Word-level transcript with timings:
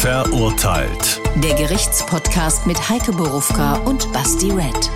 Verurteilt. 0.00 1.20
Der 1.44 1.52
Gerichtspodcast 1.56 2.66
mit 2.66 2.88
Heike 2.88 3.12
Borufka 3.12 3.74
und 3.84 4.10
Basti 4.14 4.50
Red. 4.50 4.90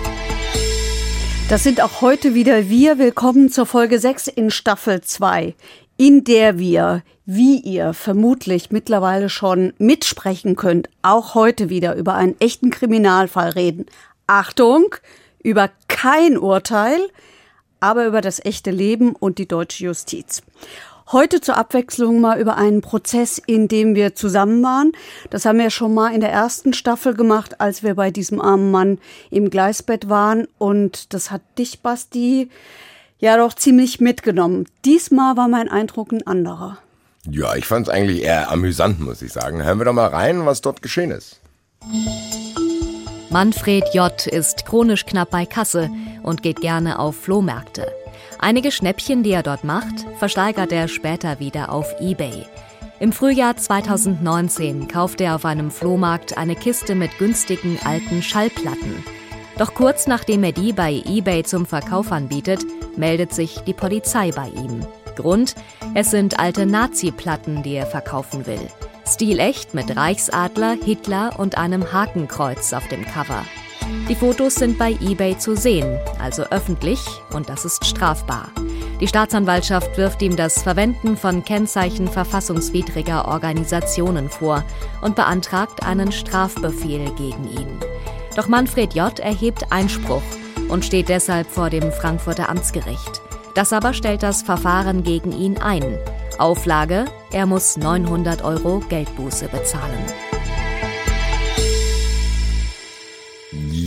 Das 1.47 1.61
sind 1.61 1.79
auch 1.79 2.01
heute 2.01 2.33
wieder 2.33 2.69
wir. 2.69 2.97
Willkommen 2.97 3.51
zur 3.51 3.67
Folge 3.67 3.99
6 3.99 4.29
in 4.29 4.49
Staffel 4.49 5.01
2, 5.01 5.53
in 5.97 6.23
der 6.23 6.57
wir, 6.57 7.03
wie 7.27 7.59
ihr 7.59 7.93
vermutlich 7.93 8.71
mittlerweile 8.71 9.29
schon 9.29 9.73
mitsprechen 9.77 10.55
könnt, 10.55 10.89
auch 11.03 11.35
heute 11.35 11.69
wieder 11.69 11.93
über 11.93 12.15
einen 12.15 12.35
echten 12.41 12.71
Kriminalfall 12.71 13.49
reden. 13.49 13.85
Achtung, 14.25 14.95
über 15.43 15.69
kein 15.87 16.35
Urteil, 16.35 16.99
aber 17.79 18.07
über 18.07 18.21
das 18.21 18.43
echte 18.43 18.71
Leben 18.71 19.15
und 19.15 19.37
die 19.37 19.47
deutsche 19.47 19.83
Justiz. 19.83 20.41
Heute 21.11 21.39
zur 21.39 21.55
Abwechslung 21.55 22.19
mal 22.19 22.39
über 22.39 22.57
einen 22.57 22.81
Prozess, 22.81 23.37
in 23.37 23.67
dem 23.67 23.93
wir 23.93 24.15
zusammen 24.15 24.63
waren. 24.63 24.91
Das 25.29 25.45
haben 25.45 25.59
wir 25.59 25.69
schon 25.69 25.93
mal 25.93 26.11
in 26.11 26.19
der 26.19 26.31
ersten 26.31 26.73
Staffel 26.73 27.13
gemacht, 27.13 27.61
als 27.61 27.83
wir 27.83 27.93
bei 27.93 28.09
diesem 28.09 28.41
armen 28.41 28.71
Mann 28.71 28.97
im 29.29 29.51
Gleisbett 29.51 30.09
waren. 30.09 30.47
Und 30.57 31.13
das 31.13 31.29
hat 31.29 31.41
dich, 31.59 31.81
Basti, 31.81 32.49
ja 33.19 33.37
doch 33.37 33.53
ziemlich 33.53 33.99
mitgenommen. 33.99 34.65
Diesmal 34.83 35.37
war 35.37 35.47
mein 35.47 35.69
Eindruck 35.69 36.11
ein 36.11 36.25
anderer. 36.25 36.79
Ja, 37.29 37.55
ich 37.55 37.67
fand 37.67 37.87
es 37.87 37.93
eigentlich 37.93 38.23
eher 38.23 38.51
amüsant, 38.51 38.99
muss 38.99 39.21
ich 39.21 39.31
sagen. 39.31 39.63
Hören 39.63 39.77
wir 39.77 39.85
doch 39.85 39.93
mal 39.93 40.07
rein, 40.07 40.47
was 40.47 40.61
dort 40.61 40.81
geschehen 40.81 41.11
ist. 41.11 41.39
Manfred 43.29 43.93
J. 43.93 44.25
ist 44.25 44.65
chronisch 44.65 45.05
knapp 45.05 45.29
bei 45.29 45.45
Kasse 45.45 45.91
und 46.23 46.41
geht 46.41 46.61
gerne 46.61 46.97
auf 46.97 47.15
Flohmärkte. 47.15 47.85
Einige 48.45 48.71
Schnäppchen, 48.71 49.23
die 49.23 49.31
er 49.31 49.41
dort 49.41 49.63
macht, 49.63 50.05
versteigert 50.19 50.71
er 50.71 50.87
später 50.87 51.39
wieder 51.39 51.71
auf 51.71 51.95
eBay. 51.99 52.45
Im 52.99 53.11
Frühjahr 53.11 53.57
2019 53.57 54.87
kauft 54.87 55.19
er 55.19 55.33
auf 55.33 55.45
einem 55.45 55.71
Flohmarkt 55.71 56.37
eine 56.37 56.55
Kiste 56.55 56.93
mit 56.93 57.17
günstigen 57.17 57.79
alten 57.83 58.21
Schallplatten. 58.21 59.03
Doch 59.57 59.73
kurz 59.73 60.05
nachdem 60.05 60.43
er 60.43 60.51
die 60.51 60.73
bei 60.73 61.01
eBay 61.07 61.41
zum 61.41 61.65
Verkauf 61.65 62.11
anbietet, 62.11 62.63
meldet 62.95 63.33
sich 63.33 63.61
die 63.61 63.73
Polizei 63.73 64.29
bei 64.29 64.49
ihm. 64.49 64.85
Grund, 65.15 65.55
es 65.95 66.11
sind 66.11 66.37
alte 66.37 66.67
Nazi-Platten, 66.67 67.63
die 67.63 67.73
er 67.73 67.87
verkaufen 67.87 68.45
will. 68.45 68.69
Stilecht 69.07 69.73
mit 69.73 69.97
Reichsadler, 69.97 70.77
Hitler 70.85 71.39
und 71.39 71.57
einem 71.57 71.91
Hakenkreuz 71.91 72.73
auf 72.73 72.87
dem 72.89 73.05
Cover. 73.05 73.43
Die 74.09 74.15
Fotos 74.15 74.55
sind 74.55 74.77
bei 74.77 74.97
eBay 75.01 75.37
zu 75.37 75.55
sehen, 75.55 75.97
also 76.19 76.43
öffentlich, 76.43 76.99
und 77.33 77.49
das 77.49 77.65
ist 77.65 77.85
strafbar. 77.85 78.49
Die 78.99 79.07
Staatsanwaltschaft 79.07 79.97
wirft 79.97 80.21
ihm 80.21 80.35
das 80.35 80.63
Verwenden 80.63 81.17
von 81.17 81.43
Kennzeichen 81.43 82.07
verfassungswidriger 82.07 83.27
Organisationen 83.27 84.29
vor 84.29 84.63
und 85.01 85.15
beantragt 85.15 85.83
einen 85.83 86.11
Strafbefehl 86.11 87.11
gegen 87.15 87.49
ihn. 87.49 87.79
Doch 88.35 88.47
Manfred 88.47 88.93
J. 88.93 89.19
erhebt 89.19 89.71
Einspruch 89.71 90.23
und 90.69 90.85
steht 90.85 91.09
deshalb 91.09 91.47
vor 91.47 91.69
dem 91.69 91.91
Frankfurter 91.91 92.49
Amtsgericht. 92.49 93.21
Das 93.53 93.73
aber 93.73 93.93
stellt 93.93 94.23
das 94.23 94.43
Verfahren 94.43 95.03
gegen 95.03 95.31
ihn 95.31 95.57
ein. 95.57 95.97
Auflage, 96.37 97.05
er 97.31 97.45
muss 97.45 97.77
900 97.77 98.43
Euro 98.43 98.79
Geldbuße 98.89 99.47
bezahlen. 99.47 100.03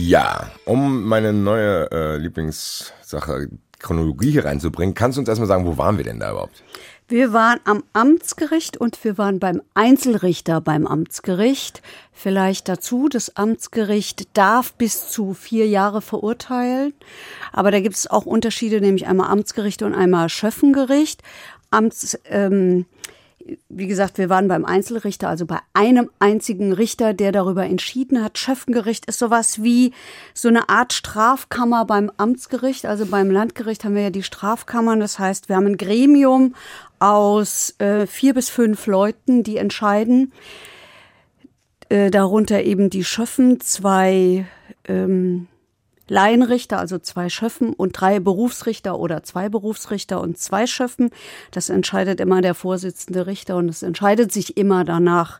Ja, 0.09 0.49
um 0.65 1.03
meine 1.03 1.33
neue 1.33 1.91
äh, 1.91 2.17
Lieblingssache 2.17 3.47
Chronologie 3.77 4.31
hier 4.31 4.43
reinzubringen, 4.43 4.95
kannst 4.95 5.17
du 5.17 5.19
uns 5.19 5.29
erstmal 5.29 5.47
sagen, 5.47 5.67
wo 5.67 5.77
waren 5.77 5.97
wir 5.97 6.03
denn 6.03 6.19
da 6.19 6.31
überhaupt? 6.31 6.63
Wir 7.07 7.31
waren 7.31 7.59
am 7.63 7.83
Amtsgericht 7.93 8.75
und 8.75 9.03
wir 9.03 9.19
waren 9.19 9.37
beim 9.37 9.61
Einzelrichter 9.75 10.61
beim 10.61 10.87
Amtsgericht. 10.87 11.83
Vielleicht 12.11 12.69
dazu, 12.69 13.07
das 13.07 13.35
Amtsgericht 13.35 14.35
darf 14.35 14.73
bis 14.73 15.11
zu 15.11 15.35
vier 15.35 15.67
Jahre 15.67 16.01
verurteilen. 16.01 16.93
Aber 17.53 17.69
da 17.69 17.79
gibt 17.79 17.95
es 17.95 18.07
auch 18.07 18.25
Unterschiede, 18.25 18.81
nämlich 18.81 19.05
einmal 19.05 19.29
Amtsgericht 19.29 19.83
und 19.83 19.93
einmal 19.93 20.27
Schöffengericht. 20.29 21.21
Amts, 21.69 22.17
ähm, 22.25 22.87
wie 23.69 23.87
gesagt, 23.87 24.17
wir 24.17 24.29
waren 24.29 24.47
beim 24.47 24.65
Einzelrichter, 24.65 25.29
also 25.29 25.45
bei 25.45 25.59
einem 25.73 26.09
einzigen 26.19 26.73
Richter, 26.73 27.13
der 27.13 27.31
darüber 27.31 27.65
entschieden 27.65 28.23
hat. 28.23 28.37
Schöffengericht 28.37 29.05
ist 29.05 29.19
sowas 29.19 29.63
wie 29.63 29.93
so 30.33 30.47
eine 30.47 30.69
Art 30.69 30.93
Strafkammer 30.93 31.85
beim 31.85 32.11
Amtsgericht. 32.17 32.85
Also 32.85 33.05
beim 33.05 33.31
Landgericht 33.31 33.83
haben 33.83 33.95
wir 33.95 34.03
ja 34.03 34.09
die 34.09 34.23
Strafkammern. 34.23 34.99
Das 34.99 35.19
heißt, 35.19 35.49
wir 35.49 35.55
haben 35.55 35.67
ein 35.67 35.77
Gremium 35.77 36.55
aus 36.99 37.75
äh, 37.79 38.05
vier 38.07 38.33
bis 38.33 38.49
fünf 38.49 38.85
Leuten, 38.87 39.43
die 39.43 39.57
entscheiden. 39.57 40.33
Äh, 41.89 42.11
darunter 42.11 42.63
eben 42.63 42.89
die 42.89 43.03
Schöffen, 43.03 43.59
zwei 43.61 44.45
ähm, 44.87 45.47
Laienrichter, 46.09 46.79
also 46.79 46.99
zwei 46.99 47.29
Schöffen 47.29 47.73
und 47.73 47.93
drei 47.93 48.19
Berufsrichter 48.19 48.97
oder 48.99 49.23
zwei 49.23 49.49
Berufsrichter 49.49 50.21
und 50.21 50.37
zwei 50.37 50.67
Schöffen. 50.67 51.09
Das 51.51 51.69
entscheidet 51.69 52.19
immer 52.19 52.41
der 52.41 52.55
Vorsitzende 52.55 53.27
Richter 53.27 53.57
und 53.57 53.69
es 53.69 53.83
entscheidet 53.83 54.31
sich 54.31 54.57
immer 54.57 54.83
danach, 54.83 55.39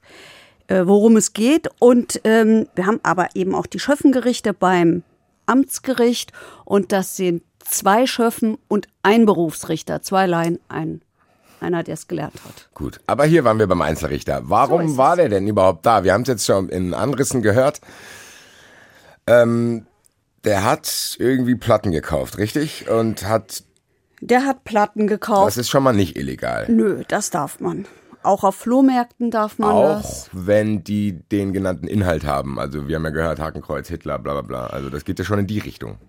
äh, 0.67 0.83
worum 0.85 1.17
es 1.17 1.33
geht. 1.33 1.69
Und 1.79 2.21
ähm, 2.23 2.67
wir 2.75 2.85
haben 2.85 2.99
aber 3.03 3.29
eben 3.35 3.55
auch 3.55 3.65
die 3.65 3.79
Schöffengerichte 3.79 4.53
beim 4.53 5.03
Amtsgericht 5.45 6.31
und 6.65 6.91
das 6.91 7.15
sind 7.15 7.43
zwei 7.59 8.05
Schöffen 8.05 8.57
und 8.67 8.87
ein 9.03 9.25
Berufsrichter, 9.25 10.01
zwei 10.01 10.25
Laien, 10.25 10.59
ein 10.69 11.01
einer, 11.61 11.83
der 11.83 11.95
es 11.95 12.07
gelernt 12.07 12.35
hat. 12.45 12.69
Gut, 12.73 13.01
aber 13.05 13.25
hier 13.25 13.43
waren 13.43 13.59
wir 13.59 13.67
beim 13.67 13.81
Einzelrichter. 13.81 14.41
Warum 14.45 14.87
so 14.87 14.97
war 14.97 15.15
der 15.15 15.29
denn 15.29 15.47
überhaupt 15.47 15.85
da? 15.85 16.03
Wir 16.03 16.13
haben 16.13 16.21
es 16.21 16.29
jetzt 16.29 16.45
schon 16.45 16.69
in 16.69 16.93
Anrissen 16.93 17.41
gehört. 17.41 17.81
Ähm, 19.27 19.85
der 20.49 20.63
hat 20.63 21.15
irgendwie 21.19 21.53
Platten 21.53 21.91
gekauft, 21.91 22.39
richtig? 22.39 22.89
Und 22.89 23.27
hat. 23.27 23.63
Der 24.19 24.47
hat 24.47 24.63
Platten 24.63 25.05
gekauft. 25.05 25.45
Das 25.45 25.57
ist 25.57 25.69
schon 25.69 25.83
mal 25.83 25.93
nicht 25.93 26.17
illegal. 26.17 26.65
Nö, 26.67 27.03
das 27.07 27.29
darf 27.29 27.59
man. 27.59 27.85
Auch 28.23 28.43
auf 28.43 28.55
Flohmärkten 28.55 29.29
darf 29.29 29.59
man 29.59 29.71
Auch 29.71 30.01
das. 30.01 30.29
wenn 30.33 30.83
die 30.83 31.13
den 31.31 31.53
genannten 31.53 31.85
Inhalt 31.85 32.25
haben. 32.25 32.59
Also 32.59 32.87
wir 32.87 32.95
haben 32.95 33.03
ja 33.03 33.11
gehört, 33.11 33.39
Hakenkreuz, 33.39 33.89
Hitler, 33.89 34.17
bla 34.17 34.33
bla 34.33 34.41
bla. 34.41 34.67
Also 34.67 34.89
das 34.89 35.05
geht 35.05 35.19
ja 35.19 35.25
schon 35.25 35.37
in 35.37 35.45
die 35.45 35.59
Richtung. 35.59 35.99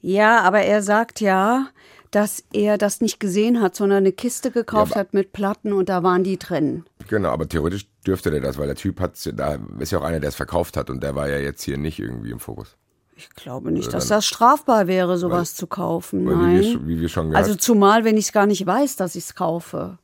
Ja, 0.00 0.40
aber 0.40 0.62
er 0.62 0.82
sagt 0.82 1.20
ja, 1.20 1.68
dass 2.10 2.42
er 2.54 2.78
das 2.78 3.02
nicht 3.02 3.20
gesehen 3.20 3.60
hat, 3.60 3.76
sondern 3.76 3.98
eine 3.98 4.12
Kiste 4.12 4.50
gekauft 4.50 4.92
ja, 4.92 5.00
hat 5.00 5.12
mit 5.12 5.32
Platten 5.34 5.74
und 5.74 5.90
da 5.90 6.02
waren 6.02 6.24
die 6.24 6.38
drin. 6.38 6.84
Genau, 7.08 7.28
aber 7.28 7.46
theoretisch 7.50 7.86
dürfte 8.06 8.30
der 8.30 8.40
das, 8.40 8.56
weil 8.56 8.66
der 8.66 8.76
Typ 8.76 8.98
hat, 8.98 9.12
da 9.34 9.58
ist 9.78 9.92
ja 9.92 9.98
auch 9.98 10.04
einer, 10.04 10.20
der 10.20 10.30
es 10.30 10.36
verkauft 10.36 10.78
hat 10.78 10.88
und 10.88 11.02
der 11.02 11.14
war 11.14 11.28
ja 11.28 11.38
jetzt 11.38 11.62
hier 11.62 11.76
nicht 11.76 11.98
irgendwie 11.98 12.30
im 12.30 12.40
Fokus. 12.40 12.76
Ich 13.16 13.30
glaube 13.30 13.70
nicht, 13.70 13.92
dass 13.92 14.08
das 14.08 14.26
strafbar 14.26 14.86
wäre, 14.86 15.18
sowas 15.18 15.52
weil, 15.52 15.56
zu 15.56 15.66
kaufen. 15.66 16.24
Nein. 16.24 16.60
Wie 16.60 16.62
wir, 16.62 16.86
wie 16.86 17.00
wir 17.02 17.08
schon 17.08 17.34
also 17.34 17.54
zumal, 17.54 18.04
wenn 18.04 18.16
ich 18.16 18.26
es 18.26 18.32
gar 18.32 18.46
nicht 18.46 18.66
weiß, 18.66 18.96
dass 18.96 19.14
ich 19.14 19.24
es 19.24 19.34
kaufe. 19.34 19.98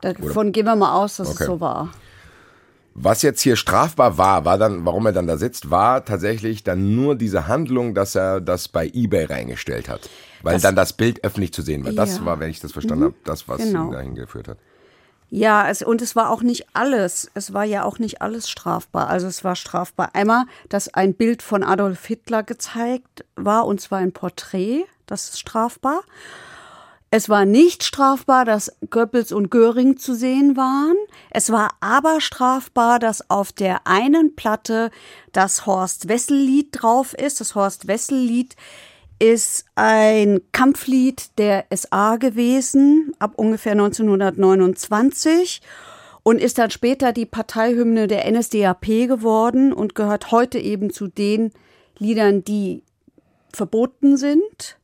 Davon 0.00 0.52
gehen 0.52 0.66
wir 0.66 0.76
mal 0.76 0.94
aus, 0.94 1.16
dass 1.16 1.28
okay. 1.28 1.38
es 1.40 1.46
so 1.46 1.60
war. 1.60 1.90
Was 2.98 3.20
jetzt 3.22 3.42
hier 3.42 3.56
strafbar 3.56 4.16
war, 4.16 4.44
war 4.46 4.56
dann, 4.56 4.86
warum 4.86 5.04
er 5.04 5.12
dann 5.12 5.26
da 5.26 5.36
sitzt, 5.36 5.70
war 5.70 6.04
tatsächlich 6.04 6.64
dann 6.64 6.94
nur 6.94 7.14
diese 7.14 7.46
Handlung, 7.46 7.94
dass 7.94 8.14
er 8.14 8.40
das 8.40 8.68
bei 8.68 8.86
eBay 8.86 9.26
reingestellt 9.26 9.88
hat. 9.88 10.08
Weil 10.42 10.54
das, 10.54 10.62
dann 10.62 10.76
das 10.76 10.94
Bild 10.94 11.22
öffentlich 11.22 11.52
zu 11.52 11.60
sehen 11.60 11.84
war. 11.84 11.92
Ja. 11.92 11.96
Das 11.96 12.24
war, 12.24 12.40
wenn 12.40 12.48
ich 12.48 12.60
das 12.60 12.72
verstanden 12.72 13.04
mhm. 13.04 13.08
habe, 13.08 13.16
das, 13.24 13.48
was 13.48 13.58
genau. 13.58 13.86
ihn 13.86 13.92
dahin 13.92 14.14
geführt 14.14 14.48
hat. 14.48 14.58
Ja, 15.28 15.68
es, 15.68 15.82
und 15.82 16.02
es 16.02 16.14
war 16.14 16.30
auch 16.30 16.42
nicht 16.42 16.66
alles. 16.72 17.30
Es 17.34 17.52
war 17.52 17.64
ja 17.64 17.84
auch 17.84 17.98
nicht 17.98 18.22
alles 18.22 18.48
strafbar. 18.48 19.08
Also 19.08 19.26
es 19.26 19.42
war 19.42 19.56
strafbar. 19.56 20.10
Einmal, 20.14 20.44
dass 20.68 20.92
ein 20.94 21.14
Bild 21.14 21.42
von 21.42 21.64
Adolf 21.64 22.06
Hitler 22.06 22.42
gezeigt 22.42 23.24
war, 23.34 23.66
und 23.66 23.80
zwar 23.80 23.98
ein 23.98 24.12
Porträt. 24.12 24.84
Das 25.06 25.28
ist 25.30 25.40
strafbar. 25.40 26.02
Es 27.10 27.28
war 27.28 27.44
nicht 27.44 27.84
strafbar, 27.84 28.44
dass 28.44 28.76
Goebbels 28.90 29.32
und 29.32 29.50
Göring 29.50 29.96
zu 29.96 30.14
sehen 30.14 30.56
waren. 30.56 30.96
Es 31.30 31.50
war 31.50 31.70
aber 31.80 32.20
strafbar, 32.20 32.98
dass 32.98 33.30
auf 33.30 33.52
der 33.52 33.86
einen 33.86 34.34
Platte 34.34 34.90
das 35.32 35.66
Horst 35.66 36.08
Wessel-Lied 36.08 36.68
drauf 36.72 37.14
ist. 37.14 37.40
Das 37.40 37.54
Horst 37.54 37.86
Wessel-Lied 37.86 38.56
ist 39.18 39.64
ein 39.74 40.40
Kampflied 40.52 41.38
der 41.38 41.64
SA 41.74 42.16
gewesen, 42.16 43.12
ab 43.18 43.32
ungefähr 43.36 43.72
1929 43.72 45.62
und 46.22 46.40
ist 46.40 46.58
dann 46.58 46.70
später 46.70 47.12
die 47.12 47.26
Parteihymne 47.26 48.08
der 48.08 48.30
NSDAP 48.30 48.86
geworden 49.06 49.72
und 49.72 49.94
gehört 49.94 50.32
heute 50.32 50.58
eben 50.58 50.90
zu 50.90 51.06
den 51.08 51.52
Liedern, 51.98 52.44
die 52.44 52.82
verboten 53.52 54.16
sind. 54.16 54.76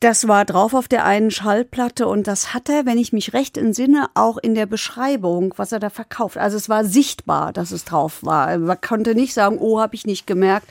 Das 0.00 0.26
war 0.26 0.44
drauf 0.44 0.74
auf 0.74 0.88
der 0.88 1.04
einen 1.04 1.30
Schallplatte 1.30 2.08
und 2.08 2.26
das 2.26 2.54
hat 2.54 2.68
er, 2.68 2.86
wenn 2.86 2.98
ich 2.98 3.12
mich 3.12 3.34
recht 3.34 3.56
entsinne, 3.56 4.08
auch 4.14 4.36
in 4.36 4.56
der 4.56 4.66
Beschreibung, 4.66 5.54
was 5.58 5.70
er 5.70 5.78
da 5.78 5.90
verkauft. 5.90 6.38
Also 6.38 6.56
es 6.56 6.68
war 6.68 6.84
sichtbar, 6.84 7.52
dass 7.52 7.70
es 7.70 7.84
drauf 7.84 8.24
war. 8.24 8.58
Man 8.58 8.80
konnte 8.80 9.14
nicht 9.14 9.32
sagen, 9.32 9.58
oh, 9.60 9.78
habe 9.78 9.94
ich 9.94 10.04
nicht 10.04 10.26
gemerkt, 10.26 10.66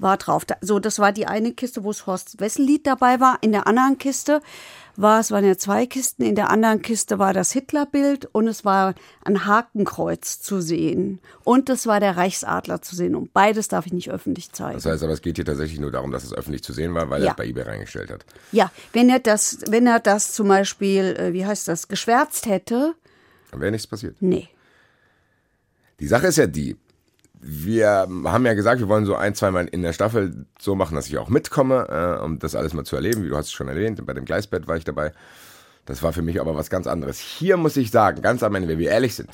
war 0.00 0.16
drauf. 0.16 0.46
So, 0.60 0.78
das 0.78 0.98
war 0.98 1.12
die 1.12 1.26
eine 1.26 1.52
Kiste, 1.52 1.84
wo 1.84 1.90
es 1.90 2.06
Horst 2.06 2.40
Wessel-Lied 2.40 2.86
dabei 2.86 3.20
war. 3.20 3.38
In 3.42 3.52
der 3.52 3.66
anderen 3.66 3.98
Kiste 3.98 4.40
war, 4.96 5.20
es 5.20 5.30
waren 5.30 5.44
ja 5.44 5.56
zwei 5.56 5.86
Kisten, 5.86 6.22
in 6.22 6.34
der 6.34 6.50
anderen 6.50 6.82
Kiste 6.82 7.18
war 7.18 7.32
das 7.32 7.52
Hitlerbild 7.52 8.28
und 8.32 8.48
es 8.48 8.64
war 8.64 8.94
ein 9.24 9.46
Hakenkreuz 9.46 10.40
zu 10.40 10.60
sehen. 10.60 11.20
Und 11.44 11.70
es 11.70 11.86
war 11.86 12.00
der 12.00 12.16
Reichsadler 12.16 12.82
zu 12.82 12.96
sehen. 12.96 13.14
Und 13.14 13.32
beides 13.32 13.68
darf 13.68 13.86
ich 13.86 13.92
nicht 13.92 14.10
öffentlich 14.10 14.52
zeigen. 14.52 14.74
Das 14.74 14.86
heißt 14.86 15.02
aber, 15.02 15.12
es 15.12 15.22
geht 15.22 15.36
hier 15.36 15.44
tatsächlich 15.44 15.78
nur 15.80 15.90
darum, 15.92 16.10
dass 16.10 16.24
es 16.24 16.32
öffentlich 16.34 16.62
zu 16.64 16.72
sehen 16.72 16.94
war, 16.94 17.08
weil 17.10 17.20
Ja. 17.22 17.28
er 17.28 17.30
es 17.32 17.36
bei 17.36 17.46
eBay 17.46 17.64
reingestellt 17.64 18.10
hat. 18.10 18.24
Ja, 18.52 18.70
wenn 18.92 19.08
er 19.08 19.20
das, 19.20 19.58
wenn 19.68 19.86
er 19.86 20.00
das 20.00 20.32
zum 20.32 20.48
Beispiel, 20.48 21.16
äh, 21.18 21.32
wie 21.32 21.46
heißt 21.46 21.68
das, 21.68 21.88
geschwärzt 21.88 22.46
hätte, 22.46 22.94
Dann 23.52 23.60
wäre 23.60 23.70
nichts 23.70 23.86
passiert. 23.86 24.16
nee. 24.20 24.48
Die 26.00 26.06
Sache 26.06 26.28
ist 26.28 26.36
ja 26.38 26.46
die, 26.46 26.76
wir 27.42 28.06
haben 28.24 28.46
ja 28.46 28.54
gesagt, 28.54 28.80
wir 28.80 28.88
wollen 28.88 29.06
so 29.06 29.16
ein, 29.16 29.34
zweimal 29.34 29.66
in 29.66 29.82
der 29.82 29.92
Staffel 29.92 30.46
so 30.58 30.74
machen, 30.74 30.94
dass 30.94 31.06
ich 31.06 31.18
auch 31.18 31.28
mitkomme, 31.28 32.18
äh, 32.20 32.22
um 32.22 32.38
das 32.38 32.54
alles 32.54 32.74
mal 32.74 32.84
zu 32.84 32.96
erleben. 32.96 33.24
Wie 33.24 33.28
du 33.28 33.36
hast 33.36 33.46
es 33.46 33.52
schon 33.52 33.68
erwähnt, 33.68 34.04
bei 34.04 34.12
dem 34.12 34.24
Gleisbett 34.24 34.66
war 34.66 34.76
ich 34.76 34.84
dabei. 34.84 35.12
Das 35.86 36.02
war 36.02 36.12
für 36.12 36.22
mich 36.22 36.40
aber 36.40 36.54
was 36.54 36.70
ganz 36.70 36.86
anderes. 36.86 37.18
Hier 37.18 37.56
muss 37.56 37.76
ich 37.76 37.90
sagen, 37.90 38.20
ganz 38.20 38.42
am 38.42 38.54
Ende, 38.54 38.68
wenn 38.68 38.78
wir 38.78 38.90
ehrlich 38.90 39.14
sind, 39.14 39.30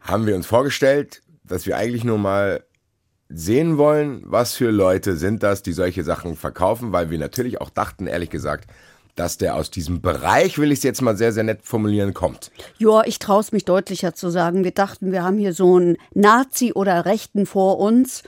haben 0.00 0.26
wir 0.26 0.34
uns 0.34 0.46
vorgestellt, 0.46 1.22
dass 1.44 1.66
wir 1.66 1.76
eigentlich 1.76 2.04
nur 2.04 2.18
mal 2.18 2.64
sehen 3.28 3.78
wollen, 3.78 4.22
was 4.26 4.54
für 4.54 4.70
Leute 4.70 5.16
sind 5.16 5.42
das, 5.42 5.62
die 5.62 5.72
solche 5.72 6.04
Sachen 6.04 6.36
verkaufen, 6.36 6.92
weil 6.92 7.10
wir 7.10 7.18
natürlich 7.18 7.60
auch 7.60 7.70
dachten, 7.70 8.06
ehrlich 8.06 8.30
gesagt, 8.30 8.68
dass 9.14 9.36
der 9.36 9.56
aus 9.56 9.70
diesem 9.70 10.00
Bereich, 10.00 10.58
will 10.58 10.72
ich 10.72 10.78
es 10.78 10.82
jetzt 10.84 11.02
mal 11.02 11.16
sehr, 11.16 11.32
sehr 11.32 11.44
nett 11.44 11.60
formulieren, 11.62 12.14
kommt. 12.14 12.50
Ja, 12.78 13.02
ich 13.04 13.18
traue 13.18 13.40
es 13.40 13.52
mich 13.52 13.64
deutlicher 13.64 14.14
zu 14.14 14.30
sagen. 14.30 14.64
Wir 14.64 14.70
dachten, 14.70 15.12
wir 15.12 15.22
haben 15.22 15.38
hier 15.38 15.52
so 15.52 15.76
einen 15.76 15.96
Nazi 16.14 16.72
oder 16.74 17.04
Rechten 17.04 17.44
vor 17.44 17.78
uns, 17.78 18.22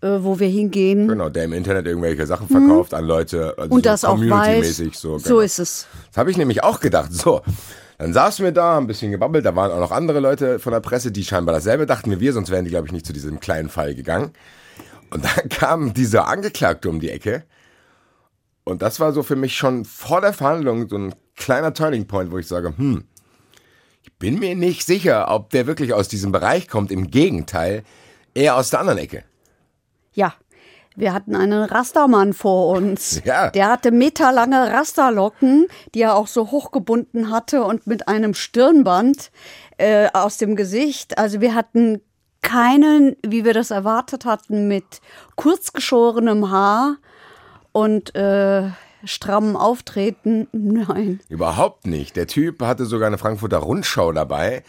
äh, 0.00 0.18
wo 0.20 0.38
wir 0.38 0.48
hingehen. 0.48 1.08
Genau, 1.08 1.28
der 1.28 1.44
im 1.44 1.52
Internet 1.52 1.86
irgendwelche 1.86 2.26
Sachen 2.26 2.48
verkauft 2.48 2.94
an 2.94 3.04
Leute, 3.04 3.54
also. 3.56 3.74
Und 3.74 3.84
so 3.84 3.90
das 3.90 4.04
auch 4.04 4.20
weiß. 4.20 4.76
so. 4.92 5.18
So 5.18 5.28
genau. 5.28 5.40
ist 5.40 5.58
es. 5.58 5.86
Das 6.08 6.18
habe 6.18 6.30
ich 6.30 6.36
nämlich 6.36 6.62
auch 6.62 6.80
gedacht. 6.80 7.12
So, 7.12 7.40
dann 7.98 8.12
saßen 8.12 8.44
wir 8.44 8.52
da, 8.52 8.78
ein 8.78 8.86
bisschen 8.86 9.10
gebabbelt. 9.10 9.44
Da 9.44 9.56
waren 9.56 9.72
auch 9.72 9.80
noch 9.80 9.90
andere 9.90 10.20
Leute 10.20 10.58
von 10.58 10.72
der 10.72 10.80
Presse, 10.80 11.10
die 11.10 11.24
scheinbar 11.24 11.54
dasselbe 11.54 11.86
dachten 11.86 12.10
wie 12.10 12.20
wir, 12.20 12.32
sonst 12.32 12.50
wären 12.50 12.64
die, 12.64 12.70
glaube 12.70 12.86
ich, 12.86 12.92
nicht 12.92 13.06
zu 13.06 13.12
diesem 13.12 13.40
kleinen 13.40 13.68
Fall 13.68 13.94
gegangen. 13.94 14.30
Und 15.10 15.24
dann 15.24 15.48
kam 15.48 15.94
dieser 15.94 16.28
Angeklagte 16.28 16.90
um 16.90 17.00
die 17.00 17.10
Ecke. 17.10 17.44
Und 18.68 18.82
das 18.82 19.00
war 19.00 19.12
so 19.12 19.22
für 19.22 19.34
mich 19.34 19.56
schon 19.56 19.86
vor 19.86 20.20
der 20.20 20.34
Verhandlung 20.34 20.88
so 20.90 20.96
ein 20.96 21.14
kleiner 21.36 21.72
Turning 21.72 22.06
Point, 22.06 22.30
wo 22.30 22.36
ich 22.36 22.46
sage, 22.46 22.74
hm, 22.76 23.04
ich 24.02 24.12
bin 24.18 24.38
mir 24.38 24.54
nicht 24.54 24.84
sicher, 24.84 25.30
ob 25.30 25.50
der 25.50 25.66
wirklich 25.66 25.94
aus 25.94 26.08
diesem 26.08 26.32
Bereich 26.32 26.68
kommt. 26.68 26.92
Im 26.92 27.10
Gegenteil, 27.10 27.82
eher 28.34 28.56
aus 28.56 28.68
der 28.70 28.80
anderen 28.80 28.98
Ecke. 28.98 29.24
Ja. 30.12 30.34
Wir 30.96 31.14
hatten 31.14 31.36
einen 31.36 31.62
Rastermann 31.62 32.34
vor 32.34 32.76
uns. 32.76 33.22
Ja. 33.24 33.50
Der 33.50 33.68
hatte 33.68 33.90
meterlange 33.90 34.72
Rasterlocken, 34.72 35.68
die 35.94 36.02
er 36.02 36.16
auch 36.16 36.26
so 36.26 36.50
hochgebunden 36.50 37.30
hatte 37.30 37.62
und 37.62 37.86
mit 37.86 38.06
einem 38.08 38.34
Stirnband 38.34 39.30
äh, 39.78 40.08
aus 40.12 40.36
dem 40.36 40.56
Gesicht. 40.56 41.16
Also 41.16 41.40
wir 41.40 41.54
hatten 41.54 42.02
keinen, 42.42 43.16
wie 43.24 43.44
wir 43.44 43.54
das 43.54 43.70
erwartet 43.70 44.24
hatten, 44.24 44.68
mit 44.68 45.00
kurzgeschorenem 45.36 46.50
Haar 46.50 46.96
und 47.78 48.16
äh, 48.16 48.70
strammem 49.04 49.56
Auftreten. 49.56 50.48
Nein. 50.52 51.20
Überhaupt 51.28 51.86
nicht. 51.86 52.16
Der 52.16 52.26
Typ 52.26 52.60
hatte 52.62 52.86
sogar 52.86 53.06
eine 53.06 53.18
Frankfurter 53.18 53.58
Rundschau 53.58 54.12
dabei. 54.12 54.64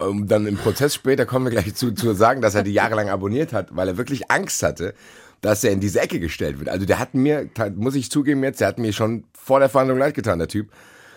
Um 0.00 0.26
dann 0.26 0.46
im 0.46 0.56
Prozess 0.56 0.94
später 0.94 1.26
kommen 1.26 1.44
wir 1.44 1.52
gleich 1.52 1.74
zu, 1.76 1.92
zu 1.92 2.14
sagen, 2.14 2.40
dass 2.40 2.56
er 2.56 2.64
die 2.64 2.72
jahrelang 2.72 3.08
abonniert 3.08 3.52
hat, 3.52 3.76
weil 3.76 3.86
er 3.86 3.96
wirklich 3.96 4.32
Angst 4.32 4.64
hatte, 4.64 4.94
dass 5.42 5.62
er 5.62 5.70
in 5.70 5.78
diese 5.78 6.00
Ecke 6.00 6.18
gestellt 6.18 6.58
wird. 6.58 6.68
Also 6.70 6.86
der 6.86 6.98
hat 6.98 7.14
mir, 7.14 7.48
muss 7.76 7.94
ich 7.94 8.10
zugeben 8.10 8.42
jetzt, 8.42 8.60
der 8.60 8.68
hat 8.68 8.78
mir 8.78 8.92
schon 8.92 9.24
vor 9.32 9.60
der 9.60 9.68
Verhandlung 9.68 9.98
leid 9.98 10.14
getan, 10.14 10.40
der 10.40 10.48
Typ. 10.48 10.72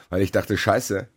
Weil 0.09 0.21
ich 0.21 0.31
dachte, 0.31 0.55
scheiße, 0.55 1.07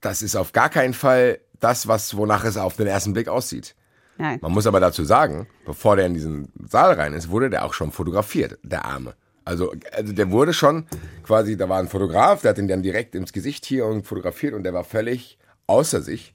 das 0.00 0.22
ist 0.22 0.36
auf 0.36 0.52
gar 0.52 0.70
keinen 0.70 0.94
Fall 0.94 1.40
das, 1.60 1.88
was, 1.88 2.16
wonach 2.16 2.44
es 2.44 2.56
auf 2.56 2.76
den 2.76 2.86
ersten 2.86 3.12
Blick 3.12 3.28
aussieht. 3.28 3.74
Nein. 4.16 4.38
Man 4.40 4.52
muss 4.52 4.66
aber 4.66 4.80
dazu 4.80 5.04
sagen, 5.04 5.48
bevor 5.66 5.96
der 5.96 6.06
in 6.06 6.14
diesen 6.14 6.52
Saal 6.68 6.94
rein 6.94 7.12
ist, 7.12 7.28
wurde 7.28 7.50
der 7.50 7.64
auch 7.64 7.74
schon 7.74 7.90
fotografiert, 7.90 8.58
der 8.62 8.84
Arme. 8.84 9.14
Also, 9.44 9.74
also 9.92 10.12
der 10.12 10.30
wurde 10.30 10.52
schon 10.52 10.86
quasi, 11.24 11.56
da 11.56 11.68
war 11.68 11.78
ein 11.78 11.88
Fotograf, 11.88 12.42
der 12.42 12.50
hat 12.50 12.58
ihn 12.58 12.68
dann 12.68 12.82
direkt 12.82 13.14
ins 13.14 13.32
Gesicht 13.32 13.64
hier 13.66 13.86
und 13.86 14.06
fotografiert 14.06 14.54
und 14.54 14.62
der 14.62 14.74
war 14.74 14.84
völlig 14.84 15.38
außer 15.66 16.00
sich, 16.02 16.34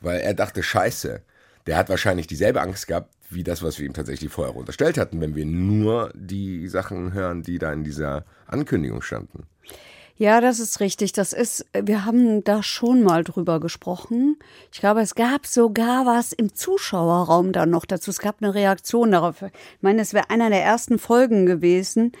weil 0.00 0.20
er 0.20 0.34
dachte, 0.34 0.62
scheiße, 0.62 1.22
der 1.66 1.76
hat 1.76 1.88
wahrscheinlich 1.88 2.26
dieselbe 2.26 2.60
Angst 2.60 2.86
gehabt, 2.86 3.14
wie 3.30 3.44
das, 3.44 3.62
was 3.62 3.78
wir 3.78 3.86
ihm 3.86 3.92
tatsächlich 3.92 4.32
vorher 4.32 4.56
unterstellt 4.56 4.96
hatten, 4.96 5.20
wenn 5.20 5.36
wir 5.36 5.44
nur 5.44 6.10
die 6.14 6.66
Sachen 6.68 7.12
hören, 7.12 7.42
die 7.42 7.58
da 7.58 7.72
in 7.72 7.84
dieser 7.84 8.24
Ankündigung 8.46 9.02
standen. 9.02 9.46
Ja, 10.18 10.40
das 10.40 10.58
ist 10.58 10.80
richtig. 10.80 11.12
Das 11.12 11.32
ist, 11.32 11.64
wir 11.72 12.04
haben 12.04 12.42
da 12.42 12.64
schon 12.64 13.04
mal 13.04 13.22
drüber 13.22 13.60
gesprochen. 13.60 14.36
Ich 14.72 14.80
glaube, 14.80 15.00
es 15.00 15.14
gab 15.14 15.46
sogar 15.46 16.06
was 16.06 16.32
im 16.32 16.54
Zuschauerraum 16.54 17.52
dann 17.52 17.70
noch 17.70 17.84
dazu. 17.84 18.10
Es 18.10 18.18
gab 18.18 18.42
eine 18.42 18.52
Reaktion 18.52 19.12
darauf. 19.12 19.42
Ich 19.42 19.52
meine, 19.80 20.02
es 20.02 20.14
wäre 20.14 20.28
einer 20.28 20.50
der 20.50 20.64
ersten 20.64 20.98
Folgen 20.98 21.46
gewesen, 21.46 22.12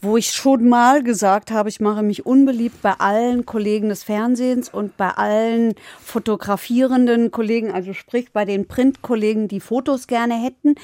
wo 0.00 0.16
ich 0.16 0.30
schon 0.32 0.68
mal 0.68 1.02
gesagt 1.02 1.50
habe, 1.50 1.68
ich 1.68 1.80
mache 1.80 2.02
mich 2.02 2.26
unbeliebt 2.26 2.82
bei 2.82 2.92
allen 2.92 3.46
Kollegen 3.46 3.88
des 3.88 4.02
Fernsehens 4.02 4.68
und 4.68 4.96
bei 4.96 5.10
allen 5.10 5.74
fotografierenden 6.02 7.30
Kollegen, 7.30 7.72
also 7.72 7.92
sprich 7.92 8.32
bei 8.32 8.44
den 8.44 8.66
Printkollegen, 8.66 9.48
die 9.48 9.60
Fotos 9.60 10.06
gerne 10.06 10.34
hätten, 10.34 10.74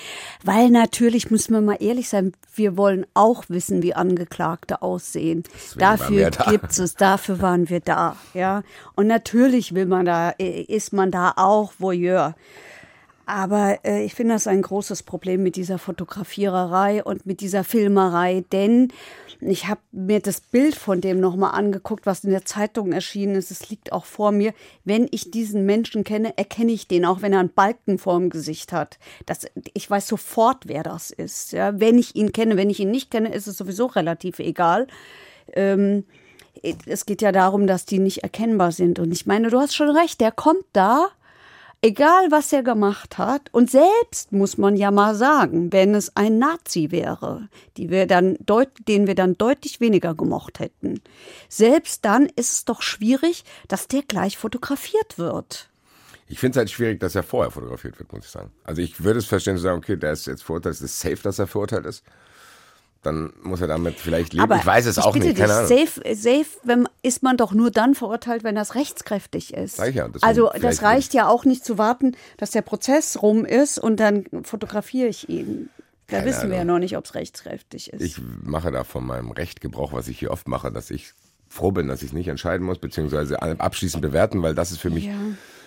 weil 0.44 0.70
natürlich 0.70 1.30
müssen 1.30 1.54
wir 1.54 1.60
mal 1.60 1.76
ehrlich 1.80 2.08
sein, 2.08 2.32
wir 2.54 2.76
wollen 2.76 3.06
auch 3.14 3.44
wissen, 3.48 3.82
wie 3.82 3.94
Angeklagte 3.94 4.82
aussehen. 4.82 5.44
waren 5.76 5.98
Dafür 5.98 6.30
gibt 6.52 6.78
es, 6.78 6.94
dafür 6.94 7.40
waren 7.40 7.68
wir 7.70 7.80
da, 7.80 8.16
ja. 8.34 8.62
Und 8.94 9.06
natürlich 9.06 9.74
will 9.74 9.86
man 9.86 10.04
da, 10.04 10.30
äh, 10.38 10.62
ist 10.62 10.92
man 10.92 11.10
da 11.10 11.32
auch 11.36 11.72
Voyeur. 11.78 12.34
Aber 13.24 13.78
äh, 13.84 14.04
ich 14.04 14.14
finde 14.14 14.34
das 14.34 14.46
ein 14.46 14.60
großes 14.60 15.04
Problem 15.04 15.42
mit 15.42 15.56
dieser 15.56 15.78
Fotografiererei 15.78 17.02
und 17.02 17.24
mit 17.24 17.40
dieser 17.40 17.64
Filmerei, 17.64 18.44
denn 18.52 18.92
ich 19.40 19.66
habe 19.66 19.80
mir 19.90 20.20
das 20.20 20.40
Bild 20.40 20.74
von 20.74 21.00
dem 21.00 21.18
nochmal 21.18 21.52
angeguckt, 21.58 22.04
was 22.04 22.24
in 22.24 22.30
der 22.30 22.44
Zeitung 22.44 22.92
erschienen 22.92 23.34
ist. 23.34 23.50
Es 23.50 23.70
liegt 23.70 23.92
auch 23.92 24.04
vor 24.04 24.30
mir. 24.30 24.52
Wenn 24.84 25.08
ich 25.10 25.30
diesen 25.30 25.64
Menschen 25.66 26.04
kenne, 26.04 26.36
erkenne 26.36 26.72
ich 26.72 26.86
den, 26.86 27.04
auch 27.04 27.22
wenn 27.22 27.32
er 27.32 27.40
einen 27.40 27.52
Balken 27.52 27.98
vorm 27.98 28.28
Gesicht 28.28 28.72
hat. 28.72 28.98
Das, 29.26 29.46
ich 29.74 29.90
weiß 29.90 30.06
sofort, 30.06 30.68
wer 30.68 30.82
das 30.82 31.10
ist. 31.10 31.52
Ja? 31.52 31.80
Wenn 31.80 31.98
ich 31.98 32.14
ihn 32.14 32.32
kenne, 32.32 32.56
wenn 32.56 32.70
ich 32.70 32.78
ihn 32.78 32.90
nicht 32.92 33.10
kenne, 33.10 33.34
ist 33.34 33.48
es 33.48 33.56
sowieso 33.56 33.86
relativ 33.86 34.38
egal. 34.38 34.86
Ähm, 35.54 36.04
es 36.62 37.06
geht 37.06 37.22
ja 37.22 37.32
darum, 37.32 37.66
dass 37.66 37.84
die 37.84 37.98
nicht 37.98 38.22
erkennbar 38.22 38.72
sind. 38.72 38.98
Und 38.98 39.12
ich 39.12 39.26
meine, 39.26 39.50
du 39.50 39.58
hast 39.58 39.74
schon 39.74 39.90
recht, 39.90 40.20
der 40.20 40.32
kommt 40.32 40.64
da, 40.72 41.08
egal 41.82 42.30
was 42.30 42.52
er 42.52 42.62
gemacht 42.62 43.18
hat. 43.18 43.48
Und 43.52 43.70
selbst 43.70 44.32
muss 44.32 44.56
man 44.56 44.76
ja 44.76 44.90
mal 44.90 45.14
sagen, 45.14 45.72
wenn 45.72 45.94
es 45.94 46.16
ein 46.16 46.38
Nazi 46.38 46.90
wäre, 46.90 47.48
die 47.76 47.90
wir 47.90 48.06
dann 48.06 48.36
deut 48.40 48.70
den 48.88 49.06
wir 49.06 49.14
dann 49.14 49.36
deutlich 49.36 49.80
weniger 49.80 50.14
gemocht 50.14 50.60
hätten. 50.60 51.00
Selbst 51.48 52.04
dann 52.04 52.26
ist 52.26 52.52
es 52.52 52.64
doch 52.64 52.82
schwierig, 52.82 53.44
dass 53.68 53.88
der 53.88 54.02
gleich 54.02 54.38
fotografiert 54.38 55.18
wird. 55.18 55.68
Ich 56.28 56.38
finde 56.38 56.52
es 56.52 56.56
halt 56.58 56.70
schwierig, 56.70 57.00
dass 57.00 57.14
er 57.14 57.22
vorher 57.22 57.50
fotografiert 57.50 57.98
wird, 57.98 58.10
muss 58.12 58.24
ich 58.24 58.30
sagen. 58.30 58.52
Also 58.64 58.80
ich 58.80 59.04
würde 59.04 59.18
es 59.18 59.26
verstehen 59.26 59.56
zu 59.56 59.62
sagen, 59.62 59.78
okay, 59.78 59.96
der 59.96 60.12
ist 60.12 60.26
jetzt 60.26 60.42
verurteilt, 60.42 60.76
es 60.76 60.80
ist 60.80 60.98
safe, 60.98 61.18
dass 61.22 61.38
er 61.38 61.46
verurteilt 61.46 61.84
ist. 61.84 62.04
Dann 63.02 63.32
muss 63.42 63.60
er 63.60 63.66
damit 63.66 63.96
vielleicht 63.96 64.32
leben. 64.32 64.52
ich 64.52 64.64
weiß 64.64 64.86
es 64.86 64.96
auch 64.98 65.12
bitte 65.12 65.26
nicht, 65.28 65.38
keine 65.38 65.66
dich, 65.66 65.72
Ahnung. 65.76 65.86
Safe, 65.86 66.14
safe 66.14 66.46
wenn, 66.62 66.88
ist 67.02 67.22
man 67.24 67.36
doch 67.36 67.52
nur 67.52 67.70
dann 67.72 67.94
verurteilt, 67.96 68.44
wenn 68.44 68.54
das 68.54 68.76
rechtskräftig 68.76 69.54
ist. 69.54 69.76
Sag 69.76 69.88
ich 69.88 69.96
ja, 69.96 70.08
also 70.20 70.50
das 70.60 70.82
reicht 70.82 71.12
ja 71.12 71.26
auch 71.28 71.44
nicht 71.44 71.64
zu 71.64 71.78
warten, 71.78 72.12
dass 72.36 72.52
der 72.52 72.62
Prozess 72.62 73.20
rum 73.20 73.44
ist 73.44 73.78
und 73.78 73.98
dann 73.98 74.24
fotografiere 74.44 75.08
ich 75.08 75.28
ihn. 75.28 75.68
Da 76.06 76.18
Keine 76.18 76.30
wissen 76.30 76.48
wir 76.50 76.56
ja 76.56 76.60
Ahnung. 76.62 76.76
noch 76.76 76.80
nicht, 76.80 76.96
ob 76.96 77.04
es 77.06 77.14
rechtskräftig 77.16 77.92
ist. 77.92 78.02
Ich 78.02 78.20
mache 78.44 78.70
da 78.70 78.84
von 78.84 79.04
meinem 79.04 79.30
Recht 79.32 79.60
Gebrauch, 79.60 79.92
was 79.92 80.06
ich 80.08 80.18
hier 80.20 80.30
oft 80.30 80.46
mache, 80.46 80.70
dass 80.70 80.90
ich 80.90 81.12
froh 81.48 81.72
bin, 81.72 81.88
dass 81.88 82.02
ich 82.02 82.08
es 82.08 82.12
nicht 82.12 82.28
entscheiden 82.28 82.64
muss, 82.64 82.78
beziehungsweise 82.78 83.40
abschließend 83.42 84.00
bewerten, 84.02 84.42
weil 84.42 84.54
das 84.54 84.70
ist 84.70 84.78
für 84.80 84.90
mich, 84.90 85.06
Ja. 85.06 85.12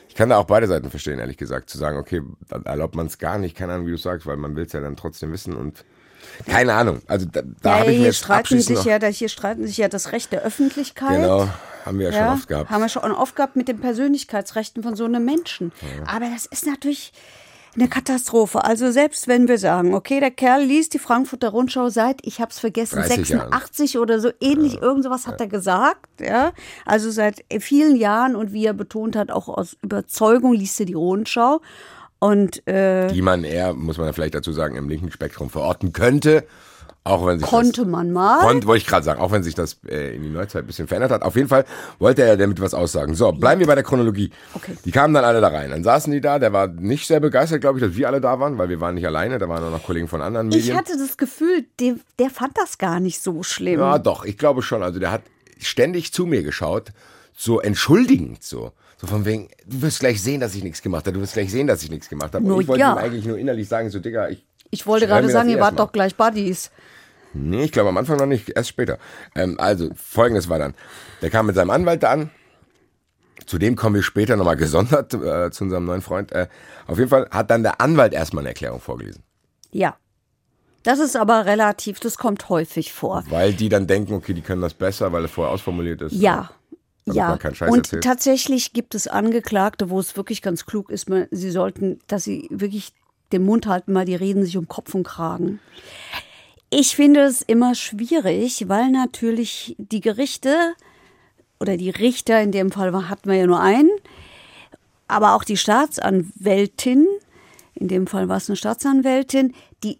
ich 0.07 0.15
kann 0.15 0.29
da 0.29 0.37
auch 0.37 0.45
beide 0.45 0.67
Seiten 0.67 0.89
verstehen, 0.89 1.19
ehrlich 1.19 1.37
gesagt, 1.37 1.69
zu 1.69 1.77
sagen, 1.77 1.97
okay, 1.97 2.21
dann 2.47 2.63
erlaubt 2.63 2.95
man 2.95 3.07
es 3.07 3.17
gar 3.17 3.37
nicht, 3.39 3.57
keine 3.57 3.73
Ahnung, 3.73 3.87
wie 3.87 3.91
du 3.91 3.97
sagst, 3.97 4.25
weil 4.25 4.37
man 4.37 4.55
will 4.55 4.65
es 4.65 4.71
ja 4.73 4.79
dann 4.81 4.95
trotzdem 4.95 5.31
wissen 5.31 5.55
und 5.55 5.83
keine 6.45 6.73
Ahnung, 6.73 7.01
also 7.07 7.25
da, 7.31 7.41
da 7.61 7.69
ja, 7.69 7.79
habe 7.79 7.91
ich 7.91 7.97
mir 7.97 7.97
hier 7.97 8.05
jetzt 8.07 8.17
streiten 8.17 8.59
sich 8.59 8.83
ja, 8.83 8.99
da- 8.99 9.07
hier 9.07 9.29
streiten 9.29 9.65
sich 9.65 9.77
ja 9.77 9.87
das 9.87 10.11
Recht 10.11 10.31
der 10.31 10.41
Öffentlichkeit. 10.41 11.21
genau, 11.21 11.47
haben 11.85 11.99
wir 11.99 12.11
ja, 12.11 12.19
schon 12.25 12.33
oft 12.33 12.47
gehabt. 12.47 12.69
Haben 12.69 12.81
wir 12.81 12.89
schon 12.89 13.11
oft 13.11 13.35
gehabt 13.35 13.55
mit 13.55 13.67
den 13.67 13.79
Persönlichkeitsrechten 13.79 14.83
von 14.83 14.95
so 14.95 15.05
einem 15.05 15.23
Menschen. 15.23 15.71
Aber 16.07 16.25
das 16.29 16.45
ist 16.45 16.65
natürlich 16.65 17.13
eine 17.75 17.87
Katastrophe. 17.89 18.63
Also 18.63 18.91
selbst 18.91 19.27
wenn 19.27 19.47
wir 19.47 19.57
sagen, 19.57 19.93
okay, 19.93 20.19
der 20.19 20.31
Kerl 20.31 20.63
liest 20.63 20.93
die 20.93 20.99
Frankfurter 20.99 21.49
Rundschau 21.49 21.89
seit, 21.89 22.19
ich 22.23 22.39
habe 22.39 22.51
es 22.51 22.59
vergessen, 22.59 22.95
30 22.95 23.29
Jahren. 23.29 23.51
86 23.51 23.99
oder 23.99 24.19
so 24.19 24.31
ähnlich, 24.39 24.81
irgend 24.81 25.03
sowas 25.03 25.27
hat 25.27 25.39
er 25.41 25.47
gesagt. 25.47 26.07
Ja? 26.21 26.53
Also 26.85 27.11
seit 27.11 27.43
vielen 27.59 27.97
Jahren 27.97 28.35
und 28.35 28.53
wie 28.53 28.65
er 28.65 28.73
betont 28.73 29.15
hat, 29.15 29.29
auch 29.29 29.49
aus 29.49 29.75
Überzeugung 29.81 30.53
liest 30.53 30.79
er 30.79 30.85
die 30.85 30.93
Rundschau. 30.93 31.61
Und 32.19 32.67
äh, 32.67 33.07
die 33.07 33.21
man 33.21 33.43
eher, 33.43 33.73
muss 33.73 33.97
man 33.97 34.13
vielleicht 34.13 34.35
dazu 34.35 34.51
sagen, 34.51 34.75
im 34.75 34.89
linken 34.89 35.11
Spektrum 35.11 35.49
verorten 35.49 35.93
könnte. 35.93 36.45
Auch 37.07 37.27
wenn 37.27 37.37
sich 37.37 37.47
konnte 37.47 37.81
das, 37.81 37.85
man 37.85 38.11
mal. 38.11 38.39
Konnte, 38.39 38.65
wollte 38.65 38.81
ich 38.81 38.87
gerade 38.87 39.05
sagen, 39.05 39.21
auch 39.21 39.31
wenn 39.31 39.43
sich 39.43 39.53
das 39.53 39.77
äh, 39.87 40.15
in 40.15 40.23
die 40.23 40.29
Neuzeit 40.29 40.63
ein 40.63 40.65
bisschen 40.65 40.87
verändert 40.87 41.11
hat. 41.11 41.21
Auf 41.21 41.35
jeden 41.35 41.47
Fall 41.47 41.63
wollte 41.99 42.23
er 42.23 42.35
damit 42.35 42.59
was 42.59 42.73
aussagen. 42.73 43.13
So, 43.13 43.31
bleiben 43.31 43.59
wir 43.59 43.67
bei 43.67 43.75
der 43.75 43.83
Chronologie. 43.83 44.31
Okay. 44.55 44.75
Die 44.83 44.89
kamen 44.89 45.13
dann 45.13 45.23
alle 45.23 45.39
da 45.39 45.49
rein. 45.49 45.69
Dann 45.69 45.83
saßen 45.83 46.11
die 46.11 46.19
da. 46.19 46.39
Der 46.39 46.51
war 46.51 46.65
nicht 46.67 47.05
sehr 47.05 47.19
begeistert, 47.19 47.61
glaube 47.61 47.77
ich, 47.77 47.85
dass 47.85 47.95
wir 47.95 48.07
alle 48.07 48.21
da 48.21 48.39
waren, 48.39 48.57
weil 48.57 48.69
wir 48.69 48.81
waren 48.81 48.95
nicht 48.95 49.05
alleine. 49.05 49.37
Da 49.37 49.47
waren 49.47 49.63
auch 49.63 49.69
noch 49.69 49.83
Kollegen 49.83 50.07
von 50.07 50.23
anderen 50.23 50.47
Medien. 50.47 50.65
Ich 50.65 50.75
hatte 50.75 50.97
das 50.97 51.17
Gefühl, 51.17 51.65
der, 51.79 51.97
der 52.17 52.31
fand 52.31 52.57
das 52.57 52.79
gar 52.79 52.99
nicht 52.99 53.21
so 53.21 53.43
schlimm. 53.43 53.81
Ja, 53.81 53.99
doch, 53.99 54.25
ich 54.25 54.39
glaube 54.39 54.63
schon. 54.63 54.81
Also 54.81 54.99
der 54.99 55.11
hat 55.11 55.21
ständig 55.59 56.11
zu 56.11 56.25
mir 56.25 56.41
geschaut, 56.41 56.91
so 57.35 57.59
entschuldigend 57.59 58.41
so. 58.41 58.71
So 58.97 59.07
von 59.07 59.25
wegen, 59.25 59.49
du 59.65 59.81
wirst 59.81 59.99
gleich 59.99 60.21
sehen, 60.21 60.39
dass 60.39 60.55
ich 60.55 60.63
nichts 60.63 60.81
gemacht 60.81 61.05
habe. 61.05 61.15
Du 61.15 61.21
wirst 61.21 61.33
gleich 61.33 61.51
sehen, 61.51 61.67
dass 61.67 61.83
ich 61.83 61.89
nichts 61.89 62.09
gemacht 62.09 62.33
habe. 62.33 62.45
Und 62.45 62.61
ich 62.61 62.67
wollte 62.67 62.79
ja. 62.79 62.93
ihm 62.93 62.97
eigentlich 62.97 63.25
nur 63.25 63.37
innerlich 63.37 63.67
sagen, 63.67 63.89
so 63.89 63.99
Digga, 63.99 64.29
ich 64.29 64.45
Ich 64.71 64.87
wollte 64.87 65.07
gerade 65.07 65.29
sagen, 65.29 65.49
ihr 65.49 65.57
erst 65.57 65.65
wart 65.65 65.75
mal. 65.75 65.85
doch 65.85 65.91
gleich 65.91 66.15
Buddies. 66.15 66.71
Nee, 67.33 67.65
ich 67.65 67.71
glaube 67.73 67.89
am 67.89 67.97
Anfang 67.97 68.17
noch 68.17 68.25
nicht, 68.25 68.49
erst 68.49 68.69
später. 68.69 68.97
Ähm, 69.35 69.59
also, 69.59 69.89
folgendes 69.95 70.47
war 70.47 70.57
dann. 70.57 70.73
Der 71.21 71.29
kam 71.29 71.47
mit 71.47 71.55
seinem 71.55 71.69
Anwalt 71.69 72.03
da 72.03 72.11
an. 72.11 72.29
Zu 73.45 73.57
dem 73.57 73.75
kommen 73.75 73.95
wir 73.95 74.03
später 74.03 74.37
nochmal 74.37 74.55
gesondert, 74.55 75.13
äh, 75.13 75.51
zu 75.51 75.65
unserem 75.65 75.85
neuen 75.85 76.01
Freund. 76.01 76.31
Äh, 76.31 76.47
auf 76.87 76.97
jeden 76.97 77.09
Fall 77.09 77.27
hat 77.31 77.51
dann 77.51 77.63
der 77.63 77.81
Anwalt 77.81 78.13
erstmal 78.13 78.41
eine 78.43 78.49
Erklärung 78.49 78.79
vorgelesen. 78.79 79.23
Ja. 79.71 79.97
Das 80.83 80.99
ist 80.99 81.17
aber 81.17 81.45
relativ, 81.45 81.99
das 81.99 82.17
kommt 82.17 82.47
häufig 82.47 82.93
vor. 82.93 83.23
Weil 83.29 83.53
die 83.53 83.69
dann 83.69 83.87
denken, 83.87 84.13
okay, 84.13 84.33
die 84.33 84.41
können 84.41 84.61
das 84.61 84.73
besser, 84.73 85.11
weil 85.11 85.25
es 85.25 85.31
vorher 85.31 85.51
ausformuliert 85.51 86.01
ist. 86.03 86.13
Ja. 86.13 86.51
Ja, 87.13 87.33
und 87.33 87.77
erzählt. 87.77 88.03
tatsächlich 88.03 88.73
gibt 88.73 88.95
es 88.95 89.07
Angeklagte, 89.07 89.89
wo 89.89 89.99
es 89.99 90.17
wirklich 90.17 90.41
ganz 90.41 90.65
klug 90.65 90.89
ist, 90.89 91.07
man- 91.09 91.27
sie 91.31 91.51
sollten, 91.51 91.99
dass 92.07 92.23
sie 92.23 92.47
wirklich 92.49 92.93
den 93.31 93.43
Mund 93.43 93.67
halten, 93.67 93.93
weil 93.93 94.05
die 94.05 94.15
reden 94.15 94.43
sich 94.43 94.57
um 94.57 94.67
Kopf 94.67 94.93
und 94.95 95.03
Kragen. 95.03 95.59
Ich 96.71 96.95
finde 96.95 97.21
es 97.21 97.41
immer 97.41 97.75
schwierig, 97.75 98.67
weil 98.67 98.89
natürlich 98.89 99.75
die 99.77 100.01
Gerichte 100.01 100.73
oder 101.59 101.77
die 101.77 101.89
Richter, 101.91 102.41
in 102.41 102.51
dem 102.51 102.71
Fall 102.71 103.07
hatten 103.07 103.29
wir 103.29 103.37
ja 103.37 103.45
nur 103.47 103.59
einen, 103.61 103.91
aber 105.07 105.35
auch 105.35 105.43
die 105.43 105.57
Staatsanwältin, 105.57 107.07
in 107.75 107.87
dem 107.87 108.07
Fall 108.07 108.27
war 108.29 108.37
es 108.37 108.49
eine 108.49 108.55
Staatsanwältin, 108.55 109.53
die, 109.83 109.99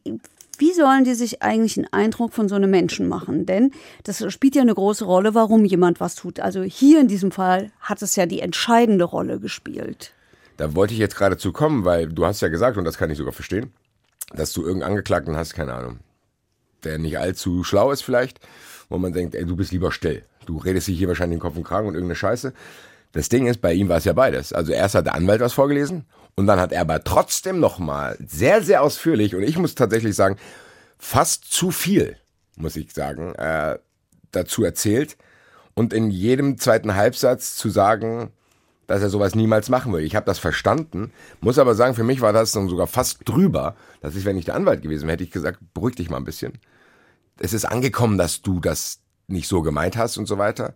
wie 0.59 0.73
sollen 0.73 1.03
die 1.03 1.13
sich 1.13 1.41
eigentlich 1.41 1.77
einen 1.77 1.91
Eindruck 1.91 2.33
von 2.33 2.49
so 2.49 2.55
einem 2.55 2.69
Menschen 2.69 3.07
machen? 3.07 3.45
Denn 3.45 3.71
das 4.03 4.23
spielt 4.31 4.55
ja 4.55 4.61
eine 4.61 4.73
große 4.73 5.05
Rolle, 5.05 5.35
warum 5.35 5.65
jemand 5.65 5.99
was 5.99 6.15
tut. 6.15 6.39
Also 6.39 6.61
hier 6.63 6.99
in 7.01 7.07
diesem 7.07 7.31
Fall 7.31 7.71
hat 7.79 8.01
es 8.01 8.15
ja 8.15 8.25
die 8.25 8.41
entscheidende 8.41 9.05
Rolle 9.05 9.39
gespielt. 9.39 10.13
Da 10.57 10.75
wollte 10.75 10.93
ich 10.93 10.99
jetzt 10.99 11.15
gerade 11.15 11.37
zu 11.37 11.51
kommen, 11.51 11.85
weil 11.85 12.07
du 12.07 12.25
hast 12.25 12.41
ja 12.41 12.47
gesagt, 12.47 12.77
und 12.77 12.85
das 12.85 12.97
kann 12.97 13.09
ich 13.09 13.17
sogar 13.17 13.33
verstehen, 13.33 13.73
dass 14.33 14.53
du 14.53 14.61
irgendeinen 14.61 14.91
Angeklagten 14.91 15.35
hast, 15.35 15.53
keine 15.53 15.73
Ahnung, 15.73 15.99
der 16.83 16.97
nicht 16.97 17.19
allzu 17.19 17.63
schlau 17.63 17.91
ist 17.91 18.01
vielleicht, 18.01 18.39
wo 18.89 18.97
man 18.97 19.13
denkt, 19.13 19.35
ey, 19.35 19.45
du 19.45 19.55
bist 19.55 19.71
lieber 19.71 19.91
still. 19.91 20.23
Du 20.45 20.57
redest 20.57 20.87
dich 20.87 20.97
hier 20.97 21.07
wahrscheinlich 21.07 21.37
den 21.37 21.41
Kopf 21.41 21.57
und 21.57 21.63
Kragen 21.63 21.87
und 21.87 21.95
irgendeine 21.95 22.15
Scheiße. 22.15 22.53
Das 23.11 23.29
Ding 23.29 23.47
ist, 23.47 23.61
bei 23.61 23.73
ihm 23.73 23.89
war 23.89 23.97
es 23.97 24.05
ja 24.05 24.13
beides. 24.13 24.53
Also 24.53 24.71
erst 24.71 24.95
hat 24.95 25.05
der 25.05 25.15
Anwalt 25.15 25.41
was 25.41 25.53
vorgelesen 25.53 26.05
und 26.35 26.47
dann 26.47 26.59
hat 26.59 26.71
er 26.71 26.81
aber 26.81 27.03
trotzdem 27.03 27.59
nochmal 27.59 28.17
sehr, 28.25 28.61
sehr 28.61 28.81
ausführlich 28.81 29.35
und 29.35 29.43
ich 29.43 29.57
muss 29.57 29.75
tatsächlich 29.75 30.15
sagen, 30.15 30.37
fast 30.97 31.45
zu 31.45 31.71
viel, 31.71 32.17
muss 32.57 32.75
ich 32.75 32.93
sagen, 32.93 33.35
äh, 33.35 33.77
dazu 34.31 34.63
erzählt 34.63 35.17
und 35.73 35.93
in 35.93 36.09
jedem 36.09 36.57
zweiten 36.57 36.95
Halbsatz 36.95 37.55
zu 37.55 37.69
sagen, 37.69 38.31
dass 38.87 39.01
er 39.01 39.09
sowas 39.09 39.33
niemals 39.33 39.69
machen 39.69 39.91
würde. 39.91 40.05
Ich 40.05 40.15
habe 40.15 40.25
das 40.25 40.39
verstanden, 40.39 41.11
muss 41.41 41.57
aber 41.57 41.75
sagen, 41.75 41.95
für 41.95 42.03
mich 42.03 42.21
war 42.21 42.33
das 42.33 42.51
dann 42.51 42.69
sogar 42.69 42.87
fast 42.87 43.19
drüber, 43.25 43.75
dass 44.01 44.15
ich, 44.15 44.25
wenn 44.25 44.37
ich 44.37 44.45
der 44.45 44.55
Anwalt 44.55 44.81
gewesen 44.81 45.03
wäre, 45.03 45.13
hätte 45.13 45.23
ich 45.23 45.31
gesagt, 45.31 45.59
beruhig 45.73 45.95
dich 45.95 46.09
mal 46.09 46.17
ein 46.17 46.23
bisschen. 46.25 46.53
Es 47.39 47.53
ist 47.53 47.65
angekommen, 47.65 48.17
dass 48.17 48.41
du 48.41 48.59
das 48.59 48.99
nicht 49.27 49.47
so 49.47 49.61
gemeint 49.61 49.97
hast 49.97 50.17
und 50.17 50.27
so 50.27 50.37
weiter. 50.37 50.75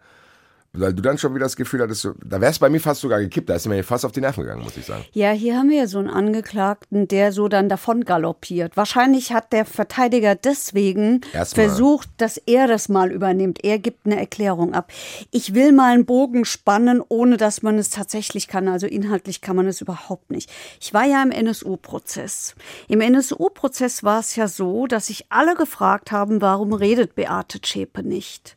Weil 0.73 0.93
du 0.93 1.01
dann 1.01 1.17
schon 1.17 1.33
wieder 1.33 1.45
das 1.45 1.55
Gefühl 1.55 1.81
hattest, 1.81 2.07
da 2.23 2.39
wäre 2.39 2.51
es 2.51 2.59
bei 2.59 2.69
mir 2.69 2.79
fast 2.79 3.01
sogar 3.01 3.19
gekippt, 3.19 3.49
da 3.49 3.55
ist 3.55 3.67
mir 3.67 3.83
fast 3.83 4.05
auf 4.05 4.11
die 4.11 4.21
Nerven 4.21 4.43
gegangen, 4.43 4.61
muss 4.61 4.77
ich 4.77 4.85
sagen. 4.85 5.03
Ja, 5.13 5.31
hier 5.31 5.57
haben 5.57 5.69
wir 5.69 5.77
ja 5.77 5.87
so 5.87 5.97
einen 5.97 6.11
Angeklagten, 6.11 7.07
der 7.07 7.31
so 7.31 7.47
dann 7.47 7.69
davon 7.69 8.05
galoppiert. 8.05 8.77
Wahrscheinlich 8.77 9.33
hat 9.33 9.51
der 9.51 9.65
Verteidiger 9.65 10.35
deswegen 10.35 11.21
Erstmal. 11.33 11.67
versucht, 11.67 12.09
dass 12.17 12.37
er 12.37 12.67
das 12.67 12.87
mal 12.87 13.11
übernimmt. 13.11 13.63
Er 13.63 13.79
gibt 13.79 14.05
eine 14.05 14.19
Erklärung 14.19 14.75
ab. 14.75 14.91
Ich 15.31 15.55
will 15.55 15.71
mal 15.71 15.93
einen 15.93 16.05
Bogen 16.05 16.45
spannen, 16.45 17.01
ohne 17.07 17.37
dass 17.37 17.63
man 17.63 17.79
es 17.79 17.89
tatsächlich 17.89 18.47
kann. 18.47 18.67
Also 18.67 18.85
inhaltlich 18.85 19.41
kann 19.41 19.55
man 19.55 19.65
es 19.65 19.81
überhaupt 19.81 20.29
nicht. 20.29 20.51
Ich 20.79 20.93
war 20.93 21.05
ja 21.05 21.23
im 21.23 21.31
NSU-Prozess. 21.31 22.53
Im 22.87 23.01
NSU-Prozess 23.01 24.03
war 24.03 24.19
es 24.19 24.35
ja 24.35 24.47
so, 24.47 24.85
dass 24.85 25.07
sich 25.07 25.25
alle 25.29 25.55
gefragt 25.55 26.11
haben, 26.11 26.41
warum 26.41 26.73
redet 26.73 27.15
Beate 27.15 27.59
Zschäpe 27.59 28.03
nicht? 28.03 28.55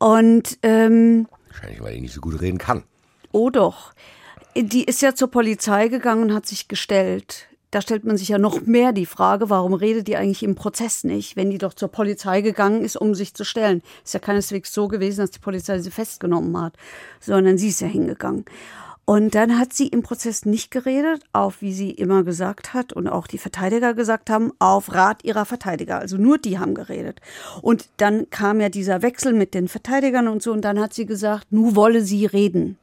Und 0.00 0.58
ähm, 0.62 1.28
Wahrscheinlich, 1.48 1.82
weil 1.82 1.94
ich 1.94 2.00
nicht 2.00 2.14
so 2.14 2.22
gut 2.22 2.40
reden 2.40 2.58
kann. 2.58 2.84
Oh 3.32 3.50
doch. 3.50 3.92
Die 4.56 4.84
ist 4.84 5.02
ja 5.02 5.14
zur 5.14 5.30
Polizei 5.30 5.88
gegangen 5.88 6.22
und 6.22 6.34
hat 6.34 6.46
sich 6.46 6.68
gestellt. 6.68 7.48
Da 7.70 7.82
stellt 7.82 8.04
man 8.04 8.16
sich 8.16 8.28
ja 8.28 8.38
noch 8.38 8.62
mehr 8.62 8.92
die 8.92 9.06
Frage, 9.06 9.50
warum 9.50 9.74
redet 9.74 10.08
die 10.08 10.16
eigentlich 10.16 10.42
im 10.42 10.56
Prozess 10.56 11.04
nicht, 11.04 11.36
wenn 11.36 11.50
die 11.50 11.58
doch 11.58 11.74
zur 11.74 11.88
Polizei 11.88 12.40
gegangen 12.40 12.82
ist, 12.82 12.96
um 12.96 13.14
sich 13.14 13.34
zu 13.34 13.44
stellen. 13.44 13.82
Ist 14.02 14.14
ja 14.14 14.20
keineswegs 14.20 14.72
so 14.72 14.88
gewesen, 14.88 15.20
dass 15.20 15.30
die 15.30 15.38
Polizei 15.38 15.78
sie 15.78 15.90
festgenommen 15.90 16.60
hat, 16.60 16.74
sondern 17.20 17.58
sie 17.58 17.68
ist 17.68 17.80
ja 17.80 17.86
hingegangen. 17.86 18.46
Und 19.10 19.34
dann 19.34 19.58
hat 19.58 19.72
sie 19.72 19.88
im 19.88 20.04
Prozess 20.04 20.46
nicht 20.46 20.70
geredet, 20.70 21.24
auf 21.32 21.62
wie 21.62 21.72
sie 21.72 21.90
immer 21.90 22.22
gesagt 22.22 22.74
hat 22.74 22.92
und 22.92 23.08
auch 23.08 23.26
die 23.26 23.38
Verteidiger 23.38 23.92
gesagt 23.92 24.30
haben, 24.30 24.52
auf 24.60 24.94
Rat 24.94 25.24
ihrer 25.24 25.46
Verteidiger. 25.46 25.98
Also 25.98 26.16
nur 26.16 26.38
die 26.38 26.60
haben 26.60 26.76
geredet. 26.76 27.20
Und 27.60 27.88
dann 27.96 28.30
kam 28.30 28.60
ja 28.60 28.68
dieser 28.68 29.02
Wechsel 29.02 29.32
mit 29.32 29.52
den 29.52 29.66
Verteidigern 29.66 30.28
und 30.28 30.44
so 30.44 30.52
und 30.52 30.60
dann 30.60 30.78
hat 30.78 30.94
sie 30.94 31.06
gesagt, 31.06 31.48
nu 31.50 31.74
wolle 31.74 32.02
sie 32.02 32.24
reden. 32.24 32.78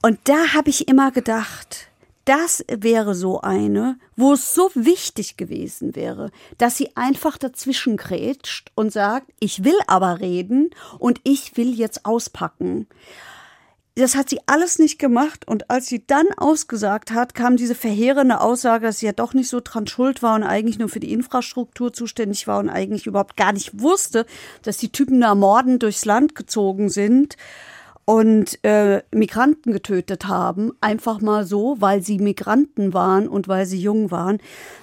Und 0.00 0.20
da 0.28 0.54
habe 0.54 0.70
ich 0.70 0.86
immer 0.86 1.10
gedacht, 1.10 1.88
das 2.24 2.64
wäre 2.68 3.16
so 3.16 3.40
eine, 3.40 3.98
wo 4.14 4.34
es 4.34 4.54
so 4.54 4.70
wichtig 4.76 5.36
gewesen 5.36 5.96
wäre, 5.96 6.30
dass 6.56 6.76
sie 6.76 6.96
einfach 6.96 7.36
dazwischen 7.36 7.96
grätscht 7.96 8.70
und 8.76 8.92
sagt, 8.92 9.26
ich 9.40 9.64
will 9.64 9.78
aber 9.88 10.20
reden 10.20 10.70
und 11.00 11.20
ich 11.24 11.56
will 11.56 11.74
jetzt 11.74 12.06
auspacken. 12.06 12.86
Das 14.00 14.16
hat 14.16 14.30
sie 14.30 14.40
alles 14.46 14.78
nicht 14.78 14.98
gemacht 14.98 15.46
und 15.46 15.68
als 15.68 15.86
sie 15.86 16.02
dann 16.06 16.26
ausgesagt 16.34 17.12
hat, 17.12 17.34
kam 17.34 17.58
diese 17.58 17.74
verheerende 17.74 18.40
Aussage, 18.40 18.86
dass 18.86 19.00
sie 19.00 19.06
ja 19.06 19.12
doch 19.12 19.34
nicht 19.34 19.50
so 19.50 19.60
dran 19.62 19.86
schuld 19.86 20.22
war 20.22 20.36
und 20.36 20.42
eigentlich 20.42 20.78
nur 20.78 20.88
für 20.88 21.00
die 21.00 21.12
Infrastruktur 21.12 21.92
zuständig 21.92 22.46
war 22.46 22.60
und 22.60 22.70
eigentlich 22.70 23.06
überhaupt 23.06 23.36
gar 23.36 23.52
nicht 23.52 23.78
wusste, 23.78 24.24
dass 24.62 24.78
die 24.78 24.90
Typen 24.90 25.20
da 25.20 25.34
morden 25.34 25.78
durchs 25.78 26.06
Land 26.06 26.34
gezogen 26.34 26.88
sind 26.88 27.36
und 28.06 28.58
äh, 28.64 29.02
Migranten 29.12 29.70
getötet 29.70 30.26
haben, 30.26 30.72
einfach 30.80 31.20
mal 31.20 31.44
so, 31.44 31.76
weil 31.80 32.02
sie 32.02 32.18
Migranten 32.18 32.94
waren 32.94 33.28
und 33.28 33.48
weil 33.48 33.66
sie 33.66 33.80
jung 33.80 34.10
waren. 34.10 34.38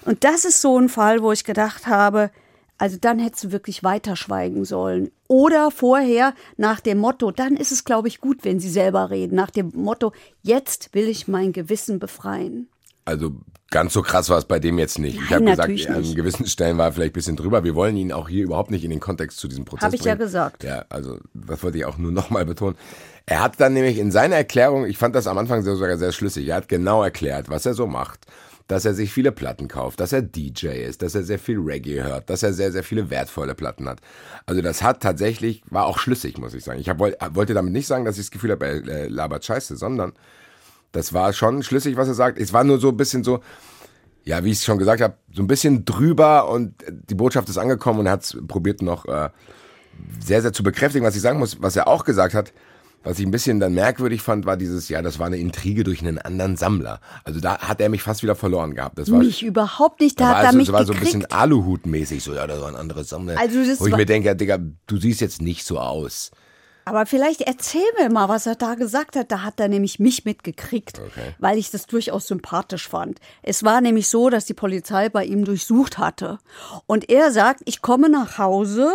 Und 0.05 0.23
das 0.25 0.45
ist 0.45 0.61
so 0.61 0.77
ein 0.77 0.89
Fall, 0.89 1.23
wo 1.23 1.31
ich 1.31 1.43
gedacht 1.43 1.87
habe, 1.87 2.29
also 2.77 2.97
dann 2.99 3.19
hättest 3.19 3.45
du 3.45 3.51
wirklich 3.51 3.83
weiterschweigen 3.83 4.65
sollen. 4.65 5.11
Oder 5.27 5.71
vorher 5.71 6.33
nach 6.57 6.79
dem 6.79 6.99
Motto, 6.99 7.31
dann 7.31 7.55
ist 7.57 7.71
es, 7.71 7.83
glaube 7.83 8.07
ich, 8.07 8.21
gut, 8.21 8.43
wenn 8.43 8.59
sie 8.59 8.69
selber 8.69 9.09
reden, 9.09 9.35
nach 9.35 9.49
dem 9.51 9.71
Motto, 9.73 10.13
jetzt 10.43 10.93
will 10.93 11.07
ich 11.07 11.27
mein 11.27 11.53
Gewissen 11.53 11.99
befreien. 11.99 12.67
Also 13.05 13.31
ganz 13.71 13.93
so 13.93 14.01
krass 14.01 14.29
war 14.29 14.37
es 14.37 14.45
bei 14.45 14.59
dem 14.59 14.77
jetzt 14.79 14.99
nicht. 14.99 15.15
ich 15.15 15.29
Nein, 15.29 15.31
habe 15.31 15.45
gesagt, 15.45 15.69
natürlich 15.69 15.89
an 15.89 16.01
nicht. 16.01 16.15
gewissen 16.15 16.45
Stellen 16.45 16.77
war 16.77 16.87
er 16.87 16.91
vielleicht 16.91 17.11
ein 17.11 17.13
bisschen 17.13 17.35
drüber. 17.35 17.63
Wir 17.63 17.73
wollen 17.75 17.95
ihn 17.97 18.11
auch 18.11 18.29
hier 18.29 18.43
überhaupt 18.43 18.69
nicht 18.71 18.83
in 18.83 18.89
den 18.89 18.99
Kontext 18.99 19.39
zu 19.39 19.47
diesem 19.47 19.65
Prozess 19.65 19.85
Hab 19.85 19.93
ich 19.93 20.03
ja 20.03 20.15
bringen. 20.15 20.25
gesagt. 20.25 20.63
Ja, 20.63 20.85
also 20.89 21.17
das 21.33 21.63
wollte 21.63 21.77
ich 21.77 21.85
auch 21.85 21.97
nur 21.97 22.11
nochmal 22.13 22.45
betonen. 22.45 22.75
Er 23.25 23.41
hat 23.41 23.59
dann 23.59 23.73
nämlich 23.73 23.97
in 23.97 24.11
seiner 24.11 24.35
Erklärung, 24.35 24.85
ich 24.85 24.97
fand 24.97 25.15
das 25.15 25.27
am 25.27 25.37
Anfang 25.37 25.61
sogar 25.63 25.97
sehr 25.97 26.11
schlüssig, 26.11 26.47
er 26.47 26.55
hat 26.57 26.69
genau 26.69 27.03
erklärt, 27.03 27.49
was 27.49 27.65
er 27.65 27.73
so 27.73 27.87
macht. 27.87 28.25
Dass 28.67 28.83
er 28.83 28.93
sich 28.93 29.13
viele 29.13 29.31
Platten 29.31 29.67
kauft, 29.69 29.99
dass 30.01 30.11
er 30.11 30.21
DJ 30.21 30.67
ist, 30.67 31.01
dass 31.01 31.15
er 31.15 31.23
sehr 31.23 31.39
viel 31.39 31.57
Reggae 31.59 32.03
hört, 32.03 32.29
dass 32.29 32.43
er 32.43 32.51
sehr, 32.51 32.71
sehr 32.73 32.83
viele 32.83 33.09
wertvolle 33.09 33.55
Platten 33.55 33.87
hat. 33.87 33.99
Also 34.45 34.61
das 34.61 34.83
hat 34.83 35.01
tatsächlich, 35.01 35.63
war 35.69 35.85
auch 35.85 35.99
schlüssig, 35.99 36.37
muss 36.37 36.53
ich 36.53 36.65
sagen. 36.65 36.79
Ich 36.79 36.89
hab, 36.89 36.99
woll- 36.99 37.15
wollte 37.31 37.53
damit 37.53 37.71
nicht 37.71 37.87
sagen, 37.87 38.03
dass 38.03 38.17
ich 38.17 38.25
das 38.25 38.31
Gefühl 38.31 38.51
habe, 38.51 38.65
er 38.65 39.09
labert 39.09 39.45
Scheiße, 39.45 39.77
sondern 39.77 40.11
das 40.91 41.13
war 41.13 41.31
schon 41.31 41.63
schlüssig, 41.63 41.95
was 41.95 42.09
er 42.09 42.13
sagt. 42.13 42.37
Es 42.37 42.51
war 42.51 42.65
nur 42.65 42.79
so 42.79 42.89
ein 42.89 42.97
bisschen 42.97 43.23
so, 43.23 43.39
ja, 44.25 44.43
wie 44.43 44.51
ich 44.51 44.57
es 44.57 44.65
schon 44.65 44.77
gesagt 44.77 45.01
habe, 45.01 45.15
so 45.33 45.41
ein 45.41 45.47
bisschen 45.47 45.85
drüber 45.85 46.49
und 46.49 46.73
die 46.89 47.15
Botschaft 47.15 47.47
ist 47.47 47.57
angekommen 47.57 47.99
und 48.01 48.09
hat 48.09 48.23
es 48.23 48.37
probiert 48.47 48.81
noch 48.81 49.05
äh, 49.05 49.29
sehr, 50.19 50.41
sehr 50.41 50.51
zu 50.51 50.63
bekräftigen, 50.63 51.05
was 51.05 51.15
ich 51.15 51.21
sagen 51.21 51.39
muss, 51.39 51.61
was 51.61 51.77
er 51.77 51.87
auch 51.87 52.03
gesagt 52.03 52.33
hat, 52.33 52.51
was 53.07 53.19
ich 53.19 53.25
ein 53.25 53.31
bisschen 53.31 53.59
dann 53.59 53.73
merkwürdig 53.73 54.21
fand, 54.21 54.45
war 54.45 54.57
dieses, 54.57 54.89
ja, 54.89 55.01
das 55.01 55.17
war 55.19 55.27
eine 55.27 55.37
Intrige 55.37 55.83
durch 55.83 56.01
einen 56.01 56.19
anderen 56.19 56.57
Sammler. 56.57 56.99
Also 57.23 57.39
da 57.39 57.57
hat 57.59 57.79
er 57.81 57.89
mich 57.89 58.03
fast 58.03 58.21
wieder 58.23 58.35
verloren 58.35 58.75
gehabt. 58.75 58.97
Das 58.99 59.11
war, 59.11 59.19
Mich 59.19 59.43
überhaupt 59.43 59.99
nicht, 60.01 60.19
da 60.19 60.27
hat 60.29 60.35
er 60.43 60.45
also, 60.47 60.57
mich 60.57 60.67
das 60.67 60.73
war 60.73 60.85
so 60.85 60.93
ein 60.93 60.99
gekriegt. 60.99 61.13
bisschen 61.19 61.31
Aluhut-mäßig, 61.31 62.23
so, 62.23 62.33
ja, 62.33 62.45
das 62.47 62.61
war 62.61 62.67
ein 62.69 62.75
anderer 62.75 63.03
Sammler. 63.03 63.39
Also 63.39 63.63
das 63.65 63.79
Wo 63.79 63.85
ich 63.87 63.91
war- 63.91 63.97
mir 63.97 64.05
denke, 64.05 64.27
ja, 64.27 64.33
Digga, 64.33 64.59
du 64.87 64.97
siehst 64.97 65.21
jetzt 65.21 65.41
nicht 65.41 65.65
so 65.65 65.79
aus. 65.79 66.31
Aber 66.85 67.05
vielleicht 67.05 67.41
erzähl 67.41 67.81
mir 67.99 68.09
mal, 68.09 68.29
was 68.29 68.45
er 68.45 68.55
da 68.55 68.75
gesagt 68.75 69.17
hat. 69.17 69.29
Da 69.29 69.43
hat 69.43 69.59
er 69.59 69.67
nämlich 69.67 69.99
mich 69.99 70.23
mitgekriegt, 70.23 71.01
weil 71.37 71.57
ich 71.57 71.69
das 71.69 71.85
durchaus 71.85 72.27
sympathisch 72.27 72.87
fand. 72.87 73.19
Es 73.43 73.65
war 73.65 73.81
nämlich 73.81 74.07
so, 74.07 74.29
dass 74.29 74.45
die 74.45 74.53
Polizei 74.53 75.09
bei 75.09 75.25
ihm 75.25 75.43
durchsucht 75.43 75.97
hatte. 75.97 76.39
Und 76.85 77.09
er 77.09 77.33
sagt, 77.33 77.59
ich 77.65 77.81
komme 77.81 78.07
nach 78.09 78.37
Hause 78.37 78.89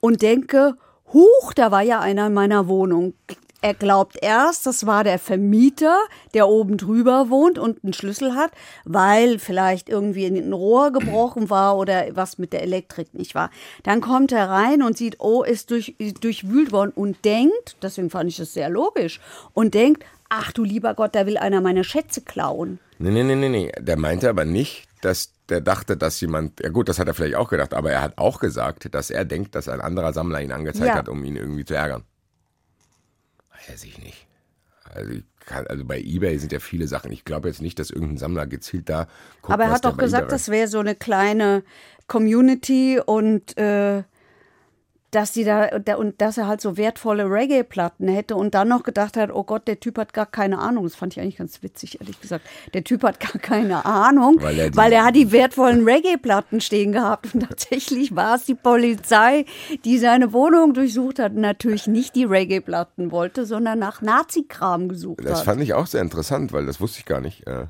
und 0.00 0.20
denke, 0.20 0.74
huch, 1.14 1.54
da 1.54 1.70
war 1.70 1.80
ja 1.80 2.00
einer 2.00 2.26
in 2.26 2.34
meiner 2.34 2.68
Wohnung. 2.68 3.14
Er 3.60 3.74
glaubt 3.74 4.16
erst, 4.22 4.66
das 4.66 4.86
war 4.86 5.02
der 5.02 5.18
Vermieter, 5.18 5.98
der 6.32 6.46
oben 6.48 6.76
drüber 6.76 7.28
wohnt 7.28 7.58
und 7.58 7.82
einen 7.82 7.92
Schlüssel 7.92 8.34
hat, 8.36 8.52
weil 8.84 9.40
vielleicht 9.40 9.88
irgendwie 9.88 10.26
ein 10.26 10.52
Rohr 10.52 10.92
gebrochen 10.92 11.50
war 11.50 11.76
oder 11.76 12.06
was 12.12 12.38
mit 12.38 12.52
der 12.52 12.62
Elektrik 12.62 13.14
nicht 13.14 13.34
war. 13.34 13.50
Dann 13.82 14.00
kommt 14.00 14.30
er 14.30 14.48
rein 14.48 14.82
und 14.82 14.96
sieht, 14.96 15.16
oh, 15.18 15.42
ist 15.42 15.72
durch, 15.72 15.96
durchwühlt 16.20 16.70
worden 16.70 16.92
und 16.94 17.24
denkt, 17.24 17.76
deswegen 17.82 18.10
fand 18.10 18.30
ich 18.30 18.36
das 18.36 18.54
sehr 18.54 18.68
logisch, 18.68 19.20
und 19.54 19.74
denkt, 19.74 20.04
ach 20.28 20.52
du 20.52 20.62
lieber 20.62 20.94
Gott, 20.94 21.16
da 21.16 21.26
will 21.26 21.36
einer 21.36 21.60
meine 21.60 21.82
Schätze 21.82 22.20
klauen. 22.20 22.78
Nee, 23.00 23.10
nee, 23.10 23.24
nee, 23.24 23.34
nee, 23.34 23.48
nee. 23.48 23.72
Der 23.80 23.96
meinte 23.98 24.28
aber 24.28 24.44
nicht, 24.44 24.84
dass 25.00 25.32
der 25.48 25.60
dachte, 25.60 25.96
dass 25.96 26.20
jemand, 26.20 26.60
ja 26.60 26.68
gut, 26.68 26.88
das 26.88 26.98
hat 26.98 27.08
er 27.08 27.14
vielleicht 27.14 27.36
auch 27.36 27.48
gedacht, 27.48 27.74
aber 27.74 27.90
er 27.90 28.02
hat 28.02 28.18
auch 28.18 28.38
gesagt, 28.38 28.94
dass 28.94 29.10
er 29.10 29.24
denkt, 29.24 29.54
dass 29.54 29.68
ein 29.68 29.80
anderer 29.80 30.12
Sammler 30.12 30.42
ihn 30.42 30.52
angezeigt 30.52 30.86
Ja. 30.88 30.94
hat, 30.96 31.08
um 31.08 31.24
ihn 31.24 31.36
irgendwie 31.36 31.64
zu 31.64 31.74
ärgern. 31.74 32.04
Weiß 33.68 33.84
ich 33.84 33.98
nicht. 33.98 34.26
Also, 34.94 35.12
ich 35.12 35.24
kann, 35.44 35.66
also 35.66 35.84
bei 35.84 36.00
Ebay 36.00 36.38
sind 36.38 36.52
ja 36.52 36.60
viele 36.60 36.86
Sachen. 36.86 37.12
Ich 37.12 37.24
glaube 37.24 37.48
jetzt 37.48 37.62
nicht, 37.62 37.78
dass 37.78 37.90
irgendein 37.90 38.18
Sammler 38.18 38.46
gezielt 38.46 38.88
da 38.88 39.06
guckt, 39.42 39.54
Aber 39.54 39.64
er 39.64 39.70
hat 39.70 39.84
doch 39.84 39.96
gesagt, 39.96 40.32
das 40.32 40.48
wäre 40.48 40.68
so 40.68 40.78
eine 40.78 40.94
kleine 40.94 41.62
Community 42.06 43.00
und 43.04 43.56
äh, 43.58 44.02
dass 45.10 45.32
die 45.32 45.44
da 45.44 45.68
und 45.96 46.20
dass 46.20 46.36
er 46.36 46.46
halt 46.46 46.60
so 46.60 46.76
wertvolle 46.76 47.24
Reggae-Platten 47.30 48.08
hätte 48.08 48.36
und 48.36 48.54
dann 48.54 48.68
noch 48.68 48.82
gedacht 48.82 49.16
hat, 49.16 49.30
oh 49.32 49.42
Gott, 49.42 49.66
der 49.66 49.80
Typ 49.80 49.96
hat 49.96 50.12
gar 50.12 50.26
keine 50.26 50.58
Ahnung. 50.58 50.84
Das 50.84 50.96
fand 50.96 51.14
ich 51.16 51.20
eigentlich 51.20 51.38
ganz 51.38 51.62
witzig, 51.62 52.00
ehrlich 52.00 52.20
gesagt. 52.20 52.44
Der 52.74 52.84
Typ 52.84 53.02
hat 53.04 53.18
gar 53.18 53.40
keine 53.40 53.86
Ahnung, 53.86 54.36
Weil 54.40 54.58
er 54.58 54.70
die- 54.70 54.76
weil 54.76 54.92
er 54.92 55.04
hat 55.04 55.16
die 55.16 55.32
wertvollen 55.32 55.84
Reggae-Platten 55.88 56.60
stehen 56.60 56.92
gehabt 56.92 57.32
und 57.34 57.40
tatsächlich 57.48 58.14
war 58.14 58.34
es 58.36 58.44
die 58.44 58.54
Polizei, 58.54 59.46
die 59.86 59.98
seine 59.98 60.34
Wohnung 60.34 60.74
durchsucht 60.74 61.18
hat 61.20 61.32
und 61.32 61.40
natürlich 61.40 61.86
nicht 61.86 62.14
die 62.14 62.24
Reggae-Platten 62.24 63.10
wollte, 63.10 63.46
sondern 63.46 63.78
nach 63.78 64.02
Nazi-Kram 64.02 64.88
gesucht 64.90 65.20
Das 65.24 65.38
hat. 65.38 65.44
fand 65.46 65.62
ich 65.62 65.72
auch 65.72 65.86
sehr 65.86 66.02
interessant, 66.02 66.52
weil 66.52 66.66
das 66.66 66.80
wusste 66.80 66.98
ich 66.98 67.06
gar 67.06 67.20
nicht. 67.22 67.46
Äh, 67.46 67.66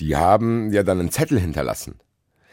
Die 0.00 0.16
haben 0.16 0.72
ja 0.72 0.82
dann 0.82 0.98
einen 1.00 1.10
Zettel 1.10 1.38
hinterlassen. 1.38 1.98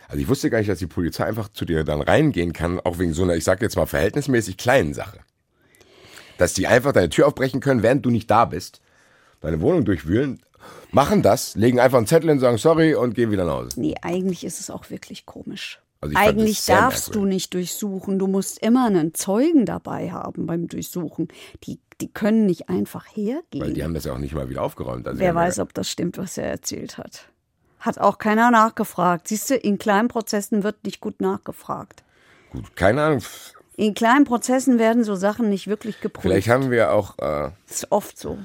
Also 0.07 0.21
ich 0.21 0.27
wusste 0.27 0.49
gar 0.49 0.59
nicht, 0.59 0.69
dass 0.69 0.79
die 0.79 0.87
Polizei 0.87 1.25
einfach 1.25 1.49
zu 1.49 1.65
dir 1.65 1.83
dann 1.83 2.01
reingehen 2.01 2.53
kann, 2.53 2.79
auch 2.79 2.97
wegen 2.99 3.13
so 3.13 3.23
einer, 3.23 3.35
ich 3.35 3.43
sag 3.43 3.61
jetzt 3.61 3.75
mal, 3.75 3.85
verhältnismäßig 3.85 4.57
kleinen 4.57 4.93
Sache. 4.93 5.19
Dass 6.37 6.53
die 6.53 6.67
einfach 6.67 6.93
deine 6.93 7.09
Tür 7.09 7.27
aufbrechen 7.27 7.59
können, 7.59 7.83
während 7.83 8.05
du 8.05 8.09
nicht 8.09 8.29
da 8.29 8.45
bist, 8.45 8.81
deine 9.41 9.59
Wohnung 9.59 9.85
durchwühlen, 9.85 10.41
machen 10.91 11.21
das, 11.23 11.55
legen 11.55 11.79
einfach 11.79 11.97
einen 11.97 12.07
Zettel 12.07 12.29
hin, 12.29 12.39
sagen 12.39 12.57
sorry 12.57 12.95
und 12.95 13.15
gehen 13.15 13.31
wieder 13.31 13.45
nach 13.45 13.55
Hause. 13.55 13.79
Nee, 13.79 13.95
eigentlich 14.01 14.43
ist 14.43 14.59
es 14.59 14.69
auch 14.69 14.89
wirklich 14.89 15.25
komisch. 15.25 15.81
Also 15.99 16.15
eigentlich 16.15 16.63
darfst 16.65 17.07
du 17.07 17.11
merkwürdig. 17.19 17.33
nicht 17.35 17.53
durchsuchen. 17.55 18.19
Du 18.19 18.27
musst 18.27 18.59
immer 18.59 18.85
einen 18.85 19.15
Zeugen 19.15 19.65
dabei 19.65 20.11
haben 20.11 20.45
beim 20.45 20.67
Durchsuchen. 20.67 21.27
Die, 21.63 21.79
die 22.01 22.11
können 22.13 22.45
nicht 22.45 22.69
einfach 22.69 23.05
hergehen. 23.15 23.65
Weil 23.65 23.73
die 23.73 23.83
haben 23.83 23.95
das 23.95 24.05
ja 24.05 24.13
auch 24.13 24.19
nicht 24.19 24.35
mal 24.35 24.47
wieder 24.47 24.61
aufgeräumt. 24.61 25.07
Also 25.07 25.19
Wer 25.19 25.29
haben 25.29 25.35
ja- 25.35 25.41
weiß, 25.41 25.59
ob 25.59 25.73
das 25.73 25.89
stimmt, 25.89 26.19
was 26.19 26.37
er 26.37 26.45
erzählt 26.45 26.99
hat. 26.99 27.29
Hat 27.87 27.99
auch 27.99 28.17
keiner 28.17 28.51
nachgefragt. 28.51 29.29
Siehst 29.29 29.49
du, 29.49 29.55
in 29.55 29.77
kleinen 29.77 30.09
Prozessen 30.09 30.61
wird 30.63 30.83
nicht 30.83 30.99
gut 30.99 31.21
nachgefragt. 31.21 32.03
Gut, 32.51 32.75
keine 32.75 33.01
Ahnung. 33.01 33.21
In 33.77 33.93
kleinen 33.93 34.25
Prozessen 34.25 34.77
werden 34.77 35.05
so 35.05 35.15
Sachen 35.15 35.49
nicht 35.49 35.67
wirklich 35.67 36.01
geprüft. 36.01 36.23
Vielleicht 36.23 36.49
haben 36.49 36.69
wir 36.69 36.91
auch 36.91 37.17
äh, 37.19 37.51
das 37.67 37.77
ist 37.77 37.91
oft 37.91 38.19
so. 38.19 38.39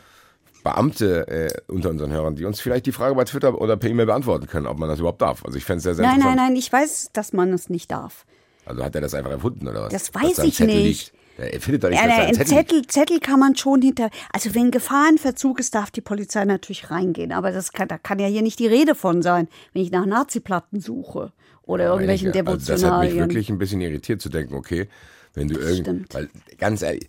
Beamte 0.63 1.27
äh, 1.27 1.61
unter 1.67 1.91
unseren 1.91 2.13
Hörern, 2.13 2.37
die 2.37 2.45
uns 2.45 2.61
vielleicht 2.61 2.87
die 2.87 2.93
Frage 2.93 3.17
bei 3.17 3.25
Twitter 3.25 3.61
oder 3.61 3.77
per 3.77 3.91
E-Mail 3.91 4.07
beantworten 4.07 4.47
können, 4.47 4.69
ob 4.69 4.79
man 4.79 4.89
das 4.89 5.01
überhaupt 5.01 5.21
darf. 5.21 5.45
Also 5.45 5.59
ich 5.59 5.65
fände 5.65 5.79
es 5.79 5.83
sehr, 5.83 5.97
sehr 5.97 6.07
Nein, 6.07 6.21
nein, 6.21 6.37
nein, 6.37 6.55
ich 6.55 6.73
weiß, 6.73 7.11
dass 7.13 7.33
man 7.33 7.53
es 7.53 7.69
nicht 7.69 7.91
darf. 7.91 8.25
Also 8.65 8.85
hat 8.85 8.95
er 8.95 9.01
das 9.01 9.13
einfach 9.13 9.33
erfunden 9.33 9.67
oder 9.67 9.83
was? 9.83 9.93
Das 9.93 10.15
weiß 10.15 10.39
ich 10.39 10.61
nicht. 10.61 11.13
Liegt. 11.13 11.22
Er 11.39 11.61
findet 11.61 11.85
doch 11.85 11.89
nicht, 11.89 12.01
Ja, 12.01 12.07
dass 12.07 12.17
da 12.17 12.23
nein, 12.23 12.35
ein 12.35 12.41
ein 12.41 12.47
Zettel. 12.47 12.57
Zettel, 12.57 12.87
Zettel 12.87 13.21
kann 13.21 13.41
man 13.41 13.57
schon 13.57 13.81
hinter. 13.83 14.11
Also 14.33 14.55
wenn 14.55 14.71
Gefahrenverzug 14.71 15.61
ist, 15.61 15.75
darf 15.75 15.91
die 15.91 16.01
Polizei 16.01 16.45
natürlich 16.45 16.91
reingehen. 16.91 17.33
Aber 17.33 17.53
das 17.53 17.73
kann, 17.73 17.89
da 17.89 17.99
kann 17.99 18.19
ja 18.19 18.27
hier 18.27 18.43
nicht 18.43 18.59
die 18.59 18.67
Rede 18.67 18.95
von 18.95 19.23
sein, 19.23 19.49
wenn 19.73 19.83
ich 19.83 19.91
nach 19.91 20.07
Nazi-Platten 20.07 20.81
suche 20.81 21.33
oder 21.65 21.87
irgendwelchen 21.87 22.31
Meine 22.31 22.41
ich 22.41 22.47
ja. 22.47 22.53
Also 22.53 22.73
das 22.73 22.85
hat 22.85 23.01
mich 23.01 23.15
wirklich 23.15 23.49
ein 23.49 23.59
bisschen 23.59 23.81
irritiert 23.81 24.21
zu 24.21 24.29
denken, 24.29 24.55
okay, 24.55 24.89
wenn 25.35 25.49
du 25.49 25.59
irgend, 25.59 26.13
weil 26.15 26.29
ganz 26.59 26.83
ehrlich, 26.83 27.09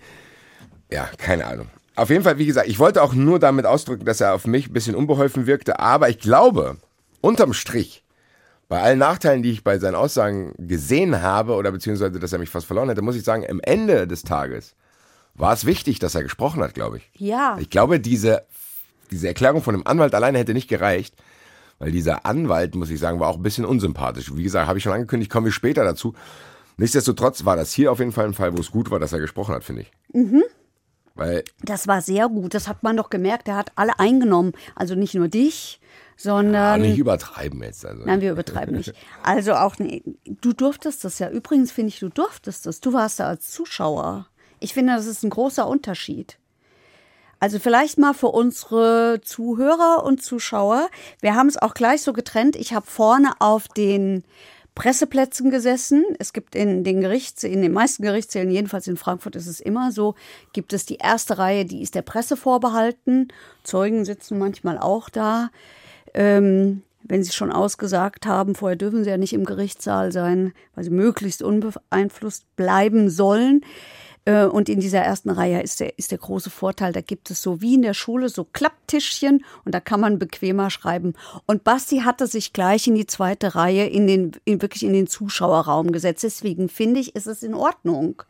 ja, 0.91 1.09
keine 1.17 1.45
Ahnung. 1.45 1.67
Auf 1.95 2.09
jeden 2.09 2.23
Fall, 2.23 2.37
wie 2.37 2.45
gesagt, 2.45 2.67
ich 2.67 2.79
wollte 2.79 3.03
auch 3.03 3.13
nur 3.13 3.39
damit 3.39 3.65
ausdrücken, 3.65 4.05
dass 4.05 4.21
er 4.21 4.33
auf 4.33 4.47
mich 4.47 4.69
ein 4.69 4.73
bisschen 4.73 4.95
unbeholfen 4.95 5.45
wirkte, 5.45 5.79
aber 5.79 6.09
ich 6.09 6.19
glaube, 6.19 6.77
unterm 7.21 7.53
Strich, 7.53 8.02
bei 8.69 8.81
allen 8.81 8.99
Nachteilen, 8.99 9.43
die 9.43 9.51
ich 9.51 9.63
bei 9.63 9.77
seinen 9.77 9.95
Aussagen 9.95 10.53
gesehen 10.57 11.21
habe, 11.21 11.53
oder 11.53 11.71
beziehungsweise, 11.71 12.19
dass 12.19 12.33
er 12.33 12.39
mich 12.39 12.49
fast 12.49 12.65
verloren 12.65 12.89
hätte, 12.89 13.01
muss 13.01 13.15
ich 13.15 13.23
sagen, 13.23 13.45
am 13.49 13.59
Ende 13.61 14.07
des 14.07 14.23
Tages 14.23 14.75
war 15.35 15.53
es 15.53 15.65
wichtig, 15.65 15.99
dass 15.99 16.15
er 16.15 16.23
gesprochen 16.23 16.61
hat, 16.61 16.73
glaube 16.73 16.97
ich. 16.97 17.09
Ja. 17.15 17.57
Ich 17.59 17.69
glaube, 17.69 17.99
diese, 17.99 18.43
diese 19.11 19.27
Erklärung 19.27 19.61
von 19.61 19.75
dem 19.75 19.85
Anwalt 19.85 20.15
alleine 20.15 20.37
hätte 20.37 20.53
nicht 20.53 20.69
gereicht, 20.69 21.15
weil 21.79 21.91
dieser 21.91 22.25
Anwalt, 22.25 22.75
muss 22.75 22.89
ich 22.89 22.99
sagen, 22.99 23.19
war 23.19 23.29
auch 23.29 23.37
ein 23.37 23.43
bisschen 23.43 23.65
unsympathisch. 23.65 24.35
Wie 24.35 24.43
gesagt, 24.43 24.67
habe 24.67 24.77
ich 24.77 24.83
schon 24.83 24.93
angekündigt, 24.93 25.31
kommen 25.31 25.45
wir 25.45 25.51
später 25.51 25.83
dazu. 25.83 26.13
Nichtsdestotrotz 26.77 27.45
war 27.45 27.55
das 27.55 27.73
hier 27.73 27.91
auf 27.91 27.99
jeden 27.99 28.11
Fall 28.11 28.25
ein 28.25 28.33
Fall, 28.33 28.55
wo 28.55 28.61
es 28.61 28.71
gut 28.71 28.89
war, 28.89 28.99
dass 28.99 29.13
er 29.13 29.19
gesprochen 29.19 29.53
hat, 29.53 29.63
finde 29.63 29.83
ich. 29.83 29.91
Mhm. 30.13 30.43
Weil, 31.15 31.43
Das 31.61 31.87
war 31.87 32.01
sehr 32.01 32.27
gut. 32.27 32.53
Das 32.53 32.67
hat 32.67 32.81
man 32.81 32.97
doch 32.97 33.09
gemerkt. 33.09 33.47
Er 33.47 33.55
hat 33.55 33.71
alle 33.75 33.99
eingenommen. 33.99 34.53
Also 34.75 34.95
nicht 34.95 35.13
nur 35.13 35.27
dich, 35.27 35.79
sondern. 36.17 36.81
nicht 36.81 36.97
übertreiben 36.97 37.61
jetzt. 37.63 37.85
Also. 37.85 38.03
Nein, 38.05 38.21
wir 38.21 38.31
übertreiben 38.31 38.75
nicht. 38.75 38.93
Also 39.23 39.53
auch, 39.53 39.77
nee, 39.79 40.03
du 40.25 40.53
durftest 40.53 41.03
das 41.03 41.19
ja. 41.19 41.29
Übrigens 41.29 41.71
finde 41.71 41.89
ich, 41.89 41.99
du 41.99 42.09
durftest 42.09 42.65
das. 42.65 42.79
Du 42.79 42.93
warst 42.93 43.19
da 43.19 43.27
als 43.27 43.49
Zuschauer. 43.51 44.27
Ich 44.59 44.73
finde, 44.73 44.95
das 44.95 45.05
ist 45.05 45.23
ein 45.23 45.29
großer 45.29 45.67
Unterschied. 45.67 46.37
Also 47.39 47.59
vielleicht 47.59 47.97
mal 47.97 48.13
für 48.13 48.29
unsere 48.29 49.19
Zuhörer 49.21 50.03
und 50.05 50.23
Zuschauer. 50.23 50.87
Wir 51.19 51.35
haben 51.35 51.49
es 51.49 51.57
auch 51.57 51.73
gleich 51.73 52.01
so 52.01 52.13
getrennt. 52.13 52.55
Ich 52.55 52.73
habe 52.73 52.85
vorne 52.85 53.33
auf 53.39 53.67
den 53.67 54.23
Presseplätzen 54.75 55.51
gesessen. 55.51 56.03
Es 56.19 56.33
gibt 56.33 56.55
in 56.55 56.83
den 56.83 57.01
Gerichts, 57.01 57.43
in 57.43 57.61
den 57.61 57.73
meisten 57.73 58.01
Gerichtssälen, 58.01 58.49
jedenfalls 58.49 58.87
in 58.87 58.97
Frankfurt 58.97 59.35
ist 59.35 59.47
es 59.47 59.59
immer 59.59 59.91
so, 59.91 60.15
gibt 60.53 60.73
es 60.73 60.85
die 60.85 60.95
erste 60.95 61.37
Reihe, 61.37 61.65
die 61.65 61.81
ist 61.81 61.95
der 61.95 62.01
Presse 62.01 62.37
vorbehalten. 62.37 63.27
Zeugen 63.63 64.05
sitzen 64.05 64.39
manchmal 64.39 64.79
auch 64.79 65.09
da. 65.09 65.49
Ähm, 66.13 66.83
wenn 67.03 67.23
sie 67.23 67.33
schon 67.33 67.51
ausgesagt 67.51 68.25
haben, 68.25 68.55
vorher 68.55 68.77
dürfen 68.77 69.03
sie 69.03 69.09
ja 69.09 69.17
nicht 69.17 69.33
im 69.33 69.45
Gerichtssaal 69.45 70.11
sein, 70.11 70.53
weil 70.73 70.85
sie 70.85 70.89
möglichst 70.89 71.43
unbeeinflusst 71.43 72.55
bleiben 72.55 73.09
sollen. 73.09 73.61
Äh, 74.25 74.45
Und 74.45 74.69
in 74.69 74.79
dieser 74.79 74.99
ersten 75.01 75.29
Reihe 75.29 75.61
ist 75.61 75.81
der, 75.81 75.97
ist 75.99 76.11
der 76.11 76.17
große 76.17 76.49
Vorteil, 76.49 76.93
da 76.93 77.01
gibt 77.01 77.29
es 77.29 77.41
so 77.41 77.61
wie 77.61 77.73
in 77.73 77.81
der 77.81 77.93
Schule 77.93 78.29
so 78.29 78.45
Klapptischchen 78.45 79.43
und 79.65 79.75
da 79.75 79.81
kann 79.81 79.99
man 79.99 80.17
bequemer 80.17 80.69
schreiben. 80.69 81.13
Und 81.45 81.65
Basti 81.65 81.99
hatte 81.99 82.27
sich 82.27 82.53
gleich 82.53 82.87
in 82.87 82.95
die 82.95 83.05
zweite 83.05 83.55
Reihe, 83.55 83.85
in 83.85 84.07
den, 84.07 84.31
in, 84.45 84.61
wirklich 84.61 84.83
in 84.83 84.93
den 84.93 85.07
Zuschauerraum 85.07 85.91
gesetzt. 85.91 86.23
Deswegen 86.23 86.69
finde 86.69 87.01
ich, 87.01 87.15
ist 87.15 87.27
es 87.27 87.43
in 87.43 87.53
Ordnung. 87.53 88.23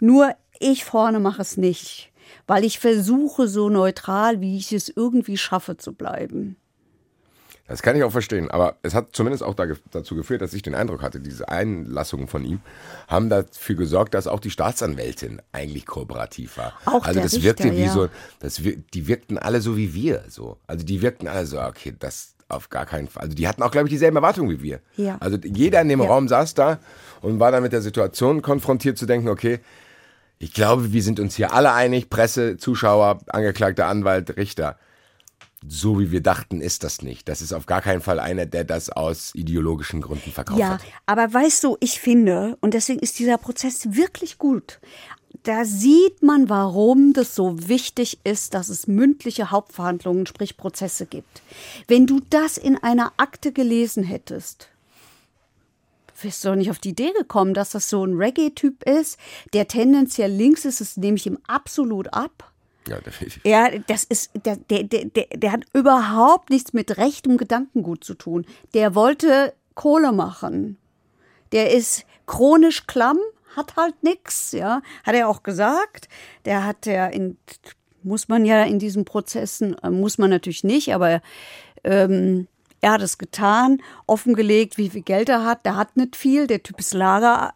Nur 0.00 0.34
ich 0.58 0.84
vorne 0.84 1.20
mache 1.20 1.42
es 1.42 1.56
nicht, 1.56 2.10
weil 2.48 2.64
ich 2.64 2.80
versuche, 2.80 3.46
so 3.46 3.68
neutral, 3.68 4.40
wie 4.40 4.56
ich 4.56 4.72
es 4.72 4.88
irgendwie 4.88 5.36
schaffe, 5.36 5.76
zu 5.76 5.92
bleiben. 5.92 6.56
Das 7.68 7.82
kann 7.82 7.96
ich 7.96 8.04
auch 8.04 8.12
verstehen, 8.12 8.50
aber 8.50 8.76
es 8.82 8.94
hat 8.94 9.08
zumindest 9.12 9.42
auch 9.42 9.54
da, 9.54 9.66
dazu 9.90 10.14
geführt, 10.14 10.40
dass 10.40 10.52
ich 10.54 10.62
den 10.62 10.74
Eindruck 10.76 11.02
hatte, 11.02 11.18
diese 11.20 11.48
Einlassungen 11.48 12.28
von 12.28 12.44
ihm 12.44 12.60
haben 13.08 13.28
dafür 13.28 13.74
gesorgt, 13.74 14.14
dass 14.14 14.26
auch 14.28 14.38
die 14.40 14.50
Staatsanwältin 14.50 15.42
eigentlich 15.52 15.84
kooperativ 15.86 16.58
war. 16.58 16.74
Auch 16.84 17.04
also 17.04 17.20
das 17.20 17.32
Richter, 17.34 17.44
wirkte 17.44 17.72
wie 17.72 17.84
ja. 17.84 17.92
so, 17.92 18.08
das, 18.38 18.62
wir- 18.62 18.76
die 18.94 19.08
wirkten 19.08 19.36
alle 19.38 19.60
so 19.60 19.76
wie 19.76 19.94
wir, 19.94 20.22
so. 20.28 20.58
Also 20.68 20.84
die 20.84 21.02
wirkten 21.02 21.26
alle 21.26 21.44
so, 21.46 21.60
okay, 21.60 21.94
das 21.98 22.34
auf 22.48 22.70
gar 22.70 22.86
keinen 22.86 23.08
Fall. 23.08 23.24
Also 23.24 23.34
die 23.34 23.48
hatten 23.48 23.62
auch, 23.64 23.72
glaube 23.72 23.88
ich, 23.88 23.92
dieselben 23.92 24.16
Erwartungen 24.16 24.50
wie 24.50 24.62
wir. 24.62 24.78
Ja. 24.96 25.16
Also 25.18 25.36
jeder 25.42 25.80
in 25.80 25.88
dem 25.88 26.00
Ja. 26.00 26.06
Raum 26.06 26.28
saß 26.28 26.54
da 26.54 26.78
und 27.20 27.40
war 27.40 27.50
dann 27.50 27.64
mit 27.64 27.72
der 27.72 27.82
Situation 27.82 28.42
konfrontiert 28.42 28.96
zu 28.98 29.06
denken, 29.06 29.28
okay, 29.28 29.58
ich 30.38 30.52
glaube, 30.52 30.92
wir 30.92 31.02
sind 31.02 31.18
uns 31.18 31.34
hier 31.34 31.52
alle 31.52 31.72
einig, 31.72 32.10
Presse, 32.10 32.58
Zuschauer, 32.58 33.18
Angeklagter, 33.26 33.86
Anwalt, 33.88 34.36
Richter 34.36 34.78
so 35.68 35.98
wie 35.98 36.10
wir 36.10 36.20
dachten, 36.20 36.60
ist 36.60 36.84
das 36.84 37.02
nicht. 37.02 37.28
Das 37.28 37.42
ist 37.42 37.52
auf 37.52 37.66
gar 37.66 37.80
keinen 37.82 38.00
Fall 38.00 38.20
einer, 38.20 38.46
der 38.46 38.64
das 38.64 38.90
aus 38.90 39.32
ideologischen 39.34 40.00
Gründen 40.00 40.30
verkauft 40.32 40.58
Ja, 40.60 40.70
hat. 40.74 40.80
aber 41.06 41.32
weißt 41.32 41.64
du, 41.64 41.76
ich 41.80 42.00
finde, 42.00 42.56
und 42.60 42.74
deswegen 42.74 43.00
ist 43.00 43.18
dieser 43.18 43.38
Prozess 43.38 43.94
wirklich 43.94 44.38
gut. 44.38 44.80
Da 45.42 45.64
sieht 45.64 46.22
man, 46.22 46.48
warum 46.48 47.12
das 47.12 47.34
so 47.34 47.68
wichtig 47.68 48.18
ist, 48.24 48.54
dass 48.54 48.68
es 48.68 48.86
mündliche 48.86 49.50
Hauptverhandlungen, 49.50 50.26
sprich 50.26 50.56
Prozesse 50.56 51.06
gibt. 51.06 51.42
Wenn 51.88 52.06
du 52.06 52.20
das 52.30 52.58
in 52.58 52.76
einer 52.82 53.12
Akte 53.16 53.52
gelesen 53.52 54.02
hättest, 54.02 54.68
bist 56.22 56.44
doch 56.44 56.54
nicht 56.54 56.70
auf 56.70 56.78
die 56.78 56.90
Idee 56.90 57.12
gekommen, 57.16 57.54
dass 57.54 57.70
das 57.70 57.90
so 57.90 58.04
ein 58.04 58.14
Reggae-Typ 58.14 58.84
ist, 58.84 59.18
der 59.52 59.68
tendenziell 59.68 60.32
links 60.32 60.64
ist, 60.64 60.80
das 60.80 60.96
nehme 60.96 61.16
ich 61.16 61.26
ihm 61.26 61.38
absolut 61.46 62.12
ab. 62.14 62.50
Ja, 62.88 63.00
definitiv. 63.00 63.44
Ja, 63.44 63.70
das 63.86 64.04
ist, 64.04 64.30
der, 64.44 64.56
der, 64.56 64.84
der, 64.84 65.06
der 65.06 65.52
hat 65.52 65.64
überhaupt 65.72 66.50
nichts 66.50 66.72
mit 66.72 66.98
rechtem 66.98 67.36
Gedankengut 67.36 68.04
zu 68.04 68.14
tun. 68.14 68.46
Der 68.74 68.94
wollte 68.94 69.52
Kohle 69.74 70.12
machen. 70.12 70.78
Der 71.52 71.72
ist 71.72 72.04
chronisch 72.26 72.86
klamm, 72.86 73.18
hat 73.56 73.76
halt 73.76 74.02
nichts, 74.02 74.52
ja. 74.52 74.82
Hat 75.04 75.14
er 75.14 75.28
auch 75.28 75.42
gesagt. 75.42 76.08
Der 76.44 76.64
hat 76.64 76.86
ja 76.86 77.06
in, 77.06 77.38
muss 78.02 78.28
man 78.28 78.44
ja 78.44 78.62
in 78.64 78.78
diesen 78.78 79.04
Prozessen, 79.04 79.76
äh, 79.82 79.90
muss 79.90 80.18
man 80.18 80.30
natürlich 80.30 80.64
nicht, 80.64 80.94
aber 80.94 81.20
ähm, 81.84 82.48
er 82.80 82.92
hat 82.92 83.02
es 83.02 83.18
getan, 83.18 83.82
offengelegt, 84.06 84.76
wie 84.78 84.90
viel 84.90 85.02
Geld 85.02 85.28
er 85.28 85.44
hat. 85.44 85.64
Der 85.64 85.76
hat 85.76 85.96
nicht 85.96 86.14
viel. 86.14 86.46
Der 86.46 86.62
Typ 86.62 86.78
ist 86.78 86.94
Lager, 86.94 87.54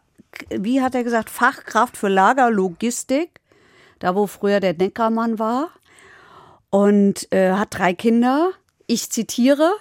wie 0.49 0.81
hat 0.81 0.95
er 0.95 1.03
gesagt, 1.03 1.29
Fachkraft 1.29 1.95
für 1.95 2.09
Lagerlogistik 2.09 3.40
da 4.01 4.15
wo 4.15 4.27
früher 4.27 4.59
der 4.59 4.73
Neckermann 4.73 5.39
war. 5.39 5.69
Und 6.69 7.31
äh, 7.31 7.53
hat 7.53 7.77
drei 7.77 7.93
Kinder. 7.93 8.51
Ich 8.87 9.09
zitiere, 9.09 9.71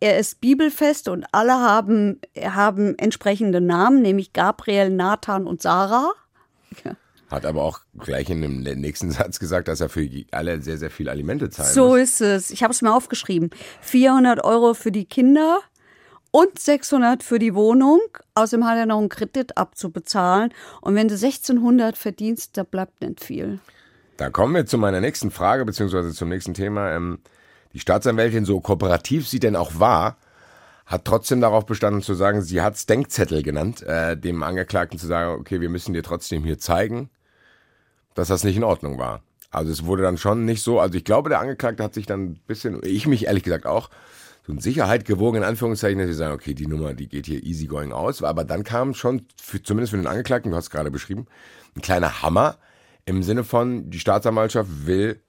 er 0.00 0.18
ist 0.18 0.40
bibelfest 0.40 1.08
und 1.08 1.24
alle 1.32 1.54
haben, 1.54 2.20
haben 2.40 2.96
entsprechende 2.98 3.60
Namen, 3.60 4.02
nämlich 4.02 4.32
Gabriel, 4.32 4.90
Nathan 4.90 5.46
und 5.46 5.62
Sarah. 5.62 6.12
Hat 7.30 7.44
aber 7.44 7.62
auch 7.62 7.80
gleich 7.98 8.30
in 8.30 8.40
dem 8.40 8.62
nächsten 8.62 9.10
Satz 9.10 9.38
gesagt, 9.38 9.68
dass 9.68 9.80
er 9.80 9.88
für 9.88 10.08
alle 10.30 10.62
sehr, 10.62 10.78
sehr 10.78 10.90
viel 10.90 11.08
Alimente 11.08 11.50
zahlt. 11.50 11.74
So 11.74 11.88
muss. 11.88 11.98
ist 11.98 12.20
es. 12.20 12.50
Ich 12.50 12.62
habe 12.62 12.72
es 12.72 12.82
mir 12.82 12.92
aufgeschrieben. 12.92 13.50
400 13.82 14.44
Euro 14.44 14.74
für 14.74 14.90
die 14.92 15.04
Kinder 15.04 15.60
und 16.30 16.58
600 16.58 17.22
für 17.22 17.38
die 17.38 17.54
Wohnung. 17.54 18.00
Außerdem 18.34 18.66
hat 18.66 18.78
er 18.78 18.86
noch 18.86 18.98
einen 18.98 19.08
Kredit 19.08 19.56
abzubezahlen. 19.56 20.52
Und 20.80 20.94
wenn 20.94 21.08
du 21.08 21.14
1600 21.14 21.96
verdienst, 21.96 22.56
da 22.56 22.62
bleibt 22.62 23.00
nicht 23.00 23.24
viel. 23.24 23.60
Da 24.16 24.30
kommen 24.30 24.54
wir 24.54 24.66
zu 24.66 24.78
meiner 24.78 25.00
nächsten 25.00 25.30
Frage, 25.30 25.64
beziehungsweise 25.64 26.12
zum 26.12 26.28
nächsten 26.28 26.54
Thema. 26.54 26.90
Ähm, 26.90 27.20
die 27.72 27.80
Staatsanwältin, 27.80 28.44
so 28.44 28.60
kooperativ 28.60 29.28
sie 29.28 29.40
denn 29.40 29.56
auch 29.56 29.78
war, 29.78 30.16
hat 30.86 31.04
trotzdem 31.04 31.40
darauf 31.40 31.66
bestanden 31.66 32.02
zu 32.02 32.14
sagen, 32.14 32.42
sie 32.42 32.62
hat 32.62 32.74
es 32.74 32.86
Denkzettel 32.86 33.42
genannt, 33.42 33.82
äh, 33.82 34.16
dem 34.16 34.42
Angeklagten 34.42 34.98
zu 34.98 35.06
sagen, 35.06 35.38
okay, 35.38 35.60
wir 35.60 35.68
müssen 35.68 35.92
dir 35.92 36.02
trotzdem 36.02 36.44
hier 36.44 36.58
zeigen, 36.58 37.10
dass 38.14 38.28
das 38.28 38.42
nicht 38.42 38.56
in 38.56 38.64
Ordnung 38.64 38.98
war. 38.98 39.22
Also 39.50 39.70
es 39.70 39.84
wurde 39.84 40.02
dann 40.02 40.18
schon 40.18 40.44
nicht 40.44 40.62
so, 40.62 40.80
also 40.80 40.96
ich 40.96 41.04
glaube, 41.04 41.28
der 41.28 41.40
Angeklagte 41.40 41.82
hat 41.82 41.94
sich 41.94 42.06
dann 42.06 42.24
ein 42.24 42.40
bisschen, 42.46 42.80
ich 42.82 43.06
mich 43.06 43.26
ehrlich 43.26 43.42
gesagt 43.42 43.66
auch, 43.66 43.90
so 44.48 44.54
in 44.54 44.60
Sicherheit 44.60 45.04
gewogen, 45.04 45.38
in 45.38 45.44
Anführungszeichen, 45.44 45.98
dass 45.98 46.08
sie 46.08 46.14
sagen, 46.14 46.32
okay, 46.32 46.54
die 46.54 46.66
Nummer, 46.66 46.94
die 46.94 47.08
geht 47.08 47.26
hier 47.26 47.44
easy 47.44 47.66
going 47.66 47.92
aus. 47.92 48.22
Aber 48.22 48.44
dann 48.44 48.64
kam 48.64 48.94
schon, 48.94 49.26
für, 49.40 49.62
zumindest 49.62 49.90
für 49.90 49.98
den 49.98 50.06
Angeklagten, 50.06 50.50
du 50.50 50.56
hast 50.56 50.64
es 50.64 50.70
gerade 50.70 50.90
beschrieben, 50.90 51.26
ein 51.76 51.82
kleiner 51.82 52.22
Hammer 52.22 52.56
im 53.04 53.22
Sinne 53.22 53.44
von, 53.44 53.90
die 53.90 54.00
Staatsanwaltschaft 54.00 54.86
will, 54.86 55.20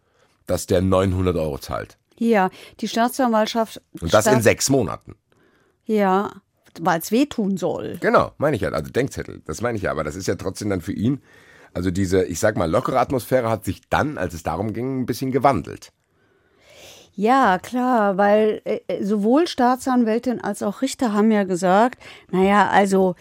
dass 0.45 0.67
der 0.67 0.82
900 0.82 1.36
Euro 1.36 1.58
zahlt. 1.60 1.97
Ja, 2.17 2.49
die 2.79 2.88
Staatsanwaltschaft. 2.88 3.82
Und 3.99 4.13
das 4.13 4.25
in 4.25 4.41
sechs 4.41 4.69
Monaten. 4.69 5.15
Ja, 5.86 6.32
weil 6.79 6.99
es 6.99 7.12
wehtun 7.12 7.58
soll. 7.58 7.97
Genau, 7.99 8.32
meine 8.38 8.55
ich 8.55 8.62
ja. 8.62 8.69
Also 8.69 8.89
Denkzettel, 8.89 9.41
das 9.45 9.62
meine 9.62 9.77
ich 9.77 9.84
ja. 9.84 9.91
Aber 9.91 10.03
das 10.03 10.15
ist 10.15 10.27
ja 10.27 10.36
trotzdem 10.36 10.69
dann 10.69 10.82
für 10.82 10.93
ihn, 10.93 11.21
also 11.73 11.91
diese, 11.91 12.23
ich 12.23 12.39
sag 12.39 12.58
mal, 12.58 12.69
lockere 12.69 12.99
Atmosphäre 12.99 13.49
hat 13.49 13.65
sich 13.65 13.82
dann, 13.89 14.17
als 14.17 14.34
es 14.34 14.43
darum 14.43 14.73
ging, 14.73 15.01
ein 15.01 15.05
bisschen 15.05 15.32
gewandelt. 15.32 15.91
Ja, 17.15 17.60
klar, 17.60 18.17
weil 18.17 18.62
äh, 18.65 18.80
äh, 18.88 19.04
sowohl 19.04 19.48
Staatsanwältin 19.48 20.41
als 20.41 20.63
auch 20.63 20.82
Richter 20.82 21.13
haben 21.13 21.32
ja 21.32 21.43
gesagt, 21.43 22.02
naja, 22.32 22.69
also, 22.69 23.15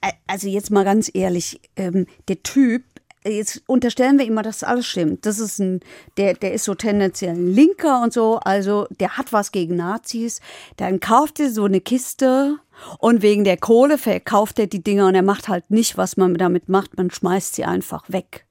äh, 0.00 0.12
also 0.26 0.48
jetzt 0.48 0.70
mal 0.70 0.84
ganz 0.84 1.10
ehrlich, 1.12 1.60
ähm, 1.76 2.06
der 2.28 2.42
Typ, 2.42 2.82
jetzt 3.24 3.62
unterstellen 3.66 4.18
wir 4.18 4.26
immer, 4.26 4.42
dass 4.42 4.62
alles 4.62 4.86
stimmt. 4.86 5.26
Das 5.26 5.38
ist 5.38 5.58
ein, 5.58 5.80
der, 6.16 6.34
der 6.34 6.52
ist 6.52 6.64
so 6.64 6.74
tendenziell 6.74 7.34
ein 7.34 7.52
Linker 7.52 8.02
und 8.02 8.12
so, 8.12 8.38
also 8.38 8.86
der 9.00 9.16
hat 9.16 9.32
was 9.32 9.52
gegen 9.52 9.76
Nazis. 9.76 10.40
Dann 10.76 11.00
kauft 11.00 11.40
er 11.40 11.50
so 11.50 11.64
eine 11.64 11.80
Kiste 11.80 12.58
und 12.98 13.22
wegen 13.22 13.44
der 13.44 13.56
Kohle 13.56 13.98
verkauft 13.98 14.58
er 14.58 14.66
die 14.66 14.82
Dinger 14.82 15.08
und 15.08 15.14
er 15.14 15.22
macht 15.22 15.48
halt 15.48 15.70
nicht, 15.70 15.96
was 15.96 16.16
man 16.16 16.34
damit 16.34 16.68
macht, 16.68 16.96
man 16.96 17.10
schmeißt 17.10 17.54
sie 17.54 17.64
einfach 17.64 18.04
weg. 18.08 18.46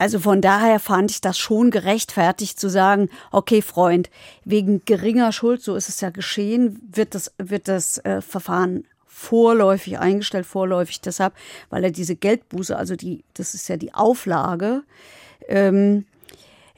Also 0.00 0.18
von 0.18 0.40
daher 0.40 0.80
fand 0.80 1.10
ich 1.10 1.20
das 1.20 1.36
schon 1.36 1.70
gerechtfertigt 1.70 2.58
zu 2.58 2.70
sagen, 2.70 3.10
okay, 3.32 3.60
Freund, 3.60 4.08
wegen 4.46 4.82
geringer 4.86 5.30
Schuld, 5.30 5.62
so 5.62 5.76
ist 5.76 5.90
es 5.90 6.00
ja 6.00 6.08
geschehen, 6.08 6.80
wird 6.90 7.14
das, 7.14 7.34
wird 7.36 7.68
das 7.68 7.98
äh, 7.98 8.22
Verfahren 8.22 8.84
vorläufig 9.06 9.98
eingestellt, 9.98 10.46
vorläufig 10.46 11.02
deshalb, 11.02 11.34
weil 11.68 11.84
er 11.84 11.90
diese 11.90 12.16
Geldbuße, 12.16 12.74
also 12.74 12.96
die, 12.96 13.24
das 13.34 13.52
ist 13.52 13.68
ja 13.68 13.76
die 13.76 13.92
Auflage, 13.92 14.84
ähm, 15.48 16.06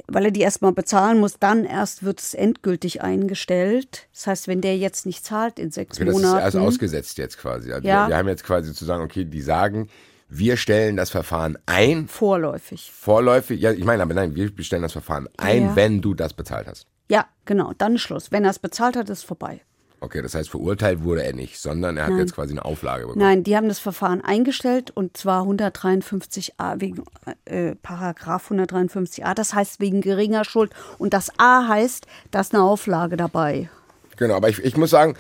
weil 0.09 0.25
er 0.25 0.31
die 0.33 0.41
erstmal 0.41 0.73
bezahlen 0.73 1.21
muss, 1.21 1.39
dann 1.39 1.65
erst 1.65 2.03
wird 2.03 2.19
es 2.19 2.35
endgültig 2.35 3.03
eingestellt. 3.03 4.09
Das 4.13 4.27
heißt, 4.27 4.49
wenn 4.49 4.61
der 4.61 4.77
jetzt 4.77 5.07
nicht 5.07 5.25
zahlt 5.25 5.61
in 5.61 5.71
sechs 5.71 5.97
okay, 5.97 6.11
Monaten. 6.11 6.23
Das 6.25 6.39
ist 6.41 6.45
also 6.57 6.59
ausgesetzt 6.59 7.19
jetzt 7.19 7.39
quasi. 7.39 7.73
Also 7.73 7.87
ja. 7.87 8.07
wir, 8.07 8.09
wir 8.09 8.17
haben 8.17 8.29
jetzt 8.29 8.43
quasi 8.43 8.75
zu 8.75 8.85
sagen, 8.85 9.05
okay, 9.05 9.25
die 9.25 9.43
sagen, 9.43 9.89
wir 10.35 10.57
stellen 10.57 10.97
das 10.97 11.11
Verfahren 11.11 11.59
ein. 11.67 12.09
Vorläufig. 12.09 12.91
Vorläufig, 12.91 13.61
ja, 13.61 13.73
ich 13.73 13.85
meine, 13.85 14.03
aber 14.03 14.15
nein, 14.15 14.35
wir 14.35 14.51
stellen 14.65 14.83
das 14.83 14.93
Verfahren 14.93 15.29
ein, 15.37 15.63
ja. 15.63 15.77
wenn 15.77 16.01
du 16.01 16.15
das 16.15 16.33
bezahlt 16.33 16.67
hast. 16.67 16.87
Ja, 17.09 17.27
genau, 17.45 17.73
dann 17.77 17.99
Schluss. 17.99 18.33
Wenn 18.33 18.45
er 18.45 18.51
es 18.51 18.59
bezahlt 18.59 18.97
hat, 18.97 19.11
ist 19.11 19.25
vorbei. 19.25 19.61
Okay, 20.01 20.23
das 20.23 20.35
heißt, 20.35 20.51
verurteilt 20.51 21.05
wurde 21.05 21.23
er 21.23 21.35
nicht, 21.35 21.61
sondern 21.61 21.97
er 21.97 22.05
hat 22.05 22.11
Nein. 22.11 22.21
jetzt 22.21 22.35
quasi 22.35 22.53
eine 22.53 22.65
Auflage 22.65 23.03
bekommen. 23.03 23.21
Nein, 23.21 23.45
die 23.45 23.57
haben 23.57 23.69
das 23.69 23.79
Verfahren 23.79 24.21
eingestellt 24.21 24.91
und 24.91 25.17
zwar 25.17 25.45
153a 25.45 26.81
wegen 26.81 27.05
äh, 27.45 27.77
Paragraph 27.77 28.51
153a, 28.51 29.35
das 29.35 29.55
heißt 29.55 29.79
wegen 29.79 30.01
geringer 30.01 30.45
Schuld 30.45 30.73
und 30.99 31.13
das 31.15 31.31
A 31.39 31.69
heißt, 31.69 32.07
da 32.33 32.41
ist 32.41 32.53
eine 32.53 32.65
Auflage 32.65 33.17
dabei. 33.17 33.69
Genau, 34.17 34.35
aber 34.35 34.49
ich, 34.49 34.59
ich 34.65 34.77
muss 34.77 34.91
sagen, 34.91 35.15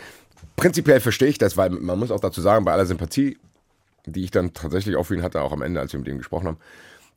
prinzipiell 0.56 0.98
verstehe 0.98 1.28
ich 1.28 1.38
das, 1.38 1.56
weil 1.56 1.70
man 1.70 1.98
muss 1.98 2.10
auch 2.10 2.20
dazu 2.20 2.40
sagen, 2.40 2.64
bei 2.64 2.72
aller 2.72 2.86
Sympathie 2.86 3.38
die 4.06 4.24
ich 4.24 4.30
dann 4.30 4.52
tatsächlich 4.52 4.96
für 5.06 5.14
ihn 5.14 5.22
hatte, 5.22 5.42
auch 5.42 5.52
am 5.52 5.62
Ende, 5.62 5.80
als 5.80 5.92
wir 5.92 6.00
mit 6.00 6.08
ihm 6.08 6.18
gesprochen 6.18 6.48
haben, 6.48 6.58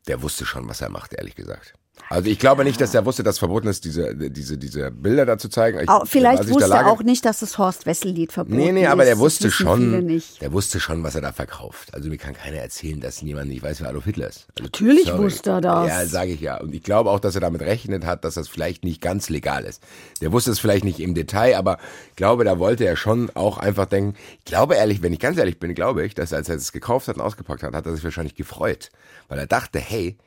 der 0.07 0.21
wusste 0.21 0.45
schon, 0.45 0.67
was 0.67 0.81
er 0.81 0.89
macht, 0.89 1.13
ehrlich 1.13 1.35
gesagt. 1.35 1.73
Also 2.09 2.29
ich 2.29 2.37
glaube 2.37 2.63
nicht, 2.63 2.79
dass 2.79 2.93
er 2.93 3.05
wusste, 3.05 3.23
dass 3.23 3.39
verboten 3.39 3.67
ist, 3.67 3.83
diese, 3.83 4.15
diese, 4.15 4.57
diese 4.57 4.91
Bilder 4.91 5.25
da 5.25 5.37
zu 5.37 5.49
zeigen. 5.49 5.79
Ich, 5.79 5.89
auch, 5.89 6.05
vielleicht 6.05 6.49
wusste 6.49 6.73
er 6.73 6.87
auch 6.87 7.01
nicht, 7.01 7.25
dass 7.25 7.39
das 7.39 7.57
Horst 7.57 7.85
Wessel-Lied 7.85 8.31
verboten 8.31 8.59
ist. 8.59 8.65
Nee, 8.65 8.71
nee, 8.71 8.87
aber 8.87 9.05
der 9.05 9.17
wusste 9.17 9.49
schon, 9.49 10.21
der 10.39 10.53
wusste 10.53 10.79
schon, 10.79 11.03
was 11.03 11.15
er 11.15 11.21
da 11.21 11.31
verkauft. 11.31 11.93
Also 11.93 12.09
mir 12.09 12.17
kann 12.17 12.33
keiner 12.33 12.57
erzählen, 12.57 12.99
dass 12.99 13.21
niemand 13.21 13.49
nicht 13.49 13.63
weiß, 13.63 13.81
wer 13.81 13.89
Adolf 13.89 14.05
Hitler 14.05 14.27
ist. 14.27 14.47
Also, 14.51 14.63
Natürlich 14.63 15.05
sorry. 15.05 15.23
wusste 15.23 15.49
er 15.49 15.61
das. 15.61 15.87
Ja, 15.87 16.05
sage 16.05 16.31
ich 16.31 16.41
ja. 16.41 16.61
Und 16.61 16.75
ich 16.75 16.83
glaube 16.83 17.09
auch, 17.09 17.19
dass 17.19 17.33
er 17.35 17.41
damit 17.41 17.61
rechnet 17.61 18.05
hat, 18.05 18.23
dass 18.23 18.35
das 18.35 18.47
vielleicht 18.47 18.83
nicht 18.83 19.01
ganz 19.01 19.29
legal 19.29 19.63
ist. 19.63 19.81
Der 20.21 20.31
wusste 20.31 20.51
es 20.51 20.59
vielleicht 20.59 20.85
nicht 20.85 20.99
im 20.99 21.15
Detail, 21.15 21.57
aber 21.57 21.79
ich 22.09 22.15
glaube, 22.15 22.43
da 22.43 22.59
wollte 22.59 22.85
er 22.85 22.97
schon 22.97 23.31
auch 23.33 23.57
einfach 23.57 23.87
denken, 23.87 24.15
ich 24.37 24.45
glaube 24.45 24.75
ehrlich, 24.75 25.01
wenn 25.01 25.13
ich 25.13 25.19
ganz 25.19 25.37
ehrlich 25.37 25.59
bin, 25.59 25.73
glaube 25.73 26.05
ich, 26.05 26.13
dass 26.13 26.33
als 26.33 26.49
er 26.49 26.55
es 26.55 26.71
gekauft 26.71 27.07
hat 27.07 27.15
und 27.15 27.21
ausgepackt 27.21 27.63
hat, 27.63 27.73
hat 27.73 27.85
er 27.85 27.95
sich 27.95 28.03
wahrscheinlich 28.03 28.35
gefreut. 28.35 28.91
Weil 29.27 29.39
er 29.39 29.47
dachte, 29.47 29.79
hey, 29.79 30.17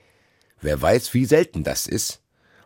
wer 0.61 0.81
weiß, 0.81 1.15
wie 1.15 1.25
selten 1.25 1.65
das 1.65 1.87
ist 1.87 2.21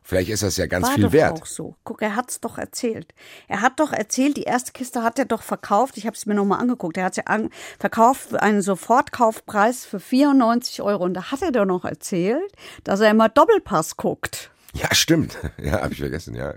Vielleicht 0.05 0.31
ist 0.31 0.43
das 0.43 0.57
ja 0.57 0.67
ganz 0.67 0.89
War 0.89 0.95
viel 0.95 1.05
doch 1.05 1.13
wert. 1.13 1.43
Auch 1.43 1.47
so. 1.47 1.77
Guck, 1.85 2.03
er 2.03 2.17
hat's 2.17 2.41
doch 2.41 2.59
erzählt. 2.59 3.15
Er 3.47 3.61
hat 3.61 3.79
doch 3.79 3.93
erzählt, 3.93 4.37
die 4.37 4.43
erste 4.43 4.73
Kiste 4.73 5.03
hat 5.03 5.19
er 5.19 5.27
doch 5.27 5.43
verkauft. 5.43 5.97
Ich 5.97 6.07
habe 6.07 6.17
es 6.17 6.27
mir 6.27 6.35
nochmal 6.35 6.61
angeguckt. 6.61 6.97
Er 6.97 7.05
hat 7.05 7.15
sie 7.15 7.27
an, 7.27 7.51
verkauft 7.79 8.31
für 8.31 8.43
einen 8.43 8.63
Sofortkaufpreis 8.63 9.85
für 9.85 10.01
94 10.01 10.83
Euro. 10.83 11.05
Und 11.05 11.15
da 11.15 11.31
hat 11.31 11.43
er 11.43 11.53
doch 11.53 11.65
noch 11.65 11.85
erzählt, 11.85 12.53
dass 12.83 13.01
er 13.01 13.11
immer 13.11 13.29
Doppelpass 13.29 13.97
guckt. 13.97 14.51
Ja, 14.75 14.93
stimmt. 14.95 15.39
Ja, 15.63 15.83
habe 15.83 15.93
ich 15.93 16.01
vergessen, 16.01 16.35
ja. 16.35 16.55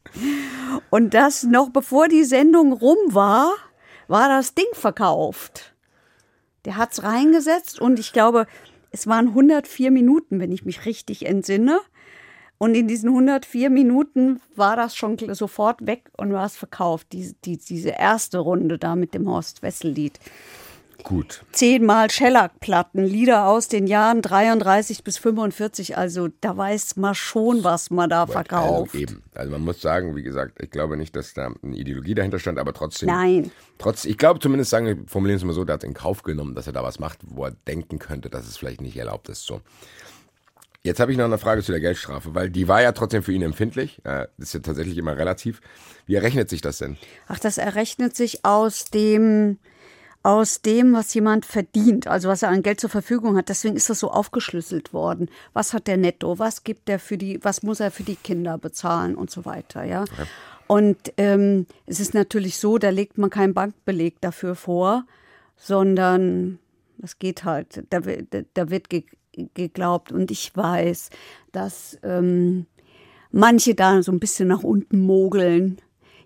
Und 0.90 1.14
das 1.14 1.44
noch 1.44 1.70
bevor 1.70 2.08
die 2.08 2.24
Sendung 2.24 2.72
rum 2.72 2.98
war, 3.08 3.54
war 4.08 4.28
das 4.28 4.54
Ding 4.54 4.66
verkauft. 4.72 5.74
Der 6.64 6.76
hat's 6.76 7.02
reingesetzt 7.02 7.80
und 7.80 7.98
ich 7.98 8.12
glaube, 8.12 8.46
es 8.90 9.06
waren 9.06 9.28
104 9.28 9.90
Minuten, 9.90 10.40
wenn 10.40 10.52
ich 10.52 10.64
mich 10.64 10.86
richtig 10.86 11.26
entsinne. 11.26 11.80
Und 12.58 12.74
in 12.74 12.88
diesen 12.88 13.10
104 13.10 13.70
Minuten 13.70 14.40
war 14.56 14.74
das 14.74 14.96
schon 14.96 15.16
sofort 15.34 15.86
weg 15.86 16.10
und 16.16 16.32
war 16.32 16.44
es 16.44 16.56
verkauft. 16.56 17.12
Die, 17.12 17.34
die, 17.44 17.56
diese 17.56 17.90
erste 17.90 18.38
Runde 18.38 18.78
da 18.78 18.96
mit 18.96 19.14
dem 19.14 19.28
Horst 19.28 19.62
Wessel-Lied. 19.62 20.18
Gut. 21.04 21.44
Zehnmal 21.52 22.10
Schellackplatten, 22.10 23.04
Lieder 23.04 23.46
aus 23.46 23.68
den 23.68 23.86
Jahren 23.86 24.20
33 24.20 25.04
bis 25.04 25.16
45. 25.16 25.96
Also 25.96 26.28
da 26.40 26.56
weiß 26.56 26.96
man 26.96 27.14
schon, 27.14 27.64
was 27.64 27.90
man 27.90 28.10
da 28.10 28.26
verkauft. 28.26 28.94
Also 28.94 28.98
eben. 28.98 29.22
Also 29.34 29.50
man 29.52 29.62
muss 29.62 29.80
sagen, 29.80 30.16
wie 30.16 30.22
gesagt, 30.22 30.60
ich 30.60 30.70
glaube 30.70 30.96
nicht, 30.96 31.14
dass 31.14 31.34
da 31.34 31.52
eine 31.62 31.76
Ideologie 31.76 32.14
dahinter 32.14 32.38
stand, 32.38 32.58
aber 32.58 32.74
trotzdem. 32.74 33.08
Nein. 33.08 33.50
Trotz, 33.78 34.04
ich 34.04 34.18
glaube 34.18 34.40
zumindest, 34.40 34.70
sagen, 34.70 35.06
formulieren 35.06 35.38
es 35.38 35.44
mal 35.44 35.52
so, 35.52 35.64
der 35.64 35.74
hat 35.74 35.84
in 35.84 35.94
Kauf 35.94 36.24
genommen, 36.24 36.54
dass 36.54 36.66
er 36.66 36.72
da 36.72 36.82
was 36.82 36.98
macht, 36.98 37.20
wo 37.24 37.44
er 37.44 37.52
denken 37.52 37.98
könnte, 37.98 38.28
dass 38.28 38.48
es 38.48 38.56
vielleicht 38.56 38.80
nicht 38.80 38.96
erlaubt 38.96 39.28
ist. 39.28 39.46
So. 39.46 39.60
Jetzt 40.82 41.00
habe 41.00 41.12
ich 41.12 41.18
noch 41.18 41.24
eine 41.24 41.38
Frage 41.38 41.62
zu 41.62 41.72
der 41.72 41.80
Geldstrafe, 41.80 42.34
weil 42.34 42.50
die 42.50 42.68
war 42.68 42.82
ja 42.82 42.92
trotzdem 42.92 43.22
für 43.22 43.32
ihn 43.32 43.42
empfindlich. 43.42 44.00
Das 44.04 44.28
ist 44.38 44.54
ja 44.54 44.60
tatsächlich 44.60 44.96
immer 44.98 45.16
relativ. 45.16 45.60
Wie 46.06 46.14
errechnet 46.14 46.48
sich 46.48 46.60
das 46.60 46.78
denn? 46.78 46.96
Ach, 47.26 47.38
das 47.38 47.58
errechnet 47.58 48.16
sich 48.16 48.44
aus 48.44 48.86
dem, 48.86 49.58
aus 50.22 50.62
dem, 50.62 50.92
was 50.92 51.14
jemand 51.14 51.46
verdient, 51.46 52.06
also 52.06 52.28
was 52.28 52.42
er 52.42 52.50
an 52.50 52.62
Geld 52.62 52.80
zur 52.80 52.90
Verfügung 52.90 53.36
hat. 53.36 53.48
Deswegen 53.48 53.76
ist 53.76 53.88
das 53.88 54.00
so 54.00 54.10
aufgeschlüsselt 54.10 54.92
worden. 54.92 55.30
Was 55.52 55.72
hat 55.72 55.86
der 55.86 55.96
netto? 55.96 56.38
Was 56.38 56.64
gibt 56.64 56.88
er 56.88 56.98
für 56.98 57.16
die, 57.16 57.42
was 57.42 57.62
muss 57.62 57.80
er 57.80 57.90
für 57.90 58.02
die 58.02 58.16
Kinder 58.16 58.58
bezahlen 58.58 59.14
und 59.14 59.30
so 59.30 59.44
weiter, 59.44 59.84
ja. 59.84 60.02
Okay. 60.02 60.26
Und 60.66 61.14
ähm, 61.16 61.66
es 61.86 61.98
ist 61.98 62.12
natürlich 62.12 62.58
so, 62.58 62.76
da 62.76 62.90
legt 62.90 63.16
man 63.16 63.30
keinen 63.30 63.54
Bankbeleg 63.54 64.20
dafür 64.20 64.54
vor, 64.54 65.06
sondern 65.56 66.58
das 66.98 67.18
geht 67.18 67.44
halt, 67.44 67.84
da, 67.88 68.00
da 68.52 68.70
wird 68.70 68.88
geglaubt. 69.54 70.12
Und 70.12 70.30
ich 70.30 70.54
weiß, 70.54 71.08
dass 71.52 71.98
ähm, 72.02 72.66
manche 73.30 73.74
da 73.74 74.02
so 74.02 74.12
ein 74.12 74.20
bisschen 74.20 74.48
nach 74.48 74.62
unten 74.62 75.00
mogeln. 75.00 75.78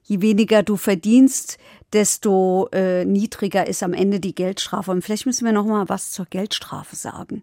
Je 0.03 0.21
weniger 0.21 0.63
du 0.63 0.77
verdienst, 0.77 1.59
desto 1.93 2.69
äh, 2.73 3.05
niedriger 3.05 3.67
ist 3.67 3.83
am 3.83 3.93
Ende 3.93 4.21
die 4.21 4.35
Geldstrafe. 4.35 4.91
Und 4.91 5.03
vielleicht 5.03 5.27
müssen 5.27 5.45
wir 5.45 5.53
noch 5.53 5.67
mal 5.67 5.89
was 5.89 6.11
zur 6.11 6.27
Geldstrafe 6.27 6.97
sagen. 6.97 7.43